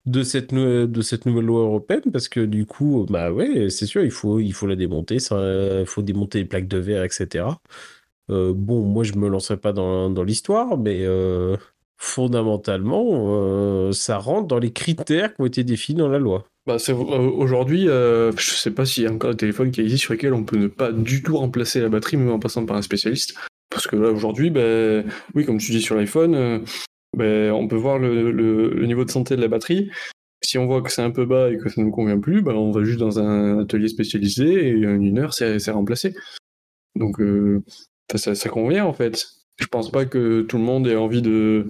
de, 0.05 0.23
cette, 0.23 0.53
de 0.53 1.01
cette 1.01 1.25
nouvelle 1.25 1.45
loi 1.45 1.61
européenne, 1.61 2.11
parce 2.11 2.27
que 2.27 2.41
du 2.41 2.65
coup, 2.65 3.05
bah 3.09 3.31
ouais, 3.31 3.69
c'est 3.69 3.85
sûr, 3.85 4.03
il 4.03 4.11
faut, 4.11 4.39
il 4.39 4.53
faut 4.53 4.67
la 4.67 4.75
démonter, 4.75 5.15
il 5.15 5.85
faut 5.85 6.01
démonter 6.01 6.39
les 6.39 6.45
plaques 6.45 6.67
de 6.67 6.77
verre, 6.77 7.03
etc. 7.03 7.45
bon, 8.29 8.81
moi, 8.81 9.03
je 9.03 9.13
me 9.13 9.27
lancerai 9.27 9.57
pas 9.57 9.73
dans, 9.73 10.09
dans 10.09 10.23
l'histoire, 10.23 10.77
mais 10.77 11.05
fondamentalement, 11.97 13.91
ça 13.91 14.17
rentre 14.17 14.47
dans 14.47 14.59
les 14.59 14.71
critères 14.71 15.33
qui 15.33 15.41
ont 15.41 15.45
été 15.45 15.63
définis 15.63 15.99
dans 15.99 16.09
la 16.09 16.19
loi. 16.19 16.45
Bah, 16.65 16.77
euh, 16.87 16.93
aujourd'hui, 16.93 17.89
euh, 17.89 18.31
je 18.37 18.51
sais 18.51 18.71
pas 18.71 18.85
s'il 18.85 19.03
y 19.03 19.07
a 19.07 19.11
encore 19.11 19.31
des 19.31 19.37
téléphones 19.37 19.71
qui 19.71 19.81
existent 19.81 20.03
sur 20.03 20.13
lesquels 20.13 20.33
on 20.33 20.45
peut 20.45 20.57
ne 20.57 20.67
pas 20.67 20.93
du 20.93 21.21
tout 21.21 21.37
remplacer 21.37 21.81
la 21.81 21.89
batterie, 21.89 22.15
même 22.15 22.31
en 22.31 22.39
passant 22.39 22.65
par 22.65 22.77
un 22.77 22.81
spécialiste. 22.81 23.35
Parce 23.69 23.85
que 23.85 23.97
là, 23.97 24.09
aujourd'hui, 24.11 24.49
ben, 24.49 25.05
oui, 25.35 25.45
comme 25.45 25.57
tu 25.57 25.71
dis 25.71 25.81
sur 25.81 25.95
l'iPhone, 25.95 26.35
euh, 26.35 26.59
ben, 27.13 27.51
on 27.51 27.67
peut 27.67 27.75
voir 27.75 27.99
le, 27.99 28.85
niveau 28.85 29.05
de 29.05 29.11
santé 29.11 29.35
de 29.35 29.41
la 29.41 29.47
batterie. 29.47 29.89
Si 30.41 30.57
on 30.57 30.65
voit 30.65 30.81
que 30.81 30.91
c'est 30.91 31.01
un 31.01 31.11
peu 31.11 31.25
bas 31.25 31.51
et 31.51 31.57
que 31.57 31.69
ça 31.69 31.81
ne 31.81 31.85
nous 31.85 31.91
convient 31.91 32.19
plus, 32.19 32.41
ben, 32.41 32.53
on 32.53 32.71
va 32.71 32.83
juste 32.83 32.99
dans 32.99 33.19
un 33.19 33.59
atelier 33.59 33.87
spécialisé 33.87 34.69
et 34.69 34.87
en 34.87 34.99
une 35.01 35.19
heure, 35.19 35.33
c'est 35.33 35.71
remplacé. 35.71 36.13
Donc, 36.95 37.21
ça, 38.13 38.35
ça 38.35 38.49
convient 38.49 38.85
en 38.85 38.93
fait. 38.93 39.25
Je 39.57 39.67
pense 39.67 39.91
pas 39.91 40.05
que 40.05 40.41
tout 40.41 40.57
le 40.57 40.63
monde 40.63 40.87
ait 40.87 40.95
envie 40.95 41.21
de, 41.21 41.67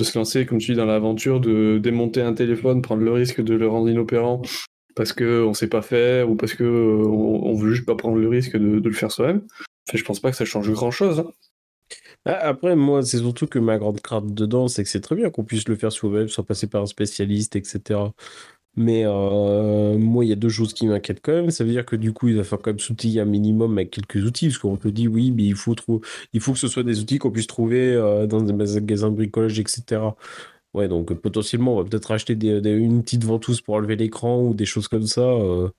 se 0.00 0.18
lancer, 0.18 0.46
comme 0.46 0.58
tu 0.58 0.72
dis, 0.72 0.76
dans 0.76 0.86
l'aventure 0.86 1.40
de 1.40 1.78
démonter 1.82 2.22
un 2.22 2.32
téléphone, 2.32 2.82
prendre 2.82 3.02
le 3.02 3.12
risque 3.12 3.40
de 3.42 3.54
le 3.54 3.68
rendre 3.68 3.88
inopérant 3.88 4.42
parce 4.94 5.12
qu'on 5.12 5.48
ne 5.48 5.54
sait 5.54 5.68
pas 5.68 5.82
faire 5.82 6.30
ou 6.30 6.34
parce 6.34 6.54
qu'on 6.54 6.64
on 6.64 7.54
veut 7.54 7.72
juste 7.72 7.86
pas 7.86 7.94
prendre 7.94 8.16
le 8.16 8.28
risque 8.28 8.56
de, 8.56 8.80
le 8.82 8.92
faire 8.92 9.12
soi-même. 9.12 9.42
Enfin, 9.88 9.98
je 9.98 10.04
pense 10.04 10.20
pas 10.20 10.30
que 10.30 10.36
ça 10.36 10.44
change 10.44 10.70
grand-chose. 10.70 11.20
Hein. 11.20 11.30
Ah, 12.24 12.32
après, 12.48 12.76
moi, 12.76 13.02
c'est 13.02 13.18
surtout 13.18 13.46
que 13.46 13.58
ma 13.58 13.78
grande 13.78 14.00
crainte 14.00 14.34
dedans, 14.34 14.68
c'est 14.68 14.82
que 14.84 14.90
c'est 14.90 15.00
très 15.00 15.16
bien 15.16 15.30
qu'on 15.30 15.44
puisse 15.44 15.66
le 15.68 15.76
faire 15.76 15.92
soi-même, 15.92 16.28
sans 16.28 16.42
passer 16.42 16.66
par 16.66 16.82
un 16.82 16.86
spécialiste, 16.86 17.56
etc. 17.56 18.12
Mais 18.76 19.04
euh, 19.06 19.98
moi, 19.98 20.24
il 20.24 20.28
y 20.28 20.32
a 20.32 20.36
deux 20.36 20.48
choses 20.50 20.74
qui 20.74 20.86
m'inquiètent 20.86 21.20
quand 21.22 21.32
même. 21.32 21.50
Ça 21.50 21.64
veut 21.64 21.70
dire 21.70 21.86
que 21.86 21.96
du 21.96 22.12
coup, 22.12 22.28
il 22.28 22.36
va 22.36 22.44
falloir 22.44 22.62
quand 22.62 22.70
même 22.70 22.78
s'outiller 22.80 23.20
un 23.20 23.24
minimum 23.24 23.78
avec 23.78 23.90
quelques 23.90 24.24
outils. 24.24 24.48
Parce 24.48 24.58
qu'on 24.58 24.76
te 24.76 24.88
dit, 24.88 25.08
oui, 25.08 25.32
mais 25.32 25.44
il 25.44 25.56
faut, 25.56 25.74
il 26.32 26.40
faut 26.40 26.52
que 26.52 26.58
ce 26.58 26.68
soit 26.68 26.82
des 26.84 27.00
outils 27.00 27.18
qu'on 27.18 27.30
puisse 27.30 27.46
trouver 27.46 27.94
euh, 27.94 28.26
dans 28.26 28.42
des 28.42 28.52
magasins 28.52 29.10
de 29.10 29.16
bricolage, 29.16 29.58
etc. 29.58 30.02
Ouais, 30.74 30.86
donc 30.88 31.12
potentiellement, 31.14 31.74
on 31.76 31.82
va 31.82 31.88
peut-être 31.88 32.10
acheter 32.12 32.36
des, 32.36 32.60
une 32.70 33.02
petite 33.02 33.24
ventouse 33.24 33.60
pour 33.62 33.74
enlever 33.74 33.96
l'écran 33.96 34.42
ou 34.42 34.54
des 34.54 34.66
choses 34.66 34.88
comme 34.88 35.06
ça. 35.06 35.22
Euh. 35.22 35.70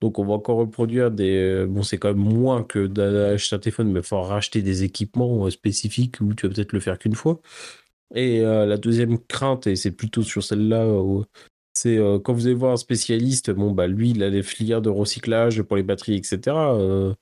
Donc, 0.00 0.18
on 0.18 0.24
va 0.26 0.34
encore 0.34 0.58
reproduire 0.58 1.10
des. 1.10 1.64
Bon, 1.68 1.82
c'est 1.82 1.98
quand 1.98 2.08
même 2.08 2.18
moins 2.18 2.62
que 2.62 2.86
d'acheter 2.86 3.56
un 3.56 3.58
téléphone, 3.58 3.92
mais 3.92 4.00
il 4.00 4.06
faut 4.06 4.20
racheter 4.20 4.62
des 4.62 4.84
équipements 4.84 5.48
spécifiques 5.50 6.20
où 6.20 6.34
tu 6.34 6.46
vas 6.46 6.54
peut-être 6.54 6.72
le 6.72 6.80
faire 6.80 6.98
qu'une 6.98 7.14
fois. 7.14 7.40
Et 8.14 8.40
la 8.40 8.76
deuxième 8.76 9.18
crainte, 9.18 9.66
et 9.66 9.76
c'est 9.76 9.90
plutôt 9.92 10.22
sur 10.22 10.44
celle-là 10.44 10.86
c'est 11.76 11.98
euh, 11.98 12.18
quand 12.18 12.32
vous 12.32 12.46
allez 12.46 12.54
voir 12.54 12.72
un 12.72 12.76
spécialiste, 12.76 13.50
bon, 13.50 13.72
bah, 13.72 13.86
lui, 13.86 14.10
il 14.10 14.22
a 14.22 14.30
les 14.30 14.42
filières 14.42 14.82
de 14.82 14.88
recyclage 14.88 15.62
pour 15.62 15.76
les 15.76 15.82
batteries, 15.82 16.16
etc. 16.16 16.56
Euh, 16.56 17.14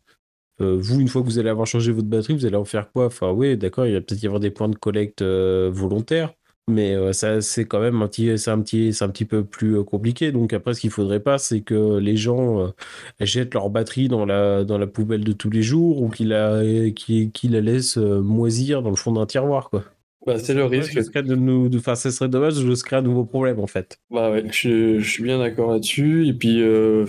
euh, 0.61 0.77
vous, 0.79 1.01
une 1.01 1.09
fois 1.09 1.23
que 1.23 1.27
vous 1.27 1.39
allez 1.41 1.51
avoir 1.51 1.67
changé 1.67 1.93
votre 1.93 2.09
batterie, 2.09 2.35
vous 2.35 2.47
allez 2.47 2.57
en 2.57 2.65
faire 2.65 2.91
quoi? 2.93 3.07
Enfin, 3.07 3.33
oui, 3.33 3.57
d'accord, 3.57 3.87
il 3.87 3.95
va 3.95 4.01
peut-être 4.01 4.23
y 4.23 4.27
avoir 4.27 4.41
des 4.41 4.51
points 4.51 4.69
de 4.69 4.77
collecte 4.77 5.23
volontaires, 5.23 6.35
mais 6.69 7.13
ça, 7.13 7.41
c'est 7.41 7.65
quand 7.65 7.81
même 7.81 8.01
un 8.03 8.09
petit, 8.09 8.39
c'est 8.39 8.51
un 8.51 8.61
petit, 8.61 8.93
c'est 8.93 9.05
un 9.05 9.11
petit 9.11 9.25
peu 9.25 9.45
plus 9.45 9.83
compliqué. 9.85 10.33
Donc 10.33 10.53
après, 10.53 10.75
ce 10.75 10.81
qu'il 10.81 10.91
faudrait 10.91 11.21
pas, 11.21 11.39
c'est 11.39 11.61
que 11.61 11.99
les 11.99 12.17
gens 12.17 12.73
jettent 13.21 13.55
leur 13.55 13.71
batterie 13.71 14.09
dans 14.09 14.25
la, 14.25 14.65
dans 14.65 14.79
la 14.79 14.87
poubelle 14.87 15.25
de 15.25 15.33
tous 15.33 15.51
les 15.51 15.63
jours 15.63 16.03
ou 16.03 16.09
qu'ils 16.09 16.29
la, 16.29 16.63
qu'ils 16.95 17.53
la 17.53 17.61
laissent 17.61 17.97
moisir 17.97 18.83
dans 18.83 18.91
le 18.91 18.97
fond 18.97 19.13
d'un 19.13 19.27
tiroir, 19.27 19.71
quoi. 19.71 19.85
Bah, 20.27 20.39
c'est 20.39 20.55
le 20.55 20.65
risque. 20.65 20.95
de 20.95 21.35
nous, 21.35 21.69
de... 21.69 21.79
Enfin, 21.79 21.95
ce 21.95 22.11
serait 22.11 22.29
dommage 22.29 22.55
de 22.55 22.75
se 22.75 22.85
créer 22.85 22.99
un 22.99 23.03
nouveau 23.03 23.25
problème 23.25 23.61
en 23.61 23.67
fait. 23.67 23.99
Bah 24.11 24.31
ouais, 24.31 24.45
je, 24.51 25.01
suis 25.01 25.23
bien 25.23 25.39
d'accord 25.39 25.73
là-dessus. 25.73 26.27
Et 26.27 26.33
puis, 26.33 26.63
euh, 26.63 27.07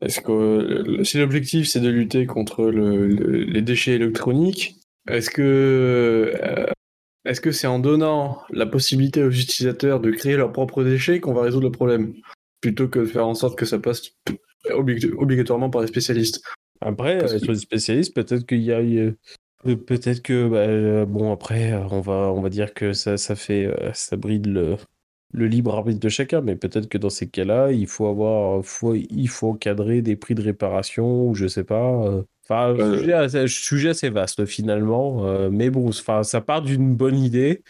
est-ce 0.00 0.20
que 0.20 1.02
si 1.04 1.18
l'objectif 1.18 1.68
c'est 1.68 1.80
de 1.80 1.88
lutter 1.88 2.26
contre 2.26 2.64
le, 2.64 3.06
les 3.06 3.62
déchets 3.62 3.92
électroniques, 3.92 4.76
est-ce 5.08 5.30
que 5.30 5.42
euh, 6.42 6.66
est-ce 7.26 7.40
que 7.40 7.52
c'est 7.52 7.66
en 7.66 7.78
donnant 7.78 8.42
la 8.50 8.66
possibilité 8.66 9.22
aux 9.22 9.30
utilisateurs 9.30 10.00
de 10.00 10.10
créer 10.10 10.36
leurs 10.36 10.52
propres 10.52 10.84
déchets 10.84 11.20
qu'on 11.20 11.34
va 11.34 11.42
résoudre 11.42 11.66
le 11.66 11.72
problème, 11.72 12.14
plutôt 12.60 12.88
que 12.88 13.00
de 13.00 13.04
faire 13.04 13.26
en 13.26 13.34
sorte 13.34 13.58
que 13.58 13.66
ça 13.66 13.78
passe 13.78 14.10
obligatoirement 14.70 15.70
par 15.70 15.82
les 15.82 15.88
spécialistes? 15.88 16.42
Après, 16.80 17.22
euh, 17.22 17.38
sur 17.38 17.52
les 17.52 17.58
spécialistes, 17.58 18.14
peut-être 18.14 18.46
qu'il 18.46 18.62
y 18.62 18.72
a 18.72 18.80
Peut-être 19.74 20.22
que 20.22 20.48
bah, 20.48 20.58
euh, 20.58 21.06
bon 21.06 21.32
après 21.32 21.72
euh, 21.72 21.86
on 21.90 22.00
va 22.00 22.32
on 22.32 22.40
va 22.40 22.50
dire 22.50 22.72
que 22.72 22.92
ça 22.92 23.16
ça 23.16 23.34
fait 23.34 23.66
euh, 23.66 23.92
ça 23.94 24.16
bride 24.16 24.46
le, 24.46 24.76
le 25.32 25.46
libre 25.48 25.74
arbitre 25.74 25.98
de 25.98 26.08
chacun 26.08 26.40
mais 26.40 26.54
peut-être 26.54 26.88
que 26.88 26.98
dans 26.98 27.10
ces 27.10 27.28
cas-là 27.28 27.72
il 27.72 27.88
faut 27.88 28.06
avoir 28.06 28.64
faut, 28.64 28.94
il 28.94 29.28
faut 29.28 29.48
encadrer 29.48 30.02
des 30.02 30.14
prix 30.14 30.34
de 30.36 30.42
réparation 30.42 31.26
ou 31.28 31.34
je 31.34 31.48
sais 31.48 31.64
pas 31.64 32.22
enfin 32.48 32.72
le 32.72 32.98
sujet, 32.98 33.48
sujet 33.48 33.88
assez 33.90 34.10
vaste 34.10 34.44
finalement 34.46 35.50
mais 35.50 35.70
bon 35.70 35.88
enfin 35.88 36.22
ça 36.22 36.40
part 36.40 36.62
d'une 36.62 36.94
bonne 36.94 37.18
idée 37.18 37.62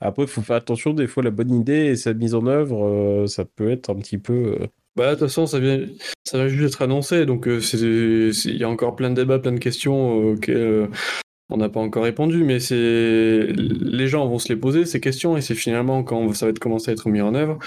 après 0.00 0.24
il 0.24 0.28
faut 0.28 0.42
faire 0.42 0.56
attention 0.56 0.92
des 0.92 1.06
fois 1.06 1.22
la 1.22 1.30
bonne 1.30 1.52
idée 1.52 1.86
et 1.86 1.96
sa 1.96 2.14
mise 2.14 2.34
en 2.34 2.46
œuvre 2.46 3.24
ça 3.26 3.44
peut 3.44 3.70
être 3.70 3.90
un 3.90 3.96
petit 3.96 4.18
peu 4.18 4.58
bah, 4.96 5.10
de 5.10 5.20
toute 5.20 5.28
façon, 5.28 5.46
ça 5.46 5.60
vient, 5.60 5.86
ça 6.24 6.38
va 6.38 6.48
juste 6.48 6.74
être 6.74 6.82
annoncé, 6.82 7.24
donc 7.24 7.46
il 7.46 8.56
y 8.56 8.64
a 8.64 8.68
encore 8.68 8.96
plein 8.96 9.10
de 9.10 9.14
débats, 9.14 9.38
plein 9.38 9.52
de 9.52 9.60
questions 9.60 10.32
auxquelles 10.32 10.88
on 11.50 11.56
n'a 11.56 11.68
pas 11.68 11.80
encore 11.80 12.02
répondu, 12.02 12.44
mais 12.44 12.60
c'est 12.60 13.46
les 13.56 14.08
gens 14.08 14.26
vont 14.26 14.38
se 14.38 14.48
les 14.48 14.56
poser 14.56 14.84
ces 14.84 15.00
questions 15.00 15.36
et 15.36 15.40
c'est 15.40 15.54
finalement 15.54 16.02
quand 16.02 16.34
ça 16.34 16.46
va 16.46 16.50
être 16.50 16.58
commencer 16.58 16.90
à 16.90 16.94
être 16.94 17.08
mis 17.08 17.20
en 17.20 17.34
œuvre 17.34 17.58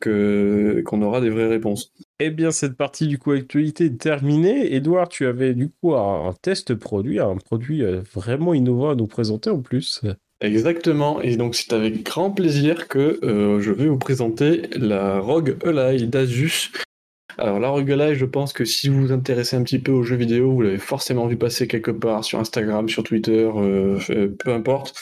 que 0.00 0.82
qu'on 0.84 1.02
aura 1.02 1.20
des 1.20 1.30
vraies 1.30 1.48
réponses. 1.48 1.92
Eh 2.20 2.30
bien, 2.30 2.52
cette 2.52 2.76
partie 2.76 3.08
du 3.08 3.18
coup 3.18 3.32
actualité 3.32 3.86
est 3.86 3.98
terminée. 3.98 4.72
Edouard, 4.74 5.08
tu 5.08 5.26
avais 5.26 5.52
du 5.52 5.68
coup 5.68 5.94
un, 5.96 6.32
test 6.42 6.74
produit, 6.74 7.18
un 7.18 7.36
produit 7.36 7.82
euh, 7.82 8.02
vraiment 8.12 8.54
innovant 8.54 8.90
à 8.90 8.94
nous 8.94 9.08
présenter 9.08 9.50
en 9.50 9.60
plus. 9.60 10.00
Exactement, 10.40 11.20
et 11.22 11.36
donc 11.36 11.54
c'est 11.54 11.72
avec 11.72 12.04
grand 12.04 12.30
plaisir 12.30 12.86
que 12.86 13.18
euh, 13.24 13.60
je 13.60 13.72
vais 13.72 13.86
vous 13.86 13.98
présenter 13.98 14.68
la 14.76 15.18
Rogue 15.18 15.56
Ally 15.64 16.06
d'Asus 16.06 16.70
alors 17.36 17.58
la 17.58 17.68
roguelike, 17.68 18.14
je 18.14 18.26
pense 18.26 18.52
que 18.52 18.64
si 18.64 18.88
vous 18.88 19.06
vous 19.06 19.12
intéressez 19.12 19.56
un 19.56 19.64
petit 19.64 19.80
peu 19.80 19.90
aux 19.90 20.04
jeux 20.04 20.14
vidéo, 20.14 20.52
vous 20.52 20.62
l'avez 20.62 20.78
forcément 20.78 21.26
vu 21.26 21.36
passer 21.36 21.66
quelque 21.66 21.90
part 21.90 22.22
sur 22.22 22.38
Instagram, 22.38 22.88
sur 22.88 23.02
Twitter, 23.02 23.50
euh, 23.56 23.98
peu 24.38 24.52
importe. 24.52 24.94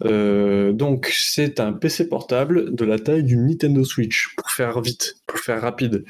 Donc 0.00 1.10
c'est 1.12 1.58
un 1.58 1.72
PC 1.72 2.08
portable 2.08 2.72
de 2.72 2.84
la 2.84 3.00
taille 3.00 3.24
d'une 3.24 3.46
Nintendo 3.46 3.82
Switch, 3.82 4.32
pour 4.36 4.48
faire 4.52 4.80
vite, 4.80 5.16
pour 5.26 5.40
faire 5.40 5.60
rapide. 5.60 6.04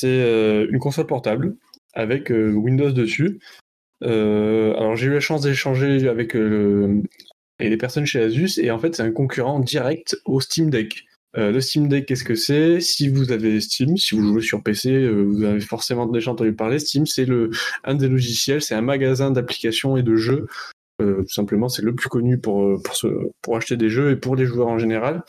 C'est 0.00 0.66
une 0.70 0.78
console 0.78 1.06
portable 1.06 1.56
avec 1.92 2.30
Windows 2.30 2.92
dessus. 2.92 3.40
alors 4.02 4.96
j'ai 4.96 5.06
eu 5.06 5.12
la 5.12 5.20
chance 5.20 5.42
d'échanger 5.42 6.08
avec 6.08 6.34
les 6.34 7.76
personnes 7.76 8.06
chez 8.06 8.20
Asus 8.20 8.58
et 8.58 8.70
en 8.70 8.78
fait 8.78 8.94
c'est 8.96 9.02
un 9.02 9.12
concurrent 9.12 9.60
direct 9.60 10.16
au 10.24 10.40
Steam 10.40 10.70
Deck. 10.70 11.04
Euh, 11.36 11.52
le 11.52 11.60
Steam 11.60 11.86
Deck, 11.88 12.06
qu'est-ce 12.06 12.24
que 12.24 12.34
c'est? 12.34 12.80
Si 12.80 13.08
vous 13.08 13.30
avez 13.30 13.60
Steam, 13.60 13.96
si 13.96 14.16
vous 14.16 14.26
jouez 14.26 14.42
sur 14.42 14.62
PC, 14.62 14.90
euh, 14.90 15.22
vous 15.22 15.44
avez 15.44 15.60
forcément 15.60 16.06
déjà 16.06 16.32
entendu 16.32 16.52
parler. 16.54 16.78
Steam, 16.80 17.06
c'est 17.06 17.24
le 17.24 17.50
un 17.84 17.94
des 17.94 18.08
logiciels, 18.08 18.62
c'est 18.62 18.74
un 18.74 18.82
magasin 18.82 19.30
d'applications 19.30 19.96
et 19.96 20.02
de 20.02 20.16
jeux. 20.16 20.46
Euh, 21.00 21.22
tout 21.22 21.32
simplement, 21.32 21.68
c'est 21.68 21.82
le 21.82 21.94
plus 21.94 22.08
connu 22.08 22.38
pour 22.38 22.82
pour, 22.82 23.10
pour 23.42 23.56
acheter 23.56 23.76
des 23.76 23.90
jeux 23.90 24.10
et 24.10 24.16
pour 24.16 24.34
les 24.34 24.44
joueurs 24.44 24.68
en 24.68 24.78
général. 24.78 25.22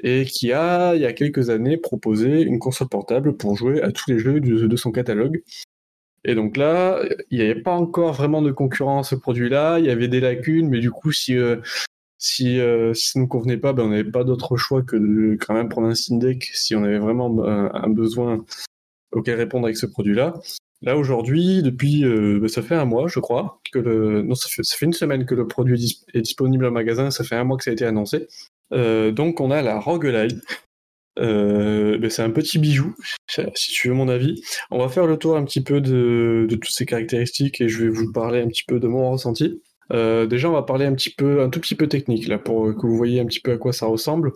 Et 0.00 0.24
qui 0.24 0.52
a, 0.52 0.94
il 0.94 1.02
y 1.02 1.06
a 1.06 1.12
quelques 1.12 1.50
années, 1.50 1.76
proposé 1.76 2.42
une 2.42 2.58
console 2.58 2.88
portable 2.88 3.36
pour 3.36 3.56
jouer 3.56 3.82
à 3.82 3.92
tous 3.92 4.10
les 4.10 4.18
jeux 4.18 4.40
de, 4.40 4.76
son 4.76 4.90
catalogue. 4.90 5.42
Et 6.24 6.34
donc 6.34 6.56
là, 6.56 7.00
il 7.30 7.38
n'y 7.38 7.44
avait 7.44 7.60
pas 7.60 7.74
encore 7.74 8.12
vraiment 8.12 8.42
de 8.42 8.52
concurrence 8.52 9.10
ce 9.10 9.14
produit-là. 9.14 9.78
Il 9.78 9.86
y 9.86 9.90
avait 9.90 10.08
des 10.08 10.20
lacunes, 10.20 10.68
mais 10.68 10.80
du 10.80 10.90
coup, 10.90 11.12
si 11.12 11.36
si, 12.22 12.60
euh, 12.60 12.94
si 12.94 13.10
ça 13.10 13.18
ne 13.18 13.24
nous 13.24 13.28
convenait 13.28 13.56
pas, 13.56 13.72
ben, 13.72 13.82
on 13.82 13.88
n'avait 13.88 14.08
pas 14.08 14.22
d'autre 14.22 14.56
choix 14.56 14.82
que 14.82 14.94
de 14.94 15.36
quand 15.44 15.54
même 15.54 15.68
prendre 15.68 15.88
un 15.88 15.94
Steam 15.96 16.20
si 16.40 16.76
on 16.76 16.84
avait 16.84 17.00
vraiment 17.00 17.44
un, 17.44 17.88
besoin 17.88 18.44
auquel 19.10 19.36
répondre 19.36 19.66
avec 19.66 19.76
ce 19.76 19.86
produit-là. 19.86 20.34
Là 20.82 20.96
aujourd'hui, 20.96 21.62
depuis, 21.62 22.04
bah, 22.38 22.46
ça 22.46 22.62
fait 22.62 22.76
un 22.76 22.84
mois, 22.84 23.08
je 23.08 23.18
crois, 23.18 23.60
que 23.72 23.80
le, 23.80 24.22
non, 24.22 24.36
ça 24.36 24.48
fait 24.48 24.86
une 24.86 24.92
semaine 24.92 25.26
que 25.26 25.34
le 25.34 25.48
produit 25.48 26.00
est, 26.14 26.20
disponible 26.20 26.64
en 26.64 26.70
magasin. 26.70 27.10
Ça 27.10 27.24
fait 27.24 27.34
un 27.34 27.42
mois 27.42 27.56
que 27.56 27.64
ça 27.64 27.70
a 27.70 27.74
été 27.74 27.84
annoncé. 27.84 28.28
Donc 28.72 29.40
on 29.40 29.50
a 29.50 29.62
la 29.62 29.78
Roguelite, 29.78 30.40
euh, 31.18 31.98
ben, 31.98 32.10
c'est 32.10 32.22
un 32.22 32.30
petit 32.30 32.58
bijou, 32.58 32.94
si 33.28 33.72
tu 33.72 33.88
veux 33.88 33.94
mon 33.94 34.08
avis. 34.08 34.42
On 34.70 34.78
va 34.78 34.88
faire 34.88 35.06
le 35.06 35.16
tour 35.16 35.36
un 35.36 35.44
petit 35.44 35.62
peu 35.62 35.80
de, 35.80 36.46
toutes 36.50 36.70
ces 36.70 36.86
caractéristiques 36.86 37.60
et 37.60 37.68
je 37.68 37.84
vais 37.84 37.88
vous 37.88 38.12
parler 38.12 38.40
un 38.40 38.48
petit 38.48 38.64
peu 38.66 38.80
de 38.80 38.88
mon 38.88 39.10
ressenti. 39.10 39.62
Euh, 39.92 40.26
déjà, 40.26 40.48
on 40.48 40.52
va 40.52 40.62
parler 40.62 40.86
un 40.86 40.94
petit 40.94 41.10
peu, 41.10 41.42
un 41.42 41.50
tout 41.50 41.60
petit 41.60 41.74
peu 41.74 41.86
technique 41.86 42.26
là, 42.28 42.38
pour 42.38 42.74
que 42.74 42.86
vous 42.86 42.96
voyez 42.96 43.20
un 43.20 43.26
petit 43.26 43.40
peu 43.40 43.52
à 43.52 43.58
quoi 43.58 43.72
ça 43.72 43.86
ressemble. 43.86 44.32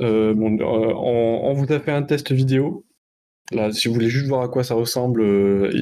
Euh, 0.00 0.34
on, 0.36 1.52
vous 1.54 1.72
a 1.72 1.80
fait 1.80 1.92
un 1.92 2.02
test 2.02 2.32
vidéo. 2.32 2.84
Si 3.72 3.88
vous 3.88 3.94
voulez 3.94 4.08
juste 4.08 4.26
voir 4.26 4.42
à 4.42 4.48
quoi 4.48 4.64
ça 4.64 4.74
ressemble, 4.74 5.22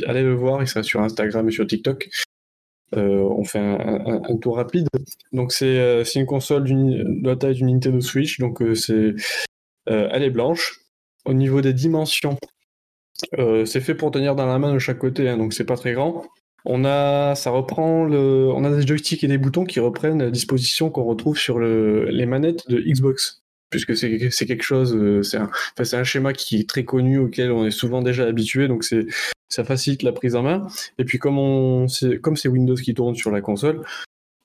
allez 0.07 0.23
le 0.23 0.35
voir. 0.35 0.63
Il 0.63 0.69
sera 0.69 0.83
sur 0.83 1.01
Instagram 1.01 1.49
et 1.49 1.53
sur 1.53 1.67
TikTok. 1.67 2.11
On 2.95 3.45
fait 3.45 3.59
un, 3.59 4.37
tour 4.41 4.57
rapide. 4.57 4.89
Donc 5.33 5.53
c'est 5.53 6.03
une 6.15 6.27
console 6.27 6.65
de 6.65 7.27
la 7.27 7.37
taille 7.37 7.55
d'une 7.55 7.73
Nintendo 7.73 8.01
Switch. 8.01 8.39
Donc 8.39 8.63
c'est 8.75 9.15
euh, 9.89 10.09
elle 10.11 10.23
est 10.23 10.31
blanche. 10.31 10.81
Au 11.25 11.35
niveau 11.35 11.61
des 11.61 11.73
dimensions, 11.73 12.37
euh, 13.39 13.65
c'est 13.65 13.81
fait 13.81 13.95
pour 13.95 14.11
tenir 14.11 14.35
dans 14.35 14.47
la 14.47 14.59
main 14.59 14.75
de 14.75 14.79
chaque 14.79 14.99
côté, 14.99 15.29
hein, 15.29 15.37
donc 15.37 15.53
c'est 15.53 15.65
pas 15.65 15.77
très 15.77 15.93
grand. 15.93 16.25
On 16.65 16.85
a, 16.85 17.35
ça 17.35 17.51
reprend 17.51 18.05
le, 18.05 18.49
on 18.53 18.65
a 18.65 18.71
des 18.71 18.87
joysticks 18.87 19.23
et 19.25 19.29
des 19.29 19.39
boutons 19.39 19.65
qui 19.65 19.81
reprennent 19.81 20.21
la 20.21 20.31
disposition 20.31 20.91
qu'on 20.91 21.05
retrouve 21.05 21.39
sur 21.39 21.59
le, 21.59 22.07
les 22.07 22.27
manettes 22.27 22.69
de 22.69 22.81
Xbox, 22.81 23.43
puisque 23.71 23.97
c'est 23.97 24.47
quelque 24.47 24.63
chose, 24.63 24.95
euh, 24.97 25.23
c'est 25.23 25.39
un, 25.39 25.51
un, 25.79 26.05
schéma 26.05 26.33
qui 26.33 26.61
est 26.61 26.69
très 26.69 26.85
connu 26.85 27.19
auquel 27.19 27.53
on 27.53 27.67
est 27.67 27.73
souvent 27.73 28.03
déjà 28.03 28.25
habitué, 28.25 28.69
donc 28.69 28.85
c'est 28.85 29.07
ça 29.53 29.65
facilite 29.65 30.03
la 30.03 30.13
prise 30.13 30.35
en 30.35 30.43
main. 30.43 30.67
Et 30.99 31.05
puis 31.05 31.19
comme 31.19 31.39
on, 31.39 31.89
c'est 31.89 32.49
Windows 32.49 32.75
qui 32.75 32.95
tourne 32.95 33.15
sur 33.15 33.31
la 33.31 33.41
console, 33.41 33.83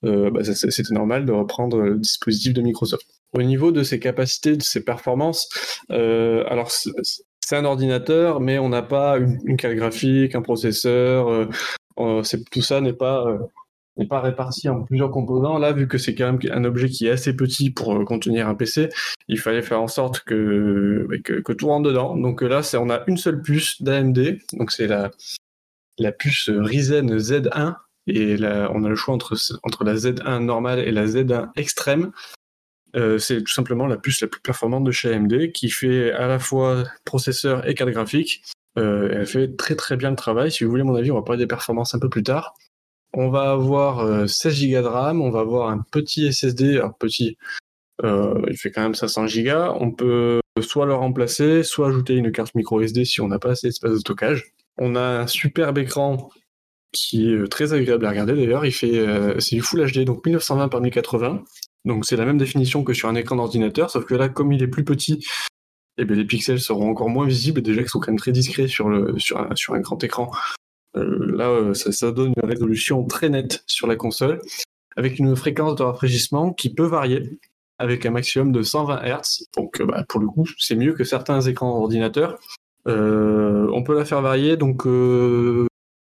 euh, 0.06 0.30
bah, 0.30 0.44
c'était 0.44 0.94
normal 0.94 1.26
de 1.26 1.32
reprendre 1.32 1.82
le 1.82 1.98
dispositif 1.98 2.54
de 2.54 2.62
Microsoft. 2.62 3.08
Au 3.34 3.42
niveau 3.42 3.72
de 3.72 3.84
ses 3.84 4.00
capacités, 4.00 4.56
de 4.56 4.64
ses 4.64 4.84
performances, 4.84 5.50
euh, 5.92 6.44
alors 6.48 6.72
c'est 6.72 7.56
un 7.56 7.66
ordinateur, 7.66 8.40
mais 8.40 8.60
on 8.60 8.70
n'a 8.70 8.84
pas 8.84 9.18
une, 9.18 9.58
carte 9.58 9.76
graphique, 9.76 10.36
un 10.36 10.42
processeur. 10.42 11.30
Euh 11.30 11.50
tout 12.52 12.62
ça 12.62 12.80
n'est 12.80 12.94
pas 12.94 13.26
n'est 13.98 14.08
pas 14.08 14.22
réparti 14.22 14.70
en 14.70 14.84
plusieurs 14.84 15.12
composants. 15.12 15.58
Là, 15.58 15.72
vu 15.72 15.88
que 15.88 15.98
c'est 15.98 16.16
quand 16.16 16.32
même 16.32 16.40
un 16.52 16.64
objet 16.64 16.90
qui 16.90 17.08
est 17.08 17.12
assez 17.12 17.36
petit 17.36 17.70
pour 17.70 18.04
contenir 18.06 18.48
un 18.48 18.56
PC, 18.56 18.90
il 19.28 19.40
fallait 19.40 19.62
faire 19.62 19.82
en 19.82 19.88
sorte 19.88 20.22
que, 20.22 21.08
que, 21.24 21.54
tout 21.54 21.68
rentre 21.68 21.90
dedans. 21.90 22.16
Donc 22.16 22.42
là, 22.42 22.62
on 22.76 22.90
a 22.90 23.04
une 23.08 23.18
seule 23.18 23.42
puce 23.42 23.82
d'AMD. 23.82 24.40
Donc 24.54 24.72
c'est 24.72 24.88
la, 24.88 25.12
la 25.98 26.12
puce 26.12 26.50
Ryzen 26.50 27.18
Z1 27.18 27.76
et 28.08 28.38
là, 28.38 28.72
on 28.74 28.84
a 28.84 28.90
le 28.90 28.96
choix 28.96 29.14
entre, 29.14 29.36
entre 29.64 29.84
la 29.84 29.96
Z1 29.96 30.40
normale 30.40 30.80
et 30.80 30.92
la 30.92 31.06
Z1 31.06 31.50
extrême. 31.56 32.12
Euh, 32.96 33.18
c'est 33.18 33.44
tout 33.44 33.52
simplement 33.52 33.86
la 33.86 33.98
puce 33.98 34.22
la 34.22 34.28
plus 34.28 34.42
performante 34.42 34.86
de 34.86 34.92
chez 34.92 35.14
AMD 35.14 35.52
qui 35.52 35.70
fait 35.70 36.12
à 36.14 36.28
la 36.28 36.40
fois 36.40 36.84
processeur 37.04 37.68
et 37.68 37.76
carte 37.76 37.92
graphique. 37.92 38.44
Euh, 38.78 39.10
elle 39.12 39.26
fait 39.26 39.56
très 39.58 39.76
très 39.76 39.98
bien 39.98 40.10
le 40.10 40.16
travail. 40.16 40.52
Si 40.52 40.64
vous 40.64 40.70
voulez 40.70 40.84
mon 40.84 40.96
avis, 40.96 41.12
on 41.12 41.16
va 41.16 41.22
parler 41.22 41.44
des 41.44 41.48
performances 41.48 41.94
un 41.96 42.00
peu 42.00 42.10
plus 42.10 42.24
tard. 42.24 42.54
On 43.20 43.30
va 43.30 43.50
avoir 43.50 44.30
16 44.30 44.64
euh, 44.64 44.76
Go 44.76 44.84
de 44.84 44.88
RAM, 44.88 45.22
on 45.22 45.32
va 45.32 45.40
avoir 45.40 45.72
un 45.72 45.84
petit 45.92 46.32
SSD, 46.32 46.78
alors 46.78 46.96
petit, 47.00 47.36
il 48.04 48.56
fait 48.56 48.70
quand 48.70 48.84
même 48.84 48.94
500 48.94 49.26
Go. 49.26 49.76
On 49.80 49.92
peut 49.92 50.40
soit 50.62 50.86
le 50.86 50.94
remplacer, 50.94 51.64
soit 51.64 51.88
ajouter 51.88 52.14
une 52.14 52.32
carte 52.32 52.54
micro 52.54 52.80
SD 52.80 53.06
si 53.06 53.20
on 53.20 53.28
n'a 53.28 53.40
pas 53.40 53.50
assez 53.50 53.70
d'espace 53.70 53.92
de 53.92 53.98
stockage. 53.98 54.52
On 54.78 54.96
a 54.96 55.02
un 55.02 55.26
superbe 55.26 55.80
écran 55.80 56.30
qui 56.92 57.32
est 57.32 57.36
euh, 57.36 57.48
très 57.48 57.74
agréable 57.74 58.06
à 58.06 58.12
regarder 58.12 58.36
d'ailleurs. 58.36 58.68
Il 58.68 58.72
fait, 58.72 59.00
euh, 59.00 59.40
c'est 59.40 59.56
du 59.56 59.64
Full 59.64 59.92
HD, 59.92 60.06
donc 60.06 60.24
1920 60.24 60.70
par 60.70 60.80
1080. 60.82 61.44
Donc 61.86 62.06
c'est 62.06 62.18
la 62.18 62.26
même 62.26 62.38
définition 62.38 62.84
que 62.84 62.94
sur 62.94 63.10
un 63.10 63.16
écran 63.16 63.36
d'ordinateur, 63.36 63.90
sauf 63.90 64.06
que 64.06 64.14
là, 64.14 64.30
comme 64.30 64.54
il 64.54 64.62
est 64.62 64.68
plus 64.68 64.84
petit, 64.84 65.26
eh 65.98 66.06
les 66.06 66.26
pixels 66.26 66.60
seront 66.60 66.92
encore 66.92 67.10
moins 67.10 67.26
visibles. 67.26 67.64
Déjà 67.64 67.82
qu'ils 67.82 67.90
sont 67.90 68.00
quand 68.00 68.12
même 68.12 68.20
très 68.20 68.32
discrets 68.32 68.68
un, 68.68 69.56
sur 69.56 69.74
un 69.74 69.80
grand 69.80 70.04
écran. 70.04 70.30
Euh, 70.98 71.36
là, 71.36 71.74
ça, 71.74 72.12
donne 72.12 72.34
une 72.36 72.50
résolution 72.50 73.04
très 73.06 73.30
nette 73.30 73.64
sur 73.68 73.88
la 73.88 73.96
console, 73.96 74.42
avec 74.96 75.20
une 75.20 75.36
fréquence 75.36 75.76
de 75.76 75.84
rafraîchissement 75.84 76.54
qui 76.54 76.74
peut 76.74 76.86
varier, 76.86 77.40
avec 77.78 78.06
un 78.06 78.12
maximum 78.12 78.52
de 78.52 78.64
120 78.64 79.02
Hz. 79.04 79.46
Donc 79.56 79.82
bah, 79.82 80.04
pour 80.10 80.20
le 80.20 80.28
coup, 80.28 80.46
c'est 80.58 80.76
mieux 80.76 80.94
que 80.94 81.04
certains 81.04 81.42
écrans 81.42 81.78
d'ordinateur. 81.78 82.40
on 82.86 83.84
peut 83.86 83.96
la 83.96 84.06
faire 84.06 84.22
varier, 84.22 84.58
donc 84.58 84.88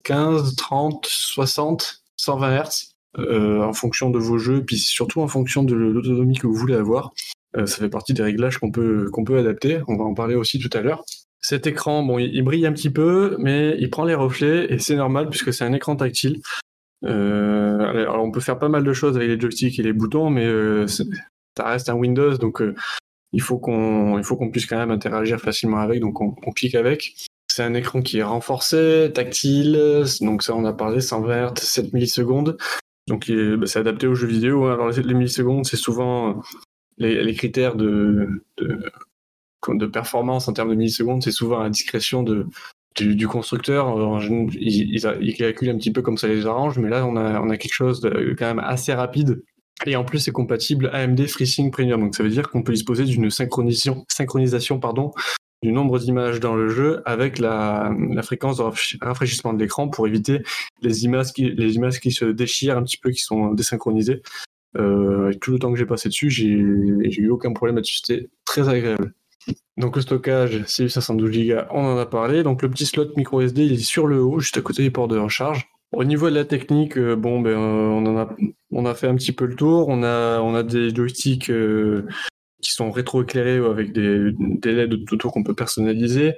15, 0.04 0.56
30, 0.56 1.06
60, 1.06 2.02
120 2.16 2.62
Hz 2.62 2.90
en 3.16 3.72
fonction 3.72 4.10
de 4.10 4.18
vos 4.18 4.38
jeux, 4.38 4.64
puis 4.64 4.78
surtout 4.78 5.20
en 5.20 5.28
fonction 5.28 5.62
de 5.62 5.74
l'autonomie 5.74 6.38
que 6.38 6.46
vous 6.46 6.54
voulez 6.54 6.74
avoir. 6.74 7.12
Euh, 7.56 7.66
ça 7.66 7.78
fait 7.78 7.88
partie 7.88 8.14
des 8.14 8.22
réglages 8.22 8.58
qu'on 8.58 8.70
peut, 8.70 9.08
qu'on 9.12 9.24
peut 9.24 9.38
adapter. 9.38 9.80
On 9.88 9.96
va 9.96 10.04
en 10.04 10.14
parler 10.14 10.34
aussi 10.34 10.58
tout 10.58 10.70
à 10.76 10.80
l'heure. 10.80 11.04
Cet 11.44 11.66
écran, 11.66 12.02
bon, 12.02 12.18
il, 12.18 12.40
brille 12.40 12.64
un 12.64 12.72
petit 12.72 12.88
peu, 12.88 13.36
mais 13.38 13.76
il 13.78 13.90
prend 13.90 14.06
les 14.06 14.14
reflets 14.14 14.72
et 14.72 14.78
c'est 14.78 14.96
normal 14.96 15.28
puisque 15.28 15.52
c'est 15.52 15.64
un 15.64 15.74
écran 15.74 15.94
tactile. 15.94 16.40
Euh, 17.04 17.78
alors 17.80 18.24
on 18.24 18.30
peut 18.30 18.40
faire 18.40 18.58
pas 18.58 18.70
mal 18.70 18.82
de 18.82 18.92
choses 18.94 19.18
avec 19.18 19.28
les 19.28 19.38
joysticks 19.38 19.78
et 19.78 19.82
les 19.82 19.92
boutons, 19.92 20.30
mais 20.30 20.46
euh, 20.46 20.86
ça 20.86 21.04
reste 21.58 21.90
un 21.90 21.96
Windows, 21.96 22.38
donc 22.38 22.62
il 23.34 23.42
faut 23.42 23.58
qu'on 23.58 24.16
il 24.16 24.24
faut 24.24 24.36
qu'on 24.36 24.50
puisse 24.50 24.64
quand 24.64 24.78
même 24.78 24.90
interagir 24.90 25.38
facilement 25.38 25.80
avec, 25.80 26.00
donc 26.00 26.18
on 26.22 26.52
clique 26.52 26.76
avec. 26.76 27.14
C'est 27.46 27.62
un 27.62 27.74
écran 27.74 28.00
qui 28.00 28.20
est 28.20 28.22
renforcé, 28.22 29.12
tactile, 29.14 30.02
donc 30.22 30.42
ça 30.42 30.54
on 30.56 30.64
a 30.64 30.72
parlé, 30.72 31.02
120 31.02 31.52
Hz, 31.52 31.62
7 31.62 31.92
millisecondes. 31.92 32.56
Donc 33.06 33.30
bah, 33.30 33.66
c'est 33.66 33.80
adapté 33.80 34.06
aux 34.06 34.14
jeux 34.14 34.28
vidéo. 34.28 34.64
Hein. 34.64 34.72
Alors 34.72 34.88
les, 34.88 35.14
millisecondes, 35.14 35.66
c'est 35.66 35.76
souvent 35.76 36.40
les, 36.96 37.34
critères 37.34 37.76
de, 37.76 38.28
performance 39.86 40.48
en 40.48 40.52
termes 40.52 40.70
de 40.70 40.74
millisecondes, 40.74 41.22
c'est 41.22 41.30
souvent 41.30 41.60
à 41.60 41.64
la 41.64 41.70
discrétion 41.70 42.22
de, 42.22 42.46
du, 42.96 43.26
constructeur. 43.26 43.88
il, 44.52 44.94
il, 45.20 45.34
calcule 45.34 45.70
un 45.70 45.76
petit 45.76 45.92
peu 45.92 46.02
comme 46.02 46.18
ça 46.18 46.28
les 46.28 46.46
arrange, 46.46 46.78
mais 46.78 46.88
là 46.88 47.06
on 47.06 47.16
a, 47.16 47.40
on 47.40 47.50
a 47.50 47.56
quelque 47.56 47.74
chose 47.74 48.00
de 48.00 48.34
quand 48.38 48.46
même 48.46 48.60
assez 48.60 48.92
rapide. 48.92 49.42
Et 49.86 49.96
en 49.96 50.04
plus, 50.04 50.20
c'est 50.20 50.32
compatible 50.32 50.88
AMD 50.92 51.26
FreeSync 51.26 51.72
Premium. 51.72 52.00
Donc, 52.00 52.14
ça 52.14 52.22
veut 52.22 52.30
dire 52.30 52.48
qu'on 52.48 52.62
peut 52.62 52.72
disposer 52.72 53.04
d'une 53.04 53.28
synchronisation, 53.30 54.04
synchronisation 54.08 54.78
pardon, 54.78 55.12
du 55.62 55.72
nombre 55.72 55.98
d'images 55.98 56.40
dans 56.40 56.54
le 56.54 56.68
jeu 56.68 57.02
avec 57.04 57.38
la, 57.38 57.92
fréquence 58.22 58.58
de 58.58 59.04
rafraîchissement 59.04 59.52
de 59.52 59.58
l'écran 59.58 59.88
pour 59.88 60.06
éviter 60.06 60.42
les 60.80 61.04
images, 61.04 61.32
qui, 61.32 61.50
les 61.50 61.74
images 61.74 62.00
qui 62.00 62.12
se 62.12 62.24
déchirent 62.24 62.78
un 62.78 62.82
petit 62.82 62.98
peu, 62.98 63.10
qui 63.10 63.22
sont 63.22 63.52
désynchronisées. 63.52 64.22
Euh, 64.76 65.32
tout 65.40 65.52
le 65.52 65.58
temps 65.58 65.72
que 65.72 65.78
j'ai 65.78 65.86
passé 65.86 66.08
dessus, 66.08 66.30
j'ai 66.30 66.46
eu 66.46 67.30
aucun 67.30 67.52
problème 67.52 67.76
là-dessus. 67.76 67.98
C'était 68.04 68.28
très 68.44 68.68
agréable. 68.68 69.12
Donc 69.76 69.96
le 69.96 70.02
stockage, 70.02 70.62
c'est 70.66 70.88
512 70.88 71.48
Go, 71.48 71.54
on 71.70 71.84
en 71.84 71.98
a 71.98 72.06
parlé. 72.06 72.42
Donc 72.42 72.62
le 72.62 72.70
petit 72.70 72.86
slot 72.86 73.12
micro 73.16 73.40
SD, 73.40 73.64
il 73.64 73.72
est 73.72 73.78
sur 73.78 74.06
le 74.06 74.22
haut, 74.22 74.40
juste 74.40 74.56
à 74.56 74.60
côté 74.60 74.82
du 74.82 74.90
port 74.90 75.08
de 75.08 75.18
recharge. 75.18 75.68
Au 75.92 76.04
niveau 76.04 76.28
de 76.28 76.34
la 76.34 76.44
technique, 76.44 76.98
euh, 76.98 77.14
bon, 77.14 77.40
ben, 77.40 77.50
euh, 77.50 77.56
on, 78.70 78.76
en 78.76 78.86
a, 78.86 78.94
fait 78.94 79.06
un 79.06 79.14
petit 79.14 79.32
peu 79.32 79.46
le 79.46 79.54
tour. 79.54 79.88
On 79.88 80.02
a, 80.02 80.62
des 80.62 80.94
joysticks 80.94 81.52
qui 82.62 82.72
sont 82.72 82.90
rétroéclairés 82.90 83.58
avec 83.58 83.92
des, 83.92 84.32
des 84.38 84.72
LED 84.72 85.12
autour 85.12 85.32
qu'on 85.32 85.44
peut 85.44 85.54
personnaliser. 85.54 86.34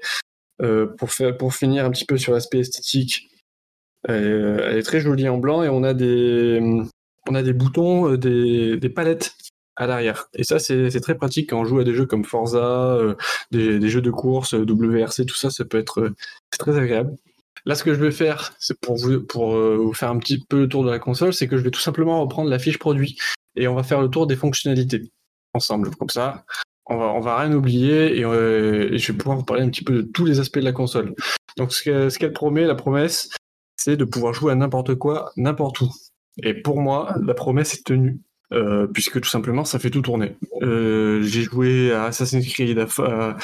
Euh, 0.63 0.87
pour, 0.97 1.55
finir 1.55 1.85
un 1.85 1.91
petit 1.91 2.07
peu 2.07 2.17
sur 2.17 2.33
l'aspect 2.33 2.61
esthétique, 2.61 3.29
elle 4.09 4.77
est 4.79 4.83
très 4.83 5.01
jolie 5.01 5.29
en 5.29 5.37
blanc 5.37 5.63
et 5.63 5.69
on 5.69 5.83
a 5.83 5.93
des, 5.93 6.61
boutons, 7.53 8.13
euh, 8.13 8.17
des 8.17 8.89
palettes 8.89 9.35
à 9.77 9.87
l'arrière. 9.87 10.29
Et 10.35 10.45
ça, 10.45 10.59
c'est 10.59 11.01
très 11.01 11.15
pratique 11.15 11.51
quand 11.51 11.61
on 11.61 11.65
joue 11.65 11.79
à 11.79 11.85
des 11.85 11.95
jeux 11.95 12.07
comme 12.07 12.25
Forza, 12.25 12.95
euh, 12.95 13.15
des, 13.51 13.89
jeux 13.89 14.03
de 14.03 14.11
course, 14.11 14.55
WRC, 14.55 15.27
tout 15.27 15.37
ça, 15.37 15.51
ça 15.51 15.65
peut 15.65 15.79
être 15.79 16.13
très 16.59 16.79
agréable. 16.79 17.17
Là, 17.65 17.75
ce 17.75 17.85
que 17.85 17.95
je 17.95 18.01
vais 18.01 18.13
faire, 18.13 18.53
c'est 18.59 18.79
pour 18.81 18.97
vous, 18.97 19.93
faire 19.93 20.11
un 20.11 20.19
petit 20.19 20.39
peu 20.49 20.61
le 20.61 20.69
tour 20.69 20.85
de 20.85 20.91
la 20.91 20.99
console, 20.99 21.35
c'est 21.35 21.49
que 21.49 21.57
je 21.57 21.63
vais 21.63 21.71
tout 21.71 21.81
simplement 21.81 22.21
reprendre 22.21 22.49
la 22.49 22.59
fiche 22.59 22.79
produit 22.79 23.19
et 23.57 23.67
on 23.69 23.75
va 23.75 23.83
faire 23.83 24.01
le 24.01 24.09
tour 24.09 24.27
des 24.27 24.37
fonctionnalités 24.37 25.11
ensemble. 25.53 25.91
Comme 25.97 26.11
ça, 26.11 26.45
on 26.87 26.97
va, 26.97 27.19
va 27.19 27.39
rien 27.39 27.53
oublier 27.53 28.23
euh, 28.25 28.93
et, 28.93 28.99
je 28.99 29.13
vais 29.13 29.19
pouvoir 29.19 29.37
vous 29.39 29.45
parler 29.45 29.63
un 29.63 29.69
petit 29.69 29.85
peu 29.85 29.95
de 29.95 30.03
tous 30.03 30.25
les 30.25 30.39
aspects 30.39 30.59
de 30.59 30.65
la 30.65 30.73
console. 30.73 31.15
Donc, 31.57 31.73
ce 31.73 32.19
qu'elle 32.19 32.33
promet, 32.33 32.65
la 32.65 32.75
promesse, 32.75 33.31
c'est 33.77 33.97
de 33.97 34.05
pouvoir 34.05 34.33
jouer 34.33 34.53
à 34.53 34.55
n'importe 34.55 34.95
quoi, 34.95 35.33
n'importe 35.37 35.81
où. 35.81 35.91
Et 36.43 36.55
pour 36.55 36.81
moi, 36.81 37.15
la 37.25 37.35
promesse 37.35 37.75
est 37.75 37.85
tenue. 37.85 38.21
Euh, 38.53 38.87
puisque 38.87 39.21
tout 39.21 39.29
simplement 39.29 39.65
ça 39.65 39.79
fait 39.79 39.91
tout 39.91 40.03
tourner. 40.03 40.37
Euh, 40.63 41.21
j'ai 41.23 41.43
joué 41.43 41.93
à 41.93 42.05
Assassin's 42.05 42.47
Creed, 42.47 42.79
à, 42.79 43.37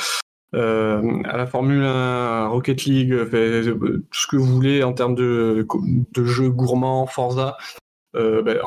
la 0.53 1.47
Formule 1.47 1.83
1, 1.83 1.87
à 1.87 2.47
Rocket 2.47 2.85
League, 2.85 3.13
tout 3.13 4.03
ce 4.13 4.27
que 4.29 4.37
vous 4.37 4.47
voulez 4.47 4.83
en 4.83 4.93
termes 4.93 5.15
de, 5.15 5.67
jeux 6.17 6.51
gourmands, 6.51 7.07
Forza. 7.07 7.57
Ben, 8.15 8.59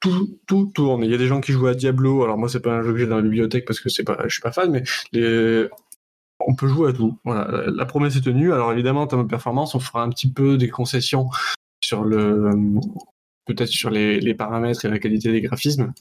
tout, 0.00 0.72
tourne. 0.74 1.04
Il 1.04 1.10
y 1.10 1.14
a 1.14 1.18
des 1.18 1.26
gens 1.26 1.40
qui 1.40 1.52
jouent 1.52 1.66
à 1.66 1.74
Diablo. 1.74 2.24
Alors 2.24 2.38
moi, 2.38 2.48
c'est 2.48 2.60
pas 2.60 2.72
un 2.72 2.82
jeu 2.82 2.92
que 2.92 2.98
j'ai 2.98 3.06
dans 3.06 3.16
la 3.16 3.22
bibliothèque 3.22 3.66
parce 3.66 3.80
que 3.80 3.90
c'est 3.90 4.04
pas, 4.04 4.18
je 4.24 4.32
suis 4.32 4.42
pas 4.42 4.52
fan, 4.52 4.70
mais 4.70 4.82
on 6.46 6.54
peut 6.54 6.66
jouer 6.66 6.90
à 6.90 6.92
tout. 6.92 7.18
La 7.24 7.86
promesse 7.86 8.16
est 8.16 8.22
tenue. 8.22 8.52
Alors 8.52 8.72
évidemment, 8.72 9.02
en 9.02 9.06
termes 9.06 9.24
de 9.24 9.28
performance, 9.28 9.74
on 9.74 9.80
fera 9.80 10.02
un 10.02 10.08
petit 10.08 10.32
peu 10.32 10.56
des 10.56 10.68
concessions 10.68 11.28
sur 11.80 12.04
le, 12.04 12.50
peut-être 13.46 13.68
sur 13.68 13.90
les, 13.90 14.34
paramètres 14.34 14.84
et 14.84 14.88
la 14.88 14.98
qualité 14.98 15.32
des 15.32 15.40
graphismes 15.40 15.92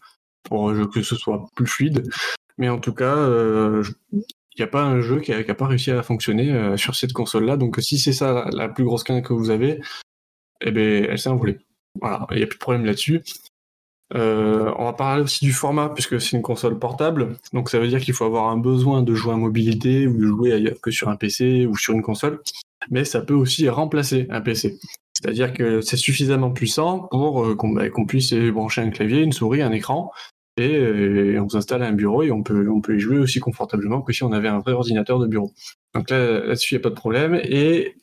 pour 0.43 0.71
que 0.93 1.01
ce 1.01 1.15
soit 1.15 1.45
plus 1.55 1.67
fluide. 1.67 2.09
Mais 2.57 2.69
en 2.69 2.79
tout 2.79 2.93
cas, 2.93 3.15
il 3.15 4.57
n'y 4.57 4.63
a 4.63 4.67
pas 4.67 4.83
un 4.83 5.01
jeu 5.01 5.19
qui 5.19 5.31
n'a 5.31 5.55
pas 5.55 5.67
réussi 5.67 5.91
à 5.91 6.03
fonctionner 6.03 6.77
sur 6.77 6.95
cette 6.95 7.13
console-là. 7.13 7.57
Donc 7.57 7.77
si 7.79 7.97
c'est 7.97 8.13
ça 8.13 8.49
la 8.51 8.69
plus 8.69 8.83
grosse 8.83 9.03
quinte 9.03 9.25
que 9.25 9.33
vous 9.33 9.49
avez, 9.49 9.79
eh 10.61 10.71
ben, 10.71 11.05
elle 11.09 11.19
s'est 11.19 11.29
envolée. 11.29 11.59
Voilà, 12.01 12.27
il 12.31 12.37
n'y 12.37 12.43
a 12.43 12.47
plus 12.47 12.57
de 12.57 12.61
problème 12.61 12.85
là-dessus. 12.85 13.21
Euh, 14.15 14.73
on 14.77 14.85
va 14.85 14.93
parler 14.93 15.23
aussi 15.23 15.45
du 15.45 15.53
format, 15.53 15.89
puisque 15.89 16.19
c'est 16.19 16.35
une 16.35 16.41
console 16.41 16.79
portable. 16.79 17.37
Donc 17.53 17.69
ça 17.69 17.79
veut 17.79 17.87
dire 17.87 17.99
qu'il 17.99 18.13
faut 18.13 18.25
avoir 18.25 18.47
un 18.47 18.57
besoin 18.57 19.03
de 19.03 19.13
jouer 19.13 19.33
en 19.33 19.37
mobilité 19.37 20.07
ou 20.07 20.17
de 20.17 20.25
jouer 20.25 20.53
ailleurs 20.53 20.81
que 20.81 20.91
sur 20.91 21.09
un 21.09 21.15
PC 21.15 21.65
ou 21.67 21.77
sur 21.77 21.93
une 21.93 22.01
console. 22.01 22.41
Mais 22.89 23.05
ça 23.05 23.21
peut 23.21 23.33
aussi 23.33 23.69
remplacer 23.69 24.27
un 24.29 24.41
PC. 24.41 24.79
C'est-à-dire 25.21 25.53
que 25.53 25.81
c'est 25.81 25.97
suffisamment 25.97 26.51
puissant 26.51 27.07
pour 27.11 27.45
euh, 27.45 27.57
bah, 27.73 27.89
qu'on 27.89 28.05
puisse 28.05 28.33
brancher 28.33 28.81
un 28.81 28.89
clavier, 28.89 29.21
une 29.21 29.33
souris, 29.33 29.61
un 29.61 29.71
écran, 29.71 30.11
et, 30.57 30.75
euh, 30.75 31.41
on 31.41 31.49
s'installe 31.49 31.83
à 31.83 31.87
un 31.87 31.93
bureau 31.93 32.23
et 32.23 32.31
on 32.31 32.43
peut, 32.43 32.69
on 32.69 32.81
peut 32.81 32.95
y 32.95 32.99
jouer 32.99 33.17
aussi 33.17 33.39
confortablement 33.39 34.01
que 34.01 34.13
si 34.13 34.23
on 34.23 34.31
avait 34.31 34.47
un 34.47 34.59
vrai 34.59 34.73
ordinateur 34.73 35.19
de 35.19 35.27
bureau. 35.27 35.53
Donc 35.93 36.09
là, 36.09 36.45
là-dessus, 36.45 36.75
il 36.75 36.77
n'y 36.77 36.81
a 36.81 36.83
pas 36.83 36.89
de 36.89 36.95
problème. 36.95 37.35
Et 37.43 37.95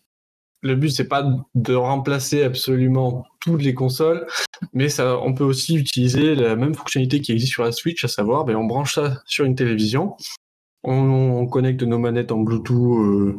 le 0.62 0.74
but 0.74 0.90
c'est 0.90 1.08
pas 1.08 1.26
de 1.54 1.74
remplacer 1.74 2.42
absolument 2.42 3.26
toutes 3.40 3.62
les 3.62 3.74
consoles, 3.74 4.26
mais 4.72 4.88
ça, 4.88 5.18
on 5.20 5.34
peut 5.34 5.44
aussi 5.44 5.76
utiliser 5.76 6.34
la 6.34 6.56
même 6.56 6.74
fonctionnalité 6.74 7.20
qui 7.20 7.32
existe 7.32 7.52
sur 7.52 7.62
la 7.62 7.72
Switch, 7.72 8.04
à 8.04 8.08
savoir, 8.08 8.44
ben, 8.44 8.56
on 8.56 8.64
branche 8.64 8.94
ça 8.94 9.22
sur 9.26 9.44
une 9.44 9.54
télévision, 9.54 10.16
on, 10.82 11.46
connecte 11.46 11.82
nos 11.82 11.98
manettes 11.98 12.32
en 12.32 12.38
Bluetooth 12.38 12.98
euh, 12.98 13.38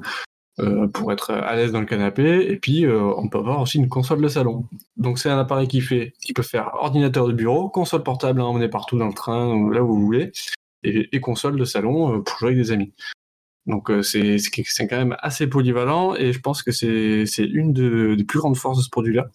euh, 0.60 0.88
pour 0.88 1.12
être 1.12 1.32
à 1.32 1.55
l'aise 1.55 1.72
dans 1.72 1.80
le 1.80 1.86
canapé, 1.86 2.51
et 2.51 2.58
puis 2.58 2.86
euh, 2.86 3.14
on 3.18 3.30
peut 3.30 3.38
avoir 3.38 3.62
aussi 3.62 3.78
une 3.78 3.89
console 3.89 4.22
de 4.22 4.28
salon. 4.28 4.66
Donc 4.95 5.20
c'est 5.20 5.30
un 5.30 5.39
appareil 5.39 5.68
qui 5.68 5.82
fait, 5.82 6.14
qui 6.22 6.34
peut 6.34 6.43
faire 6.43 6.72
ordinateur 6.80 7.28
de 7.28 7.34
bureau, 7.34 7.70
console 7.70 8.03
portable 8.03 8.41
à 8.41 8.45
emmener 8.45 8.70
partout 8.70 8.97
dans 8.97 9.08
le 9.08 9.14
train 9.14 9.72
là 9.72 9.84
où 9.84 9.88
vous 9.88 10.05
voulez, 10.05 10.32
et, 10.84 11.10
et 11.16 11.20
console 11.20 11.58
de 11.58 11.66
salon 11.66 12.22
pour 12.22 12.39
jouer 12.39 12.49
avec 12.49 12.58
des 12.58 12.72
amis. 12.72 12.93
Donc 13.68 13.91
euh, 13.91 14.01
c'est 14.01 14.39
quand 14.89 14.97
même 14.97 15.16
assez 15.20 15.45
polyvalent 15.47 16.16
et 16.16 16.32
je 16.32 16.39
pense 16.39 16.64
que 16.64 16.72
c'est 16.72 17.26
une 17.38 17.74
des 17.74 18.24
plus 18.24 18.39
grandes 18.39 18.58
forces 18.58 18.78
de 18.78 18.84
ce 18.84 18.89
produit-là. 18.89 19.28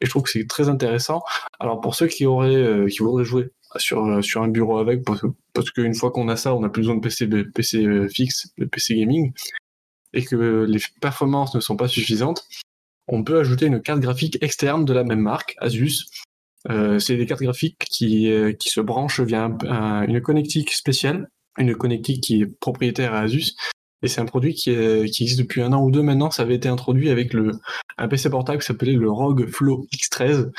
Et 0.00 0.06
je 0.06 0.10
trouve 0.10 0.22
que 0.22 0.30
c'est 0.30 0.46
très 0.48 0.68
intéressant. 0.68 1.22
Alors 1.60 1.80
pour 1.80 1.94
ceux 1.94 2.06
qui 2.08 2.26
auraient 2.26 2.56
euh, 2.56 2.88
qui 2.88 2.98
voudraient 2.98 3.24
jouer 3.24 3.50
sur 3.76 4.04
euh, 4.06 4.22
sur 4.22 4.42
un 4.42 4.48
bureau 4.48 4.78
avec, 4.78 5.04
parce, 5.04 5.70
qu'une 5.70 5.94
fois 5.94 6.10
qu'on 6.10 6.28
a 6.28 6.36
ça, 6.36 6.54
on 6.54 6.60
n'a 6.60 6.70
plus 6.70 6.80
besoin 6.80 6.96
de 6.96 7.00
PC 7.00 7.28
PC 7.54 8.08
fixe, 8.08 8.48
de 8.56 8.64
PC 8.64 8.96
gaming, 8.96 9.32
et 10.12 10.24
que 10.24 10.64
les 10.68 10.78
performances 11.00 11.54
ne 11.54 11.60
sont 11.60 11.76
pas 11.76 11.88
suffisantes, 11.88 12.44
on 13.08 13.24
peut 13.24 13.38
ajouter 13.38 13.66
une 13.66 13.80
carte 13.80 14.00
graphique 14.00 14.38
externe 14.40 14.84
de 14.84 14.92
la 14.92 15.04
même 15.04 15.20
marque, 15.20 15.54
Asus. 15.58 16.06
c'est 16.68 17.16
des 17.16 17.26
cartes 17.26 17.42
graphiques 17.42 17.78
qui, 17.90 18.30
qui 18.58 18.68
se 18.68 18.80
branchent 18.80 19.20
via 19.20 19.50
une 20.06 20.20
connectique 20.20 20.72
spéciale 20.72 21.28
une 21.58 21.74
connectique 21.74 22.22
qui 22.22 22.42
est 22.42 22.46
propriétaire 22.60 23.14
à 23.14 23.20
Asus. 23.20 23.54
Et 24.02 24.08
c'est 24.08 24.20
un 24.20 24.26
produit 24.26 24.54
qui, 24.54 24.70
existe 24.70 25.38
depuis 25.38 25.62
un 25.62 25.72
an 25.72 25.82
ou 25.84 25.90
deux 25.90 26.02
maintenant. 26.02 26.30
Ça 26.30 26.42
avait 26.42 26.56
été 26.56 26.68
introduit 26.68 27.10
avec 27.10 27.32
le, 27.32 27.52
un 27.98 28.08
PC 28.08 28.30
portable 28.30 28.58
qui 28.58 28.66
s'appelait 28.66 28.94
le 28.94 29.10
ROG 29.10 29.46
Flow 29.46 29.86
X13, 29.94 30.50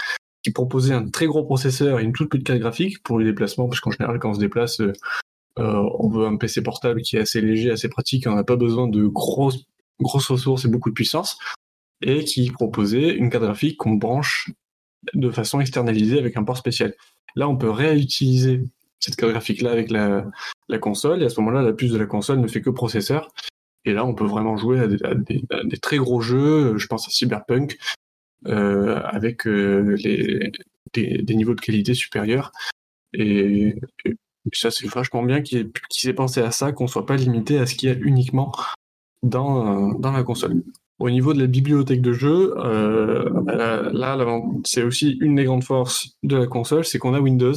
qui 0.43 0.51
proposait 0.51 0.93
un 0.93 1.09
très 1.09 1.25
gros 1.25 1.43
processeur 1.43 1.99
et 1.99 2.03
une 2.03 2.13
toute 2.13 2.29
petite 2.29 2.47
carte 2.47 2.59
graphique 2.59 3.03
pour 3.03 3.19
les 3.19 3.25
déplacements, 3.25 3.67
parce 3.67 3.81
qu'en 3.81 3.91
général, 3.91 4.19
quand 4.19 4.31
on 4.31 4.33
se 4.33 4.39
déplace, 4.39 4.81
euh, 5.59 5.89
on 5.99 6.09
veut 6.09 6.25
un 6.25 6.37
PC 6.37 6.63
portable 6.63 7.01
qui 7.01 7.17
est 7.17 7.21
assez 7.21 7.41
léger, 7.41 7.71
assez 7.71 7.89
pratique, 7.89 8.25
on 8.27 8.35
n'a 8.35 8.43
pas 8.43 8.55
besoin 8.55 8.87
de 8.87 9.05
grosses, 9.05 9.65
ressources 9.99 10.65
et 10.65 10.67
beaucoup 10.67 10.89
de 10.89 10.95
puissance, 10.95 11.37
et 12.01 12.23
qui 12.23 12.49
proposait 12.51 13.09
une 13.15 13.29
carte 13.29 13.43
graphique 13.43 13.77
qu'on 13.77 13.93
branche 13.93 14.51
de 15.13 15.29
façon 15.29 15.59
externalisée 15.59 16.17
avec 16.17 16.37
un 16.37 16.43
port 16.43 16.57
spécial. 16.57 16.93
Là, 17.35 17.47
on 17.47 17.57
peut 17.57 17.69
réutiliser 17.69 18.63
cette 18.99 19.15
carte 19.15 19.31
graphique-là 19.31 19.71
avec 19.71 19.91
la, 19.91 20.31
console, 20.79 21.21
et 21.21 21.25
à 21.25 21.29
ce 21.29 21.39
moment-là, 21.41 21.61
la 21.61 21.73
puce 21.73 21.91
de 21.91 21.97
la 21.97 22.05
console 22.05 22.39
ne 22.39 22.47
fait 22.47 22.61
que 22.61 22.69
processeur. 22.69 23.31
Et 23.85 23.93
là, 23.93 24.05
on 24.05 24.15
peut 24.15 24.25
vraiment 24.25 24.57
jouer 24.57 24.79
à 24.79 24.87
des, 24.87 25.77
très 25.81 25.97
gros 25.97 26.21
jeux, 26.21 26.77
je 26.77 26.87
pense 26.87 27.07
à 27.07 27.11
Cyberpunk, 27.11 27.77
euh, 28.47 28.99
avec 29.03 29.45
euh, 29.45 29.95
des, 30.93 31.35
niveaux 31.35 31.53
de 31.53 31.61
qualité 31.61 31.93
supérieurs. 31.93 32.51
Et, 33.13 33.75
ça, 34.51 34.71
c'est 34.71 34.87
vachement 34.87 35.23
bien 35.23 35.41
qu'il 35.41 35.71
s'est 35.89 36.13
pensé 36.13 36.41
à 36.41 36.51
ça, 36.51 36.71
qu'on 36.71 36.85
ne 36.85 36.89
soit 36.89 37.05
pas 37.05 37.15
limité 37.15 37.59
à 37.59 37.65
ce 37.65 37.75
qu'il 37.75 37.89
y 37.89 37.91
a 37.91 37.95
uniquement 37.95 38.51
dans, 39.21 39.93
dans 39.93 40.11
la 40.11 40.23
console. 40.23 40.63
Au 40.99 41.09
niveau 41.09 41.33
de 41.33 41.39
la 41.39 41.47
bibliothèque 41.47 42.01
de 42.01 42.13
jeux, 42.13 42.53
euh, 42.57 43.29
là, 43.45 44.21
c'est 44.65 44.83
aussi 44.83 45.17
une 45.21 45.35
des 45.35 45.45
grandes 45.45 45.63
forces 45.63 46.11
de 46.23 46.37
la 46.37 46.47
console, 46.47 46.85
c'est 46.85 46.99
qu'on 46.99 47.13
a 47.13 47.19
Windows. 47.19 47.55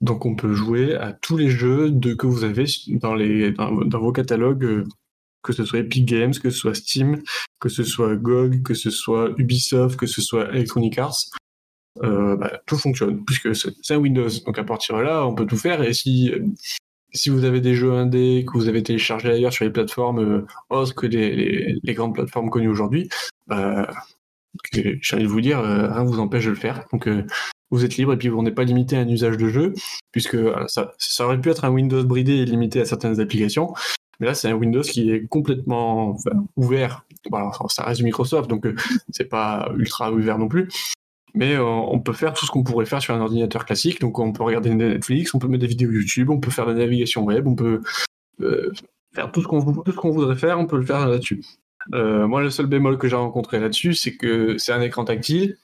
Donc 0.00 0.24
on 0.24 0.34
peut 0.34 0.54
jouer 0.54 0.94
à 0.94 1.12
tous 1.12 1.36
les 1.36 1.50
jeux 1.50 1.90
de, 1.90 2.14
que 2.14 2.26
vous 2.26 2.44
avez 2.44 2.64
dans, 2.88 3.14
les, 3.14 3.52
dans, 3.52 4.00
vos 4.00 4.12
catalogues, 4.12 4.64
euh, 4.64 4.84
que 5.42 5.52
ce 5.52 5.64
soit 5.64 5.80
Epic 5.80 6.06
Games, 6.06 6.32
que 6.32 6.48
ce 6.48 6.58
soit 6.58 6.74
Steam, 6.74 7.22
que 7.58 7.68
ce 7.68 7.82
soit 7.82 8.16
GOG, 8.16 8.62
que 8.62 8.74
ce 8.74 8.90
soit 8.90 9.30
Ubisoft, 9.36 9.98
que 9.98 10.06
ce 10.06 10.22
soit 10.22 10.48
Electronic 10.50 10.96
Arts. 10.98 11.18
Euh, 12.02 12.36
bah, 12.36 12.60
tout 12.66 12.76
fonctionne, 12.76 13.24
puisque 13.24 13.54
c'est 13.54 13.94
un 13.94 13.98
Windows. 13.98 14.28
Donc 14.46 14.58
à 14.58 14.64
partir 14.64 14.96
de 14.96 15.02
là, 15.02 15.26
on 15.26 15.34
peut 15.34 15.46
tout 15.46 15.56
faire. 15.56 15.82
Et 15.82 15.92
si, 15.92 16.32
si 17.12 17.30
vous 17.30 17.44
avez 17.44 17.60
des 17.60 17.74
jeux 17.74 17.92
indés 17.92 18.44
que 18.46 18.56
vous 18.56 18.68
avez 18.68 18.82
téléchargés 18.82 19.30
ailleurs 19.30 19.52
sur 19.52 19.64
les 19.64 19.72
plateformes 19.72 20.18
euh, 20.20 20.46
autres 20.70 20.94
que 20.94 21.06
les, 21.06 21.80
grandes 21.94 22.14
plateformes 22.14 22.50
connues 22.50 22.68
aujourd'hui, 22.68 23.08
bah, 23.46 23.90
j'ai 24.72 25.00
envie 25.12 25.24
de 25.24 25.28
vous 25.28 25.40
dire, 25.40 25.60
rien 25.60 26.04
ne 26.04 26.08
vous 26.08 26.20
empêche 26.20 26.44
de 26.44 26.50
le 26.50 26.56
faire. 26.56 26.86
Donc 26.92 27.08
vous 27.70 27.84
êtes 27.84 27.96
libre 27.96 28.12
et 28.12 28.16
puis 28.16 28.28
vous 28.28 28.42
n'êtes 28.42 28.54
pas 28.54 28.64
limité 28.64 28.96
à 28.96 29.00
un 29.00 29.08
usage 29.08 29.36
de 29.36 29.48
jeu, 29.48 29.74
puisque 30.12 30.36
ça, 30.68 30.92
aurait 31.20 31.40
pu 31.40 31.50
être 31.50 31.64
un 31.64 31.70
Windows 31.70 32.02
bridé 32.04 32.34
et 32.34 32.44
limité 32.44 32.80
à 32.80 32.84
certaines 32.84 33.20
applications. 33.20 33.72
Mais 34.18 34.26
là, 34.26 34.34
c'est 34.34 34.48
un 34.48 34.54
Windows 34.54 34.82
qui 34.82 35.10
est 35.10 35.26
complètement 35.28 36.16
ouvert. 36.56 37.06
ça 37.68 37.84
reste 37.84 38.02
Microsoft, 38.02 38.50
donc 38.50 38.66
euh, 38.66 38.74
c'est 39.10 39.28
pas 39.28 39.72
ultra 39.76 40.12
ouvert 40.12 40.38
non 40.38 40.48
plus. 40.48 40.68
Mais 41.34 41.54
euh, 41.54 41.64
on 41.64 42.00
peut 42.00 42.12
faire 42.12 42.32
tout 42.32 42.46
ce 42.46 42.50
qu'on 42.50 42.64
pourrait 42.64 42.86
faire 42.86 43.00
sur 43.00 43.14
un 43.14 43.20
ordinateur 43.20 43.64
classique. 43.64 44.00
Donc 44.00 44.18
on 44.18 44.32
peut 44.32 44.42
regarder 44.42 44.74
Netflix, 44.74 45.34
on 45.34 45.38
peut 45.38 45.48
mettre 45.48 45.62
des 45.62 45.66
vidéos 45.66 45.90
YouTube, 45.90 46.30
on 46.30 46.40
peut 46.40 46.50
faire 46.50 46.66
de 46.66 46.72
la 46.72 46.78
navigation 46.78 47.24
web, 47.24 47.46
on 47.46 47.54
peut 47.54 47.80
euh, 48.40 48.72
faire 49.14 49.30
tout 49.32 49.42
ce 49.42 49.46
qu'on 49.46 49.60
voudrait 49.60 50.36
faire, 50.36 50.58
on 50.58 50.66
peut 50.66 50.78
le 50.78 50.84
faire 50.84 51.08
là-dessus. 51.08 51.42
moi, 51.92 52.42
le 52.42 52.50
seul 52.50 52.66
bémol 52.66 52.98
que 52.98 53.08
j'ai 53.08 53.16
rencontré 53.16 53.58
là-dessus, 53.60 53.94
c'est 53.94 54.16
que 54.16 54.58
c'est 54.58 54.72
un 54.72 54.80
écran 54.80 55.04
tactile 55.04 55.56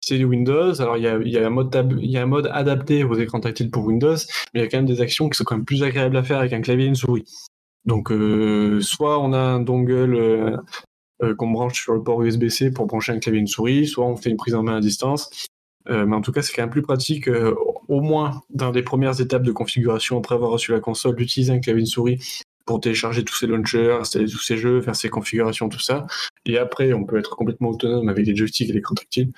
c'est 0.00 0.18
du 0.18 0.24
Windows. 0.24 0.80
Alors, 0.80 0.96
il 0.96 1.02
y 1.02 1.38
a, 1.38 1.46
un 1.46 1.50
mode 1.50 2.50
adapté 2.52 3.04
aux 3.04 3.14
écrans 3.14 3.40
tactiles 3.40 3.70
pour 3.70 3.84
Windows, 3.84 4.16
mais 4.54 4.60
il 4.60 4.62
y 4.62 4.66
a 4.66 4.68
quand 4.68 4.78
même 4.78 4.86
des 4.86 5.00
actions 5.00 5.28
qui 5.28 5.36
sont 5.36 5.44
quand 5.44 5.56
même 5.56 5.64
plus 5.64 5.82
agréables 5.82 6.16
à 6.16 6.22
faire 6.22 6.38
avec 6.38 6.52
un 6.52 6.60
clavier 6.60 6.86
et 6.86 6.88
une 6.88 6.94
souris. 6.94 7.24
Donc, 7.84 8.10
euh, 8.10 8.80
soit 8.80 9.18
on 9.18 9.32
a 9.32 9.38
un 9.38 9.60
dongle 9.60 10.60
euh, 11.22 11.28
euh, 11.28 11.34
qu'on 11.34 11.50
branche 11.50 11.82
sur 11.82 11.94
le 11.94 12.02
port 12.02 12.22
USB-C 12.22 12.72
pour 12.72 12.86
brancher 12.86 13.12
un 13.12 13.18
clavier 13.18 13.38
et 13.38 13.42
une 13.42 13.46
souris, 13.46 13.86
soit 13.86 14.06
on 14.06 14.16
fait 14.16 14.30
une 14.30 14.36
prise 14.36 14.54
en 14.54 14.62
main 14.62 14.76
à 14.76 14.80
distance. 14.80 15.46
mais 15.88 16.14
en 16.14 16.20
tout 16.20 16.32
cas, 16.32 16.42
c'est 16.42 16.52
quand 16.52 16.62
même 16.62 16.70
plus 16.70 16.82
pratique, 16.82 17.30
au 17.88 18.00
moins 18.00 18.42
dans 18.50 18.70
les 18.70 18.82
premières 18.82 19.20
étapes 19.20 19.42
de 19.42 19.52
configuration, 19.52 20.18
après 20.18 20.34
avoir 20.34 20.50
reçu 20.50 20.72
la 20.72 20.80
console, 20.80 21.16
d'utiliser 21.16 21.52
un 21.52 21.60
clavier 21.60 21.80
et 21.80 21.84
une 21.84 21.86
souris 21.86 22.44
pour 22.68 22.80
télécharger 22.80 23.24
tous 23.24 23.34
ces 23.34 23.46
launchers, 23.46 23.96
installer 23.98 24.26
tous 24.26 24.42
ces 24.42 24.58
jeux, 24.58 24.82
faire 24.82 24.94
ses 24.94 25.08
configurations, 25.08 25.70
tout 25.70 25.80
ça. 25.80 26.06
Et 26.44 26.58
après, 26.58 26.92
on 26.92 27.04
peut 27.04 27.18
être 27.18 27.34
complètement 27.34 27.70
autonome 27.70 28.10
avec 28.10 28.26
les 28.26 28.36
joysticks 28.36 28.68
et 28.68 28.72
l'écran 28.74 28.94
tactile. 28.94 29.32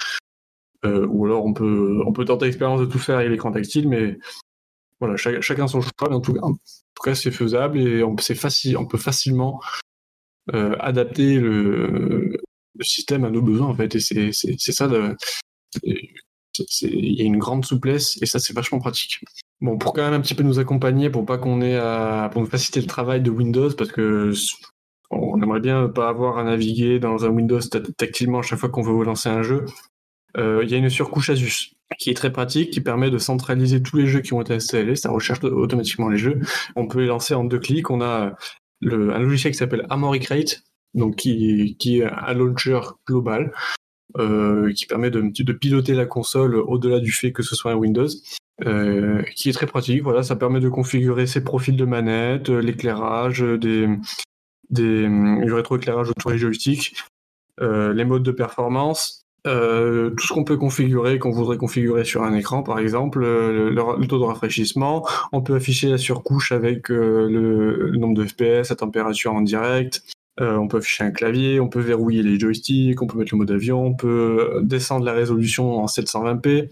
Euh, 0.85 1.07
ou 1.07 1.27
alors 1.27 1.45
on 1.45 1.53
peut, 1.53 2.03
on 2.05 2.13
peut 2.13 2.25
tenter 2.25 2.47
l'expérience 2.47 2.81
de 2.81 2.87
tout 2.87 2.99
faire 2.99 3.19
avec 3.19 3.31
l'écran 3.31 3.53
tactile, 3.53 3.89
mais 3.89 4.19
voilà, 4.99 5.17
chacun 5.17 5.69
son 5.69 5.81
choix, 5.81 6.09
mais 6.09 6.17
en 6.17 6.21
tout, 6.21 6.35
cas, 7.05 7.15
c'est 7.15 7.31
faisable 7.31 7.79
et 7.79 8.03
on, 8.03 8.17
facile, 8.17 8.77
on 8.77 8.87
peut 8.87 8.99
facilement 8.99 9.61
euh, 10.55 10.77
adapter 10.81 11.39
le, 11.39 12.37
système 12.83 13.25
à 13.25 13.31
nos 13.31 13.43
besoins 13.43 13.69
en 13.69 13.75
fait. 13.75 13.95
Et 13.95 14.01
c'est 14.01 14.73
ça, 14.73 14.89
il 15.85 17.15
y 17.15 17.21
a 17.21 17.25
une 17.25 17.39
grande 17.39 17.65
souplesse 17.65 18.19
et 18.23 18.27
ça 18.27 18.39
c'est 18.39 18.55
vachement 18.55 18.79
pratique. 18.79 19.21
Bon, 19.61 19.77
pour 19.77 19.93
quand 19.93 20.03
même 20.03 20.15
un 20.15 20.21
petit 20.21 20.35
peu 20.35 20.43
nous 20.43 20.59
accompagner, 20.59 21.11
pour 21.11 21.27
pas 21.27 21.37
qu'on 21.37 21.61
ait 21.61 21.77
à, 21.77 22.31
pour 22.33 22.41
nous 22.41 22.49
faciliter 22.49 22.81
le 22.81 22.87
travail 22.87 23.21
de 23.21 23.31
Windows, 23.31 23.71
parce 23.77 23.93
que 23.93 24.33
on 25.11 25.43
aimerait 25.43 25.61
bien 25.61 25.89
pas 25.89 26.09
avoir 26.09 26.39
à 26.39 26.45
naviguer 26.45 26.99
dans 26.99 27.25
un 27.25 27.29
Windows 27.29 27.61
tactilement 27.97 28.43
chaque 28.43 28.59
fois 28.59 28.71
qu'on 28.71 28.83
veut 28.83 29.05
lancer 29.05 29.29
un 29.29 29.43
jeu. 29.43 29.67
Euh, 30.37 30.63
il 30.65 30.71
y 30.71 30.75
a 30.75 30.79
une 30.79 30.89
surcouche 30.89 31.31
Asus 31.31 31.73
qui 31.99 32.11
est 32.11 32.15
très 32.15 32.33
pratique, 32.33 32.71
qui 32.71 32.81
permet 32.81 33.11
de 33.11 33.19
centraliser 33.19 33.83
tous 33.83 33.97
les 33.97 34.07
jeux 34.07 34.21
qui 34.21 34.33
ont 34.33 34.41
été 34.41 34.55
installés. 34.55 34.95
Ça 34.95 35.11
recherche 35.11 35.43
automatiquement 35.43 36.09
les 36.09 36.19
jeux. 36.19 36.41
On 36.77 36.87
peut 36.87 37.01
les 37.01 37.07
lancer 37.07 37.35
en 37.35 37.45
deux 37.45 37.59
clics. 37.59 37.91
On 37.91 38.01
a 38.01 38.37
un 38.83 39.19
logiciel 39.19 39.53
qui 39.53 39.59
s'appelle 39.59 39.87
Armory 39.91 40.21
Crate, 40.21 40.63
donc 40.95 41.17
qui, 41.17 41.77
qui 41.79 42.01
est 42.01 42.05
un 42.05 42.35
launcher 42.35 42.81
global. 43.07 43.53
Euh, 44.19 44.73
qui 44.73 44.87
permet 44.87 45.09
de, 45.09 45.53
piloter 45.53 45.95
la 45.95 46.05
console 46.05 46.57
au-delà 46.57 46.99
du 46.99 47.13
fait 47.13 47.31
que 47.31 47.45
ce 47.45 47.55
soit 47.55 47.71
un 47.71 47.77
Windows, 47.77 48.09
euh, 48.67 49.23
qui 49.37 49.49
est 49.49 49.53
très 49.53 49.67
pratique. 49.67 50.03
Voilà, 50.03 50.25
ça 50.25 50.35
permet 50.35 50.59
de 50.59 50.69
configurer 50.69 51.29
ses 51.29 51.45
profils 51.45 51.77
de 51.77 51.85
manette, 51.85 52.49
l'éclairage, 52.49 53.41
des, 53.41 53.87
des, 54.69 55.09
du 55.09 55.53
rétroéclairage 55.53 56.11
autour 56.11 56.33
des 56.33 56.39
joysticks, 56.39 56.97
les 57.61 58.05
modes 58.05 58.25
de 58.25 58.33
performance, 58.33 59.20
euh, 59.47 60.11
tout 60.11 60.27
ce 60.27 60.33
qu'on 60.33 60.45
peut 60.45 60.57
configurer, 60.57 61.19
qu'on 61.19 61.31
voudrait 61.31 61.57
configurer 61.57 62.05
sur 62.05 62.23
un 62.23 62.35
écran, 62.35 62.63
par 62.63 62.79
exemple, 62.79 63.23
euh, 63.23 63.71
le, 63.71 64.07
taux 64.07 64.19
de 64.19 64.25
rafraîchissement. 64.25 65.07
On 65.33 65.41
peut 65.41 65.55
afficher 65.55 65.89
la 65.89 65.99
surcouche 65.99 66.53
avec 66.53 66.91
euh, 66.91 67.29
le, 67.29 67.97
nombre 67.97 68.15
de 68.15 68.27
FPS, 68.27 68.71
la 68.71 68.77
température 68.77 69.33
en 69.33 69.41
direct. 69.41 70.03
on 70.39 70.69
peut 70.69 70.79
afficher 70.79 71.05
un 71.05 71.11
clavier, 71.11 71.61
on 71.61 71.69
peut 71.69 71.81
verrouiller 71.81 72.23
les 72.23 72.39
joysticks, 72.39 73.01
on 73.03 73.07
peut 73.07 73.19
mettre 73.19 73.35
le 73.35 73.39
mode 73.39 73.51
avion, 73.51 73.85
on 73.85 73.95
peut 73.95 74.61
descendre 74.63 75.05
la 75.05 75.13
résolution 75.13 75.79
en 75.83 75.87
720p. 75.87 76.69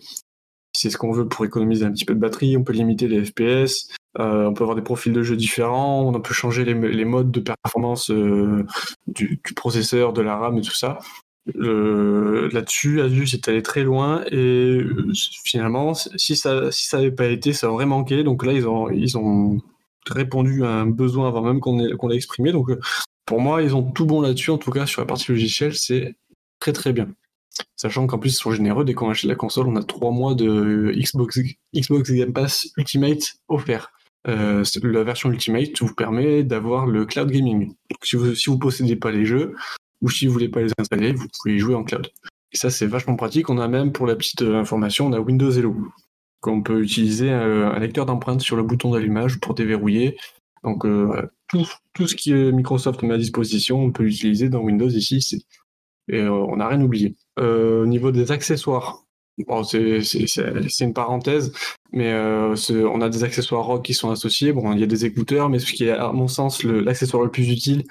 C'est 0.73 0.91
ce 0.91 0.97
qu'on 0.97 1.13
veut 1.13 1.27
pour 1.27 1.45
économiser 1.45 1.85
un 1.85 1.93
petit 1.93 2.05
peu 2.05 2.15
de 2.15 2.21
batterie. 2.21 2.57
On 2.57 2.65
peut 2.65 2.73
limiter 2.73 3.09
les 3.09 3.25
FPS. 3.25 3.89
on 4.19 4.53
peut 4.55 4.63
avoir 4.63 4.77
des 4.77 4.83
profils 4.83 5.13
de 5.13 5.23
jeu 5.23 5.37
différents. 5.37 6.07
On 6.07 6.21
peut 6.21 6.35
changer 6.35 6.65
les, 6.65 7.05
modes 7.05 7.31
de 7.31 7.41
performance 7.41 8.11
du, 9.07 9.41
processeur, 9.57 10.13
de 10.13 10.23
la 10.23 10.37
RAM 10.37 10.57
et 10.59 10.63
tout 10.63 10.75
ça 10.75 10.99
là-dessus, 11.55 13.01
Asus 13.01 13.35
est 13.35 13.49
allé 13.49 13.63
très 13.63 13.83
loin 13.83 14.25
et 14.31 14.81
finalement, 15.45 15.95
si 15.95 16.37
ça 16.37 16.71
si 16.71 16.87
ça 16.87 16.99
n'avait 16.99 17.11
pas 17.11 17.27
été, 17.27 17.53
ça 17.53 17.71
aurait 17.71 17.87
manqué. 17.87 18.25
Donc 18.25 18.45
là, 18.45 18.53
ils 18.53 18.67
ont 18.69 18.91
ils 18.91 19.17
ont 19.17 19.61
répondu 20.09 20.65
à 20.65 20.71
un 20.71 20.87
besoin 20.87 21.29
avant 21.29 21.43
même 21.43 21.61
qu'on 21.61 21.79
qu'on 21.97 22.09
l'ait 22.09 22.17
exprimé. 22.17 22.53
Donc 22.53 22.71
pour 23.27 23.41
moi, 23.41 23.63
ils 23.63 23.75
ont 23.77 23.83
tout 23.83 24.07
bon 24.07 24.21
là-dessus. 24.21 24.51
En 24.51 24.59
tout 24.59 24.71
cas, 24.71 24.87
sur 24.87 25.03
la 25.03 25.07
partie 25.07 25.31
logicielle, 25.31 25.75
c'est 25.75 26.17
très 26.61 26.73
très 26.73 26.93
bien. 26.93 27.09
Sachant 27.77 28.07
qu'en 28.07 28.19
plus, 28.19 28.31
ils 28.31 28.37
sont 28.37 28.53
généreux. 28.53 28.85
Dès 28.85 28.95
qu'on 28.95 29.11
achète 29.11 29.29
la 29.29 29.35
console, 29.35 29.69
on 29.69 29.77
a 29.77 29.83
trois 29.83 30.11
mois 30.11 30.35
de 30.35 30.93
Xbox, 30.97 31.39
Xbox 31.75 32.11
Game 32.11 32.33
Pass 32.33 32.69
Ultimate 32.77 33.37
offert. 33.49 33.93
Euh, 34.27 34.65
la 34.83 35.05
version 35.05 35.31
Ultimate 35.31 35.81
vous 35.81 35.95
permet 35.95 36.43
d'avoir 36.43 36.87
le 36.87 37.07
cloud 37.07 37.31
gaming. 37.31 37.69
Donc, 37.69 38.05
si 38.05 38.17
vous 38.17 38.35
si 38.35 38.51
vous 38.51 38.59
possédez 38.59 38.97
pas 38.97 39.11
les 39.11 39.25
jeux, 39.25 39.55
ou 40.03 40.11
si 40.11 40.27
vous 40.27 40.33
voulez 40.33 40.49
pas 40.49 40.63
les 40.63 40.73
installer, 40.79 41.13
vous 41.13 41.27
pouvez 41.41 41.57
y 41.57 41.59
jouer 41.59 41.75
en 41.75 41.85
cloud. 41.85 42.09
Et 42.53 42.57
ça, 42.57 42.71
c'est 42.71 42.87
vachement 42.87 43.17
pratique. 43.17 43.51
On 43.51 43.59
a 43.59 43.69
même, 43.69 43.93
pour 43.93 44.07
la 44.07 44.17
petite 44.17 44.43
euh, 44.43 44.59
information, 44.59 45.07
on 45.07 45.13
a 45.13 45.21
Windows 45.21 45.51
Hello. 45.51 45.77
qu'on 46.41 46.63
peut 46.63 46.83
utiliser 46.83 47.31
euh, 47.31 47.71
un, 47.71 47.79
lecteur 47.79 48.07
d'empreintes 48.07 48.41
sur 48.41 48.57
le 48.57 48.63
bouton 48.63 48.93
d'allumage 48.93 49.39
pour 49.41 49.55
déverrouiller. 49.55 50.17
Donc, 50.65 50.85
euh, 50.85 51.29
tout, 51.49 51.67
tout, 51.95 52.07
ce 52.07 52.15
qui 52.15 52.33
Microsoft 52.33 53.03
met 53.03 53.15
à 53.15 53.19
disposition, 53.19 53.81
on 53.83 53.93
peut 53.93 54.05
l'utiliser 54.05 54.49
dans 54.49 54.61
Windows 54.61 54.89
ici. 54.89 55.45
Et 56.11 56.23
on 56.23 56.57
n'a 56.57 56.69
rien 56.69 56.81
oublié. 56.81 57.17
au 57.39 57.87
niveau 57.87 58.11
des 58.11 58.33
accessoires, 58.33 59.05
bon, 59.47 59.63
c'est 59.63 60.01
une 60.81 60.95
parenthèse, 60.95 61.53
mais 61.93 62.13
on 62.15 63.01
a 63.01 63.09
des 63.09 63.25
accessoires 63.25 63.65
rock 63.65 63.85
qui 63.85 63.95
sont 63.95 64.11
associés. 64.11 64.53
Bon, 64.53 64.73
il 64.73 64.81
y 64.81 64.83
a 64.83 64.87
des 64.87 65.05
écouteurs, 65.05 65.51
mais 65.51 65.59
ce 65.59 65.73
qui 65.73 65.85
est, 65.85 65.91
à 65.91 66.13
mon 66.13 66.29
sens, 66.29 66.65
l'accessoire 66.65 67.23
le, 67.23 67.31
plus 67.31 67.51
utile, 67.51 67.85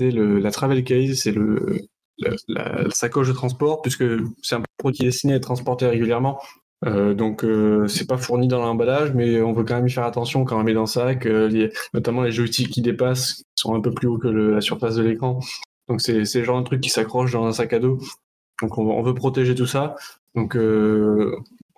la 0.00 0.50
travel 0.50 0.84
case, 0.84 1.14
c'est 1.14 1.32
le, 1.32 1.80
la, 2.48 2.90
sacoche 2.90 3.28
de 3.28 3.32
transport, 3.32 3.82
puisque 3.82 4.04
c'est 4.42 4.56
un 4.56 4.62
produit 4.78 5.04
destiné 5.04 5.34
à 5.34 5.36
être 5.36 5.42
transporté 5.42 5.86
régulièrement. 5.86 6.40
Euh, 6.86 7.12
donc 7.12 7.44
euh, 7.44 7.86
c'est 7.88 8.06
pas 8.06 8.16
fourni 8.16 8.48
dans 8.48 8.60
l'emballage, 8.60 9.12
mais 9.12 9.42
on 9.42 9.52
veut 9.52 9.64
quand 9.64 9.76
même 9.76 9.86
y 9.86 9.90
faire 9.90 10.04
attention 10.04 10.44
quand 10.44 10.58
on 10.58 10.64
met 10.64 10.72
dans 10.72 10.82
le 10.82 10.86
sac, 10.86 11.26
euh, 11.26 11.68
notamment 11.92 12.22
les 12.22 12.32
joysticks 12.32 12.70
qui 12.70 12.80
dépassent, 12.80 13.34
qui 13.34 13.44
sont 13.56 13.74
un 13.74 13.80
peu 13.80 13.92
plus 13.92 14.08
hauts 14.08 14.18
que 14.18 14.28
la 14.28 14.60
surface 14.60 14.96
de 14.96 15.02
l'écran. 15.02 15.40
Donc 15.88 16.00
c'est 16.00 16.18
le 16.18 16.44
genre 16.44 16.60
de 16.60 16.64
truc 16.64 16.80
qui 16.80 16.88
s'accroche 16.88 17.32
dans 17.32 17.44
un 17.44 17.52
sac 17.52 17.72
à 17.72 17.80
dos. 17.80 17.98
Donc 18.62 18.78
on, 18.78 19.02
veut 19.02 19.14
protéger 19.14 19.54
tout 19.54 19.66
ça. 19.66 19.96
Donc 20.34 20.56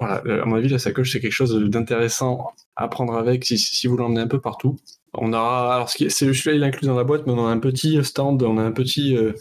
voilà, 0.02 0.42
à 0.42 0.44
mon 0.46 0.56
avis 0.56 0.68
la 0.68 0.80
sacoche 0.80 1.12
c'est 1.12 1.20
quelque 1.20 1.30
chose 1.30 1.54
d'intéressant 1.70 2.50
à 2.74 2.88
prendre 2.88 3.14
avec 3.14 3.44
si, 3.44 3.86
vous 3.86 3.96
l'emmenez 3.96 4.20
un 4.20 4.26
peu 4.26 4.40
partout. 4.40 4.76
On 5.14 5.32
aura, 5.32 5.76
alors 5.76 5.90
c'est 5.90 6.08
celui-là 6.08 6.56
il 6.56 6.62
est 6.62 6.66
inclus 6.66 6.86
dans 6.86 6.96
la 6.96 7.04
boîte, 7.04 7.26
mais 7.26 7.32
on 7.32 7.46
a 7.46 7.50
un 7.50 7.58
petit 7.58 8.02
stand, 8.02 8.42
on 8.42 8.58
a 8.58 8.62
un 8.62 8.72
petit 8.72 9.16
euh, 9.16 9.32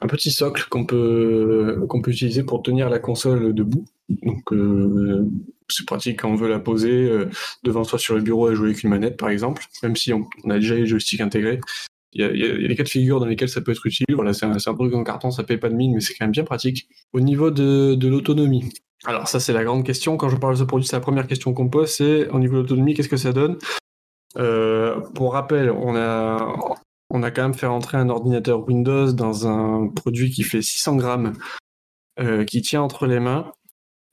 un 0.00 0.06
petit 0.06 0.30
socle 0.30 0.66
qu'on 0.70 0.86
peut 0.86 1.84
qu'on 1.88 2.00
peut 2.00 2.12
utiliser 2.12 2.44
pour 2.44 2.62
tenir 2.62 2.88
la 2.88 2.98
console 2.98 3.54
debout. 3.54 3.84
Donc 4.08 4.52
euh, 4.52 5.28
c'est 5.68 5.86
pratique 5.86 6.20
quand 6.20 6.30
on 6.30 6.36
veut 6.36 6.48
la 6.48 6.60
poser 6.60 6.90
euh, 6.90 7.28
devant 7.62 7.84
soi 7.84 7.98
sur 7.98 8.14
le 8.14 8.22
bureau 8.22 8.50
et 8.50 8.54
jouer 8.54 8.68
avec 8.68 8.82
une 8.84 8.90
manette 8.90 9.18
par 9.18 9.28
exemple, 9.28 9.64
même 9.82 9.96
si 9.96 10.14
on, 10.14 10.26
a 10.48 10.54
déjà 10.54 10.76
les 10.76 10.86
joysticks 10.86 11.20
intégrés. 11.20 11.60
Il 12.14 12.22
y, 12.22 12.24
a, 12.24 12.30
il 12.30 12.38
y, 12.38 12.64
a, 12.64 12.68
des 12.68 12.76
cas 12.76 12.84
de 12.84 12.88
figure 12.88 13.18
dans 13.20 13.26
lesquels 13.26 13.48
ça 13.48 13.60
peut 13.60 13.72
être 13.72 13.84
utile. 13.84 14.06
Voilà, 14.14 14.32
c'est 14.32 14.46
un, 14.46 14.56
truc 14.56 14.94
en 14.94 15.02
carton, 15.02 15.32
ça 15.32 15.42
paye 15.42 15.56
pas 15.56 15.68
de 15.68 15.74
mine, 15.74 15.94
mais 15.94 16.00
c'est 16.00 16.14
quand 16.14 16.24
même 16.24 16.30
bien 16.30 16.44
pratique. 16.44 16.88
Au 17.12 17.18
niveau 17.18 17.50
de 17.50 18.06
l'autonomie, 18.06 18.70
alors 19.04 19.28
ça 19.28 19.40
c'est 19.40 19.52
la 19.52 19.64
grande 19.64 19.84
question. 19.84 20.16
Quand 20.16 20.28
je 20.28 20.36
parle 20.36 20.54
de 20.54 20.58
ce 20.58 20.64
produit, 20.64 20.86
c'est 20.86 20.96
la 20.96 21.00
première 21.00 21.26
question 21.26 21.52
qu'on 21.52 21.68
pose, 21.68 21.90
c'est 21.90 22.28
au 22.28 22.38
niveau 22.38 22.56
de 22.56 22.62
l'autonomie, 22.62 22.94
qu'est-ce 22.94 23.08
que 23.08 23.16
ça 23.16 23.32
donne? 23.32 23.58
Euh, 24.36 25.00
pour 25.14 25.34
rappel, 25.34 25.70
on 25.70 25.94
a, 25.96 26.54
on 27.10 27.22
a 27.22 27.30
quand 27.30 27.42
même 27.42 27.54
fait 27.54 27.66
rentrer 27.66 27.98
un 27.98 28.08
ordinateur 28.08 28.66
Windows 28.66 29.12
dans 29.12 29.46
un 29.46 29.88
produit 29.88 30.30
qui 30.30 30.42
fait 30.42 30.62
600 30.62 30.96
grammes, 30.96 31.32
euh, 32.20 32.44
qui 32.44 32.62
tient 32.62 32.82
entre 32.82 33.06
les 33.06 33.20
mains, 33.20 33.52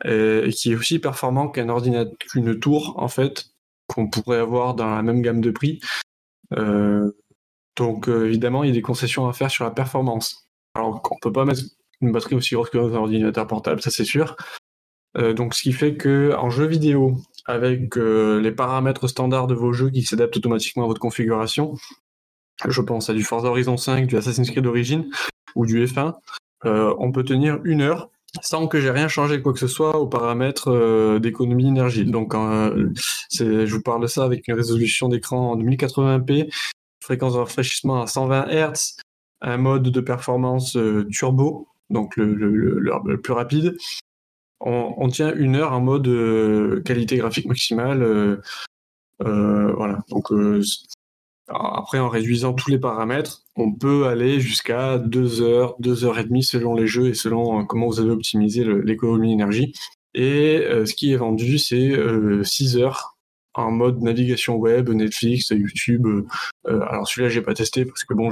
et, 0.05 0.49
qui 0.51 0.71
est 0.71 0.75
aussi 0.75 0.99
performant 0.99 1.47
qu'un 1.47 1.69
ordinateur, 1.69 2.13
qu'une 2.19 2.59
tour, 2.59 2.95
en 2.97 3.07
fait, 3.07 3.51
qu'on 3.87 4.09
pourrait 4.09 4.39
avoir 4.39 4.75
dans 4.75 4.93
la 4.95 5.01
même 5.01 5.21
gamme 5.21 5.41
de 5.41 5.51
prix. 5.51 5.79
Euh, 6.53 7.11
donc, 7.77 8.07
évidemment, 8.07 8.63
il 8.63 8.67
y 8.67 8.71
a 8.71 8.75
des 8.75 8.81
concessions 8.81 9.27
à 9.27 9.33
faire 9.33 9.49
sur 9.49 9.63
la 9.63 9.71
performance. 9.71 10.47
Alors, 10.75 11.01
on 11.09 11.19
peut 11.19 11.31
pas 11.31 11.45
mettre 11.45 11.61
une 12.01 12.11
batterie 12.11 12.35
aussi 12.35 12.55
grosse 12.55 12.69
qu'un 12.69 12.79
ordinateur 12.79 13.47
portable, 13.47 13.81
ça 13.81 13.91
c'est 13.91 14.05
sûr. 14.05 14.35
Donc, 15.15 15.53
ce 15.53 15.61
qui 15.61 15.73
fait 15.73 15.95
que 15.95 16.33
en 16.37 16.49
jeu 16.49 16.65
vidéo, 16.65 17.17
avec 17.45 17.97
euh, 17.97 18.39
les 18.39 18.51
paramètres 18.51 19.07
standards 19.07 19.47
de 19.47 19.55
vos 19.55 19.73
jeux 19.73 19.89
qui 19.89 20.03
s'adaptent 20.03 20.37
automatiquement 20.37 20.83
à 20.83 20.87
votre 20.87 21.01
configuration. 21.01 21.75
Je 22.67 22.81
pense 22.81 23.09
à 23.09 23.13
du 23.13 23.23
Forza 23.23 23.47
Horizon 23.47 23.77
5, 23.77 24.07
du 24.07 24.17
Assassin's 24.17 24.49
Creed 24.49 24.65
Origins 24.67 25.05
ou 25.55 25.65
du 25.65 25.83
F1. 25.85 26.13
Euh, 26.65 26.93
on 26.99 27.11
peut 27.11 27.23
tenir 27.23 27.59
une 27.63 27.81
heure 27.81 28.09
sans 28.41 28.67
que 28.67 28.79
j'ai 28.79 28.91
rien 28.91 29.09
changé 29.09 29.41
quoi 29.41 29.51
que 29.51 29.59
ce 29.59 29.67
soit 29.67 29.99
aux 29.99 30.07
paramètres 30.07 30.69
euh, 30.69 31.19
d'économie 31.19 31.65
d'énergie. 31.65 32.05
Donc, 32.05 32.33
je 32.33 33.73
vous 33.73 33.81
parle 33.81 34.01
de 34.03 34.07
ça 34.07 34.23
avec 34.23 34.47
une 34.47 34.53
résolution 34.53 35.09
d'écran 35.09 35.51
en 35.51 35.57
2080p, 35.57 36.53
fréquence 37.03 37.33
de 37.33 37.39
rafraîchissement 37.39 38.01
à 38.01 38.07
120 38.07 38.45
Hz, 38.47 38.97
un 39.41 39.57
mode 39.57 39.83
de 39.83 40.01
performance 40.01 40.77
turbo, 41.11 41.67
donc 41.89 42.15
le, 42.15 43.17
plus 43.17 43.33
rapide, 43.33 43.75
on, 44.63 45.09
tient 45.09 45.33
une 45.35 45.55
heure 45.55 45.73
en 45.73 45.81
mode 45.81 46.07
euh, 46.07 46.81
qualité 46.81 47.17
graphique 47.17 47.47
maximale. 47.47 48.03
Euh, 48.03 48.41
euh, 49.23 49.73
voilà. 49.73 49.99
Après, 51.49 51.99
en 51.99 52.09
réduisant 52.09 52.53
tous 52.53 52.69
les 52.69 52.79
paramètres, 52.79 53.43
on 53.55 53.73
peut 53.73 54.07
aller 54.07 54.39
jusqu'à 54.39 54.97
2 54.97 55.41
heures, 55.41 55.75
2 55.79 56.05
heures 56.05 56.19
et 56.19 56.23
demie 56.23 56.43
selon 56.43 56.75
les 56.75 56.87
jeux 56.87 57.09
et 57.09 57.13
selon 57.13 57.65
comment 57.65 57.87
vous 57.87 57.99
avez 57.99 58.11
optimisé 58.11 58.63
l'économie 58.83 59.29
d'énergie. 59.31 59.73
Et 60.13 60.63
ce 60.85 60.93
qui 60.93 61.11
est 61.11 61.17
vendu, 61.17 61.57
c'est 61.57 61.93
6 62.43 62.77
heures 62.77 63.17
en 63.53 63.69
mode 63.69 64.01
navigation 64.01 64.55
web, 64.55 64.89
Netflix, 64.89 65.49
YouTube. 65.49 66.07
alors 66.65 67.05
celui-là, 67.07 67.29
j'ai 67.29 67.41
pas 67.41 67.53
testé 67.53 67.83
parce 67.83 68.05
que 68.05 68.13
bon, 68.13 68.29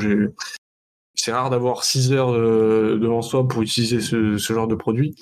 c'est 1.16 1.34
rare 1.34 1.50
d'avoir 1.50 1.84
6 1.84 2.14
heures 2.14 2.32
devant 2.32 3.22
soi 3.22 3.46
pour 3.46 3.62
utiliser 3.62 4.00
ce, 4.00 4.38
genre 4.38 4.68
de 4.68 4.76
produit 4.76 5.16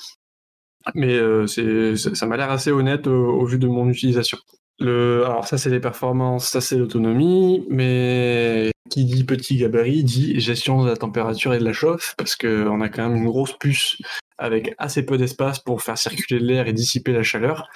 mais 0.96 1.14
euh, 1.14 1.48
ça, 1.48 2.26
m'a 2.26 2.38
l'air 2.38 2.52
assez 2.52 2.72
honnête 2.72 3.08
au, 3.08 3.46
vu 3.46 3.58
de 3.58 3.68
mon 3.68 3.90
utilisation. 3.90 4.38
Le, 4.80 5.26
alors 5.26 5.48
ça 5.48 5.58
c'est 5.58 5.72
les 5.72 5.80
performances, 5.80 6.50
ça 6.50 6.62
c'est 6.62 6.78
l'autonomie, 6.78 7.66
mais 7.70 8.72
qui 8.90 9.06
dit 9.06 9.24
petit 9.24 9.58
gabarit 9.58 10.04
dit 10.04 10.40
gestion 10.40 10.84
de 10.84 10.90
la 10.90 10.96
température 10.96 11.54
et 11.54 11.60
de 11.60 11.66
la 11.66 11.74
chauffe, 11.74 12.14
parce 12.18 12.36
qu'on 12.36 12.82
a 12.82 12.90
quand 12.90 13.10
même 13.10 13.18
une 13.18 13.26
grosse 13.26 13.54
puce 13.54 13.98
avec 14.38 14.76
assez 14.78 15.04
peu 15.04 15.18
d'espace 15.18 15.60
pour 15.60 15.82
faire 15.82 15.98
circuler 15.98 16.40
l'air 16.40 16.68
et 16.68 16.74
dissiper 16.74 17.12
la 17.12 17.24
chaleur. 17.24 17.68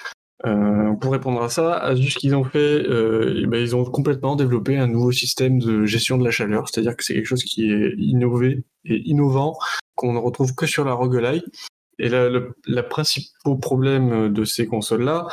Euh, 0.44 0.92
pour 0.94 1.12
répondre 1.12 1.40
à 1.42 1.48
ça, 1.48 1.76
Asus, 1.76 2.16
qu'ils 2.16 2.34
ont 2.34 2.42
fait, 2.44 2.58
euh, 2.58 3.42
eh 3.42 3.46
ben, 3.46 3.60
ils 3.60 3.76
ont 3.76 3.84
complètement 3.84 4.34
développé 4.34 4.76
un 4.76 4.88
nouveau 4.88 5.12
système 5.12 5.60
de 5.60 5.86
gestion 5.86 6.18
de 6.18 6.24
la 6.24 6.32
chaleur, 6.32 6.68
c'est-à-dire 6.68 6.96
que 6.96 7.04
c'est 7.04 7.14
quelque 7.14 7.26
chose 7.26 7.44
qui 7.44 7.70
est 7.70 7.94
innové 7.96 8.64
et 8.84 9.00
innovant, 9.08 9.56
qu'on 9.94 10.12
ne 10.12 10.18
retrouve 10.18 10.54
que 10.54 10.66
sur 10.66 10.84
la 10.84 10.94
Rogue 10.94 11.20
et 11.98 12.08
le, 12.08 12.54
principal 12.88 13.58
problème 13.60 14.32
de 14.32 14.44
ces 14.44 14.66
consoles-là, 14.66 15.26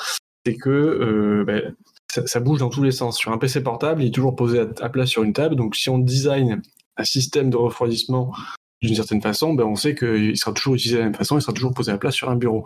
c'est 0.46 0.56
que 0.56 0.70
euh, 0.70 1.44
ben, 1.46 1.76
ça, 2.08 2.40
bouge 2.40 2.60
dans 2.60 2.70
tous 2.70 2.84
les 2.84 2.92
sens. 2.92 3.18
Sur 3.18 3.32
un 3.32 3.38
PC 3.38 3.62
portable, 3.64 4.04
il 4.04 4.08
est 4.08 4.14
toujours 4.14 4.36
posé 4.36 4.60
à, 4.60 4.90
plat 4.90 5.06
sur 5.06 5.24
une 5.24 5.34
table. 5.34 5.56
Donc, 5.56 5.76
si 5.76 5.90
on 5.90 6.00
design 6.00 6.62
un 6.98 7.04
système 7.04 7.50
de 7.50 7.58
refroidissement 7.58 8.32
d'une 8.82 8.96
certaine 8.96 9.22
façon, 9.22 9.54
ben, 9.54 9.66
on 9.66 9.76
sait 9.76 9.96
qu'il 9.96 10.38
sera 10.38 10.54
toujours 10.54 10.76
utilisé 10.76 10.96
de 10.96 11.00
la 11.00 11.06
même 11.06 11.16
façon, 11.16 11.38
il 11.38 11.42
sera 11.42 11.54
toujours 11.54 11.74
posé 11.74 11.92
à 11.92 11.98
plat 11.98 12.12
sur 12.12 12.30
un 12.30 12.36
bureau. 12.36 12.64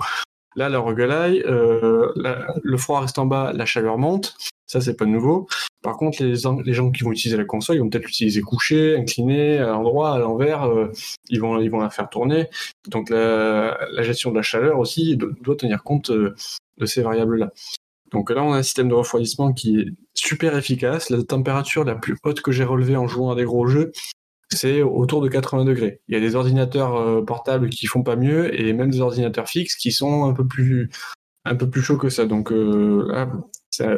Là, 0.55 0.69
la 0.69 0.79
Rogue 0.79 1.01
euh, 1.01 2.11
le 2.15 2.77
froid 2.77 3.01
reste 3.01 3.17
en 3.17 3.25
bas, 3.25 3.53
la 3.53 3.65
chaleur 3.65 3.97
monte. 3.97 4.35
Ça, 4.67 4.81
c'est 4.81 4.95
pas 4.95 5.05
nouveau. 5.05 5.47
Par 5.83 5.97
contre, 5.97 6.23
les, 6.23 6.73
gens 6.73 6.91
qui 6.91 7.03
vont 7.03 7.11
utiliser 7.11 7.35
la 7.37 7.43
console, 7.43 7.75
ils 7.75 7.79
vont 7.79 7.89
peut-être 7.89 8.05
l'utiliser 8.05 8.39
couché, 8.39 8.95
incliné, 8.95 9.57
à 9.57 9.67
l'endroit, 9.67 10.13
à 10.13 10.17
l'envers. 10.17 10.63
Euh, 10.63 10.91
ils, 11.29 11.41
vont, 11.41 11.57
la 11.57 11.89
faire 11.89 12.09
tourner. 12.09 12.47
Donc, 12.87 13.09
la, 13.09 13.77
gestion 14.01 14.31
de 14.31 14.37
la 14.37 14.41
chaleur 14.41 14.79
aussi 14.79 15.17
doit 15.17 15.57
tenir 15.57 15.83
compte 15.83 16.09
euh, 16.09 16.33
de 16.77 16.85
ces 16.85 17.01
variables-là. 17.01 17.51
Donc 18.13 18.29
là, 18.29 18.43
on 18.43 18.53
a 18.53 18.57
un 18.57 18.63
système 18.63 18.87
de 18.87 18.93
refroidissement 18.93 19.51
qui 19.51 19.79
est 19.79 19.87
super 20.13 20.55
efficace. 20.55 21.09
La 21.09 21.21
température 21.21 21.83
la 21.83 21.95
plus 21.95 22.15
haute 22.23 22.41
que 22.41 22.53
j'ai 22.53 22.63
relevée 22.63 22.95
en 22.95 23.07
jouant 23.07 23.31
à 23.31 23.35
des 23.35 23.43
gros 23.43 23.67
jeux, 23.67 23.91
c'est 24.51 24.83
autour 24.83 25.21
de 25.21 25.27
80 25.27 25.65
degrés. 25.65 25.99
Il 26.07 26.13
y 26.13 26.17
a 26.17 26.21
des 26.21 26.35
ordinateurs 26.35 26.95
euh, 26.95 27.21
portables 27.25 27.69
qui 27.69 27.87
font 27.87 28.03
pas 28.03 28.15
mieux 28.15 28.57
et 28.57 28.71
même 28.71 28.89
des 28.89 29.01
ordinateurs 29.01 29.49
fixes 29.49 29.75
qui 29.75 29.91
sont 29.91 30.23
un 30.25 30.33
peu 30.33 30.47
plus, 30.47 30.89
un 31.43 31.55
peu 31.55 31.69
plus 31.69 31.81
chauds 31.81 31.97
que 31.97 32.09
ça. 32.09 32.25
Donc 32.25 32.51
là, 32.51 33.29
ça, 33.69 33.97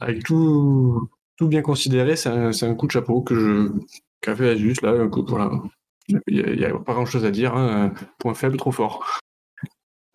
avec 0.00 0.24
tout, 0.24 1.08
tout 1.36 1.48
bien 1.48 1.62
considéré, 1.62 2.16
c'est 2.16 2.28
un, 2.28 2.50
un, 2.50 2.74
coup 2.74 2.86
de 2.86 2.92
chapeau 2.92 3.22
que 3.22 3.34
je 3.34 3.70
fait 4.34 4.50
Asus 4.50 4.76
là. 4.82 5.06
Voilà. 5.28 5.50
Il 6.26 6.56
n'y 6.56 6.64
a, 6.64 6.78
pas 6.78 6.94
grand 6.94 7.06
chose 7.06 7.24
à 7.24 7.30
dire. 7.30 7.54
Hein. 7.54 7.92
Point 8.18 8.34
faible, 8.34 8.56
trop 8.56 8.72
fort. 8.72 9.20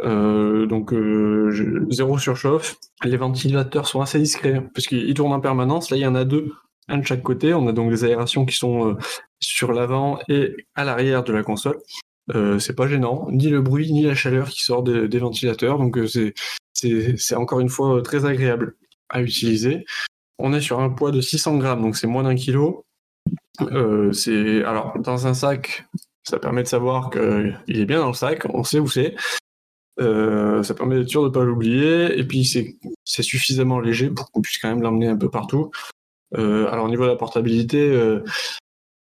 Euh, 0.04 0.66
donc 0.66 0.94
euh, 0.94 1.52
zéro 1.90 2.18
surchauffe. 2.18 2.78
Les 3.04 3.18
ventilateurs 3.18 3.88
sont 3.88 4.02
assez 4.02 4.20
discrets 4.20 4.56
hein, 4.56 4.70
parce 4.74 4.88
qu'ils 4.88 5.14
tournent 5.14 5.34
en 5.34 5.42
permanence. 5.42 5.90
Là, 5.90 5.98
il 5.98 6.02
y 6.02 6.08
en 6.08 6.16
a 6.16 6.24
deux, 6.24 6.54
un 6.88 6.98
de 6.98 7.06
chaque 7.06 7.24
côté. 7.24 7.54
On 7.54 7.68
a 7.68 7.74
donc 7.74 7.92
des 7.92 8.04
aérations 8.04 8.46
qui 8.46 8.56
sont 8.56 8.90
euh, 8.90 8.98
sur 9.40 9.74
l'avant 9.74 10.20
et 10.28 10.56
à 10.76 10.84
l'arrière 10.84 11.24
de 11.24 11.34
la 11.34 11.44
console. 11.44 11.80
C'est 12.60 12.78
pas 12.78 12.88
gênant, 12.88 13.28
ni 13.30 13.50
le 13.50 13.62
bruit 13.62 13.92
ni 13.92 14.04
la 14.04 14.16
chaleur 14.16 14.48
qui 14.48 14.64
sort 14.64 14.84
des, 14.84 15.20
ventilateurs. 15.20 15.78
Donc 15.78 16.00
c'est 16.74 17.36
encore 17.36 17.60
une 17.60 17.68
fois 17.68 18.02
très 18.02 18.24
agréable 18.24 18.78
à 19.12 19.22
utiliser. 19.22 19.86
On 20.40 20.54
est 20.54 20.62
sur 20.62 20.80
un 20.80 20.90
poids 20.90 21.12
de 21.12 21.22
600 21.22 21.58
grammes, 21.58 21.82
donc 21.82 21.96
c'est 21.96 22.08
moins 22.08 22.24
d'un 22.24 22.36
kilo. 22.36 22.84
Euh, 23.62 24.12
c'est 24.12 24.64
alors 24.64 24.98
dans 25.00 25.28
un 25.28 25.34
sac, 25.34 25.86
ça 26.24 26.40
permet 26.40 26.64
de 26.64 26.68
savoir 26.68 27.10
qu'il 27.10 27.80
est 27.80 27.86
bien 27.86 28.00
dans 28.00 28.08
le 28.08 28.14
sac, 28.14 28.46
on 28.54 28.64
sait 28.64 28.80
où 28.80 28.88
c'est. 28.88 29.16
Euh, 30.00 30.64
ça 30.64 30.74
permet 30.74 30.96
d'être 30.98 31.10
sûr 31.10 31.22
de 31.24 31.28
ne 31.28 31.34
pas 31.34 31.44
l'oublier. 31.44 32.18
Et 32.18 32.26
puis 32.26 32.46
c'est 32.46 33.24
suffisamment 33.24 33.80
léger 33.80 34.10
pour 34.10 34.32
qu'on 34.32 34.42
puisse 34.42 34.58
quand 34.58 34.70
même 34.70 34.82
l'emmener 34.82 35.08
un 35.08 35.18
peu 35.18 35.30
partout. 35.30 35.72
Euh, 36.38 36.68
alors 36.72 36.86
au 36.86 36.90
niveau 36.90 37.04
de 37.04 37.10
la 37.10 37.16
portabilité, 37.16 37.80
euh, 37.80 38.24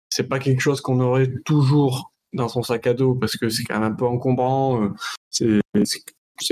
c'est 0.08 0.28
pas 0.28 0.38
quelque 0.38 0.60
chose 0.60 0.80
qu'on 0.80 1.00
aurait 1.00 1.30
toujours 1.44 2.12
dans 2.32 2.48
son 2.48 2.62
sac 2.62 2.86
à 2.86 2.94
dos 2.94 3.14
parce 3.14 3.36
que 3.36 3.48
c'est 3.48 3.64
quand 3.64 3.78
même 3.78 3.92
un 3.92 3.94
peu 3.94 4.06
encombrant. 4.06 4.90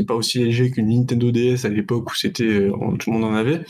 Pas 0.06 0.14
aussi 0.14 0.38
léger 0.38 0.70
qu'une 0.70 0.88
Nintendo 0.88 1.30
DS 1.30 1.64
à 1.64 1.68
l'époque 1.68 2.10
où 2.10 2.14
c'était 2.14 2.68
tout 2.98 3.10
le 3.10 3.18
monde 3.18 3.24
en 3.24 3.34
avait. 3.34 3.62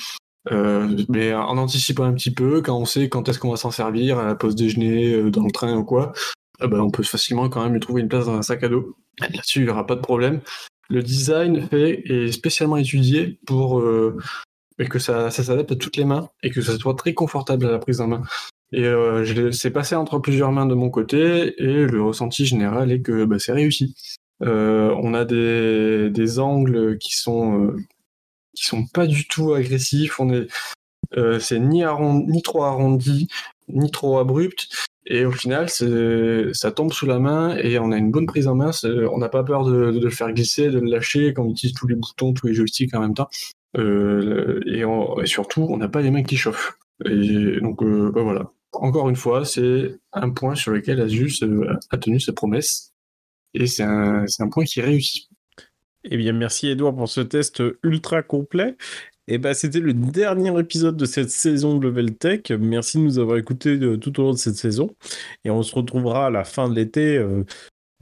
Euh, 0.52 1.04
mais 1.08 1.34
en 1.34 1.58
anticipant 1.58 2.04
un 2.04 2.12
petit 2.12 2.30
peu, 2.30 2.62
quand 2.62 2.78
on 2.78 2.84
sait 2.84 3.08
quand 3.08 3.28
est-ce 3.28 3.38
qu'on 3.38 3.50
va 3.50 3.56
s'en 3.56 3.70
servir, 3.70 4.18
à 4.18 4.26
la 4.26 4.34
pause 4.34 4.54
déjeuner, 4.54 5.30
dans 5.30 5.44
le 5.44 5.50
train 5.50 5.76
ou 5.76 5.84
quoi, 5.84 6.12
eh 6.62 6.68
ben, 6.68 6.80
on 6.80 6.90
peut 6.90 7.02
facilement 7.02 7.48
quand 7.48 7.62
même 7.62 7.72
lui 7.72 7.80
trouver 7.80 8.02
une 8.02 8.08
place 8.08 8.26
dans 8.26 8.36
un 8.36 8.42
sac 8.42 8.62
à 8.62 8.68
dos. 8.68 8.96
Là-dessus, 9.20 9.60
il 9.60 9.64
n'y 9.64 9.70
aura 9.70 9.86
pas 9.86 9.96
de 9.96 10.00
problème. 10.00 10.40
Le 10.88 11.02
design 11.02 11.66
fait 11.68 12.02
est 12.06 12.32
spécialement 12.32 12.76
étudié 12.76 13.38
pour 13.46 13.80
euh, 13.80 14.16
que 14.88 14.98
ça, 14.98 15.30
ça 15.30 15.42
s'adapte 15.42 15.72
à 15.72 15.76
toutes 15.76 15.96
les 15.96 16.04
mains 16.04 16.28
et 16.42 16.50
que 16.50 16.60
ça 16.60 16.76
soit 16.78 16.94
très 16.94 17.14
confortable 17.14 17.66
à 17.66 17.72
la 17.72 17.78
prise 17.78 18.00
en 18.00 18.08
main. 18.08 18.22
Et 18.72 18.84
euh, 18.84 19.52
c'est 19.52 19.70
passé 19.70 19.94
entre 19.94 20.18
plusieurs 20.18 20.52
mains 20.52 20.66
de 20.66 20.74
mon 20.74 20.90
côté 20.90 21.54
et 21.62 21.86
le 21.86 22.02
ressenti 22.02 22.46
général 22.46 22.92
est 22.92 23.00
que 23.00 23.24
bah, 23.24 23.38
c'est 23.38 23.52
réussi. 23.52 23.94
Euh, 24.42 24.94
on 25.02 25.14
a 25.14 25.24
des, 25.24 26.10
des, 26.10 26.38
angles 26.38 26.98
qui 26.98 27.16
sont 27.16 27.74
qui 28.54 28.64
sont 28.64 28.86
pas 28.86 29.06
du 29.06 29.26
tout 29.26 29.54
agressifs. 29.54 30.20
On 30.20 30.32
est 30.32 30.48
c'est 31.40 31.60
ni, 31.60 31.82
trop 32.42 32.64
arrondi 32.64 33.28
ni 33.68 33.90
trop 33.90 34.18
abrupt. 34.18 34.68
Et 35.08 35.24
au 35.24 35.30
final, 35.30 35.68
ça 35.68 36.72
tombe 36.72 36.92
sous 36.92 37.06
la 37.06 37.20
main 37.20 37.56
et 37.56 37.78
on 37.78 37.92
a 37.92 37.96
une 37.96 38.10
bonne 38.10 38.26
prise 38.26 38.48
en 38.48 38.56
main. 38.56 38.72
On 38.84 39.18
n'a 39.18 39.28
pas 39.28 39.44
peur 39.44 39.64
de, 39.64 39.92
de, 39.92 40.00
le 40.00 40.10
faire 40.10 40.32
glisser, 40.32 40.68
de 40.68 40.80
le 40.80 40.90
lâcher 40.90 41.32
quand 41.32 41.44
on 41.44 41.50
utilise 41.50 41.74
tous 41.74 41.86
les 41.86 41.94
boutons, 41.94 42.32
tous 42.34 42.48
les 42.48 42.54
joysticks 42.54 42.94
en 42.94 43.00
même 43.00 43.14
temps. 43.14 43.28
Euh, 43.76 44.60
et, 44.66 45.26
surtout, 45.26 45.66
on 45.68 45.76
n'a 45.76 45.88
pas 45.88 46.02
les 46.02 46.10
mains 46.10 46.22
qui 46.22 46.36
chauffent. 46.36 46.78
Et 47.04 47.60
donc, 47.60 47.82
euh, 47.82 48.10
bah 48.12 48.22
voilà. 48.22 48.50
Encore 48.72 49.08
une 49.08 49.16
fois, 49.16 49.44
c'est 49.44 49.98
un 50.12 50.30
point 50.30 50.54
sur 50.54 50.72
lequel 50.72 51.00
Asus 51.00 51.42
euh, 51.42 51.76
a 51.90 51.98
tenu 51.98 52.20
sa 52.20 52.32
promesse. 52.32 52.92
Et 53.56 53.66
c'est 53.66 53.82
un, 53.82 54.24
un 54.38 54.48
point 54.48 54.64
qui 54.64 54.80
réussit. 54.80 55.28
Eh 56.04 56.16
bien, 56.16 56.32
merci 56.32 56.68
Edouard 56.68 56.94
pour 56.94 57.08
ce 57.08 57.20
test 57.20 57.62
ultra 57.82 58.22
complet. 58.22 58.76
Et 59.28 59.38
bah, 59.38 59.54
c'était 59.54 59.80
le 59.80 59.92
dernier 59.92 60.58
épisode 60.60 60.96
de 60.96 61.04
cette 61.04 61.30
saison 61.30 61.78
de 61.78 61.88
Level 61.88 62.14
Tech. 62.14 62.42
Merci 62.50 62.98
de 62.98 63.02
nous 63.02 63.18
avoir 63.18 63.38
écoutés 63.38 63.78
tout 63.98 64.20
au 64.20 64.24
long 64.24 64.32
de 64.32 64.38
cette 64.38 64.56
saison. 64.56 64.94
Et 65.44 65.50
on 65.50 65.62
se 65.62 65.74
retrouvera 65.74 66.26
à 66.26 66.30
la 66.30 66.44
fin 66.44 66.68
de 66.68 66.74
l'été, 66.74 67.16
euh, 67.16 67.44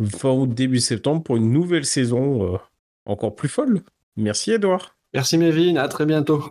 fin 0.04 0.30
août, 0.32 0.52
début 0.52 0.80
septembre, 0.80 1.22
pour 1.22 1.36
une 1.36 1.50
nouvelle 1.50 1.86
saison 1.86 2.54
euh, 2.54 2.58
encore 3.06 3.34
plus 3.34 3.48
folle. 3.48 3.80
Merci 4.16 4.52
Edouard. 4.52 4.96
Merci 5.14 5.38
Mévin, 5.38 5.76
à 5.76 5.88
très 5.88 6.04
bientôt. 6.04 6.42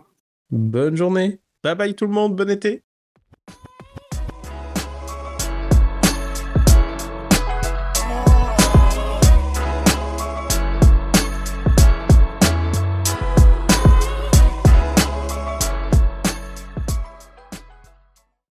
Bonne 0.50 0.96
journée. 0.96 1.38
Bye 1.62 1.76
bye 1.76 1.94
tout 1.94 2.06
le 2.06 2.12
monde, 2.12 2.34
bon 2.34 2.50
été. 2.50 2.82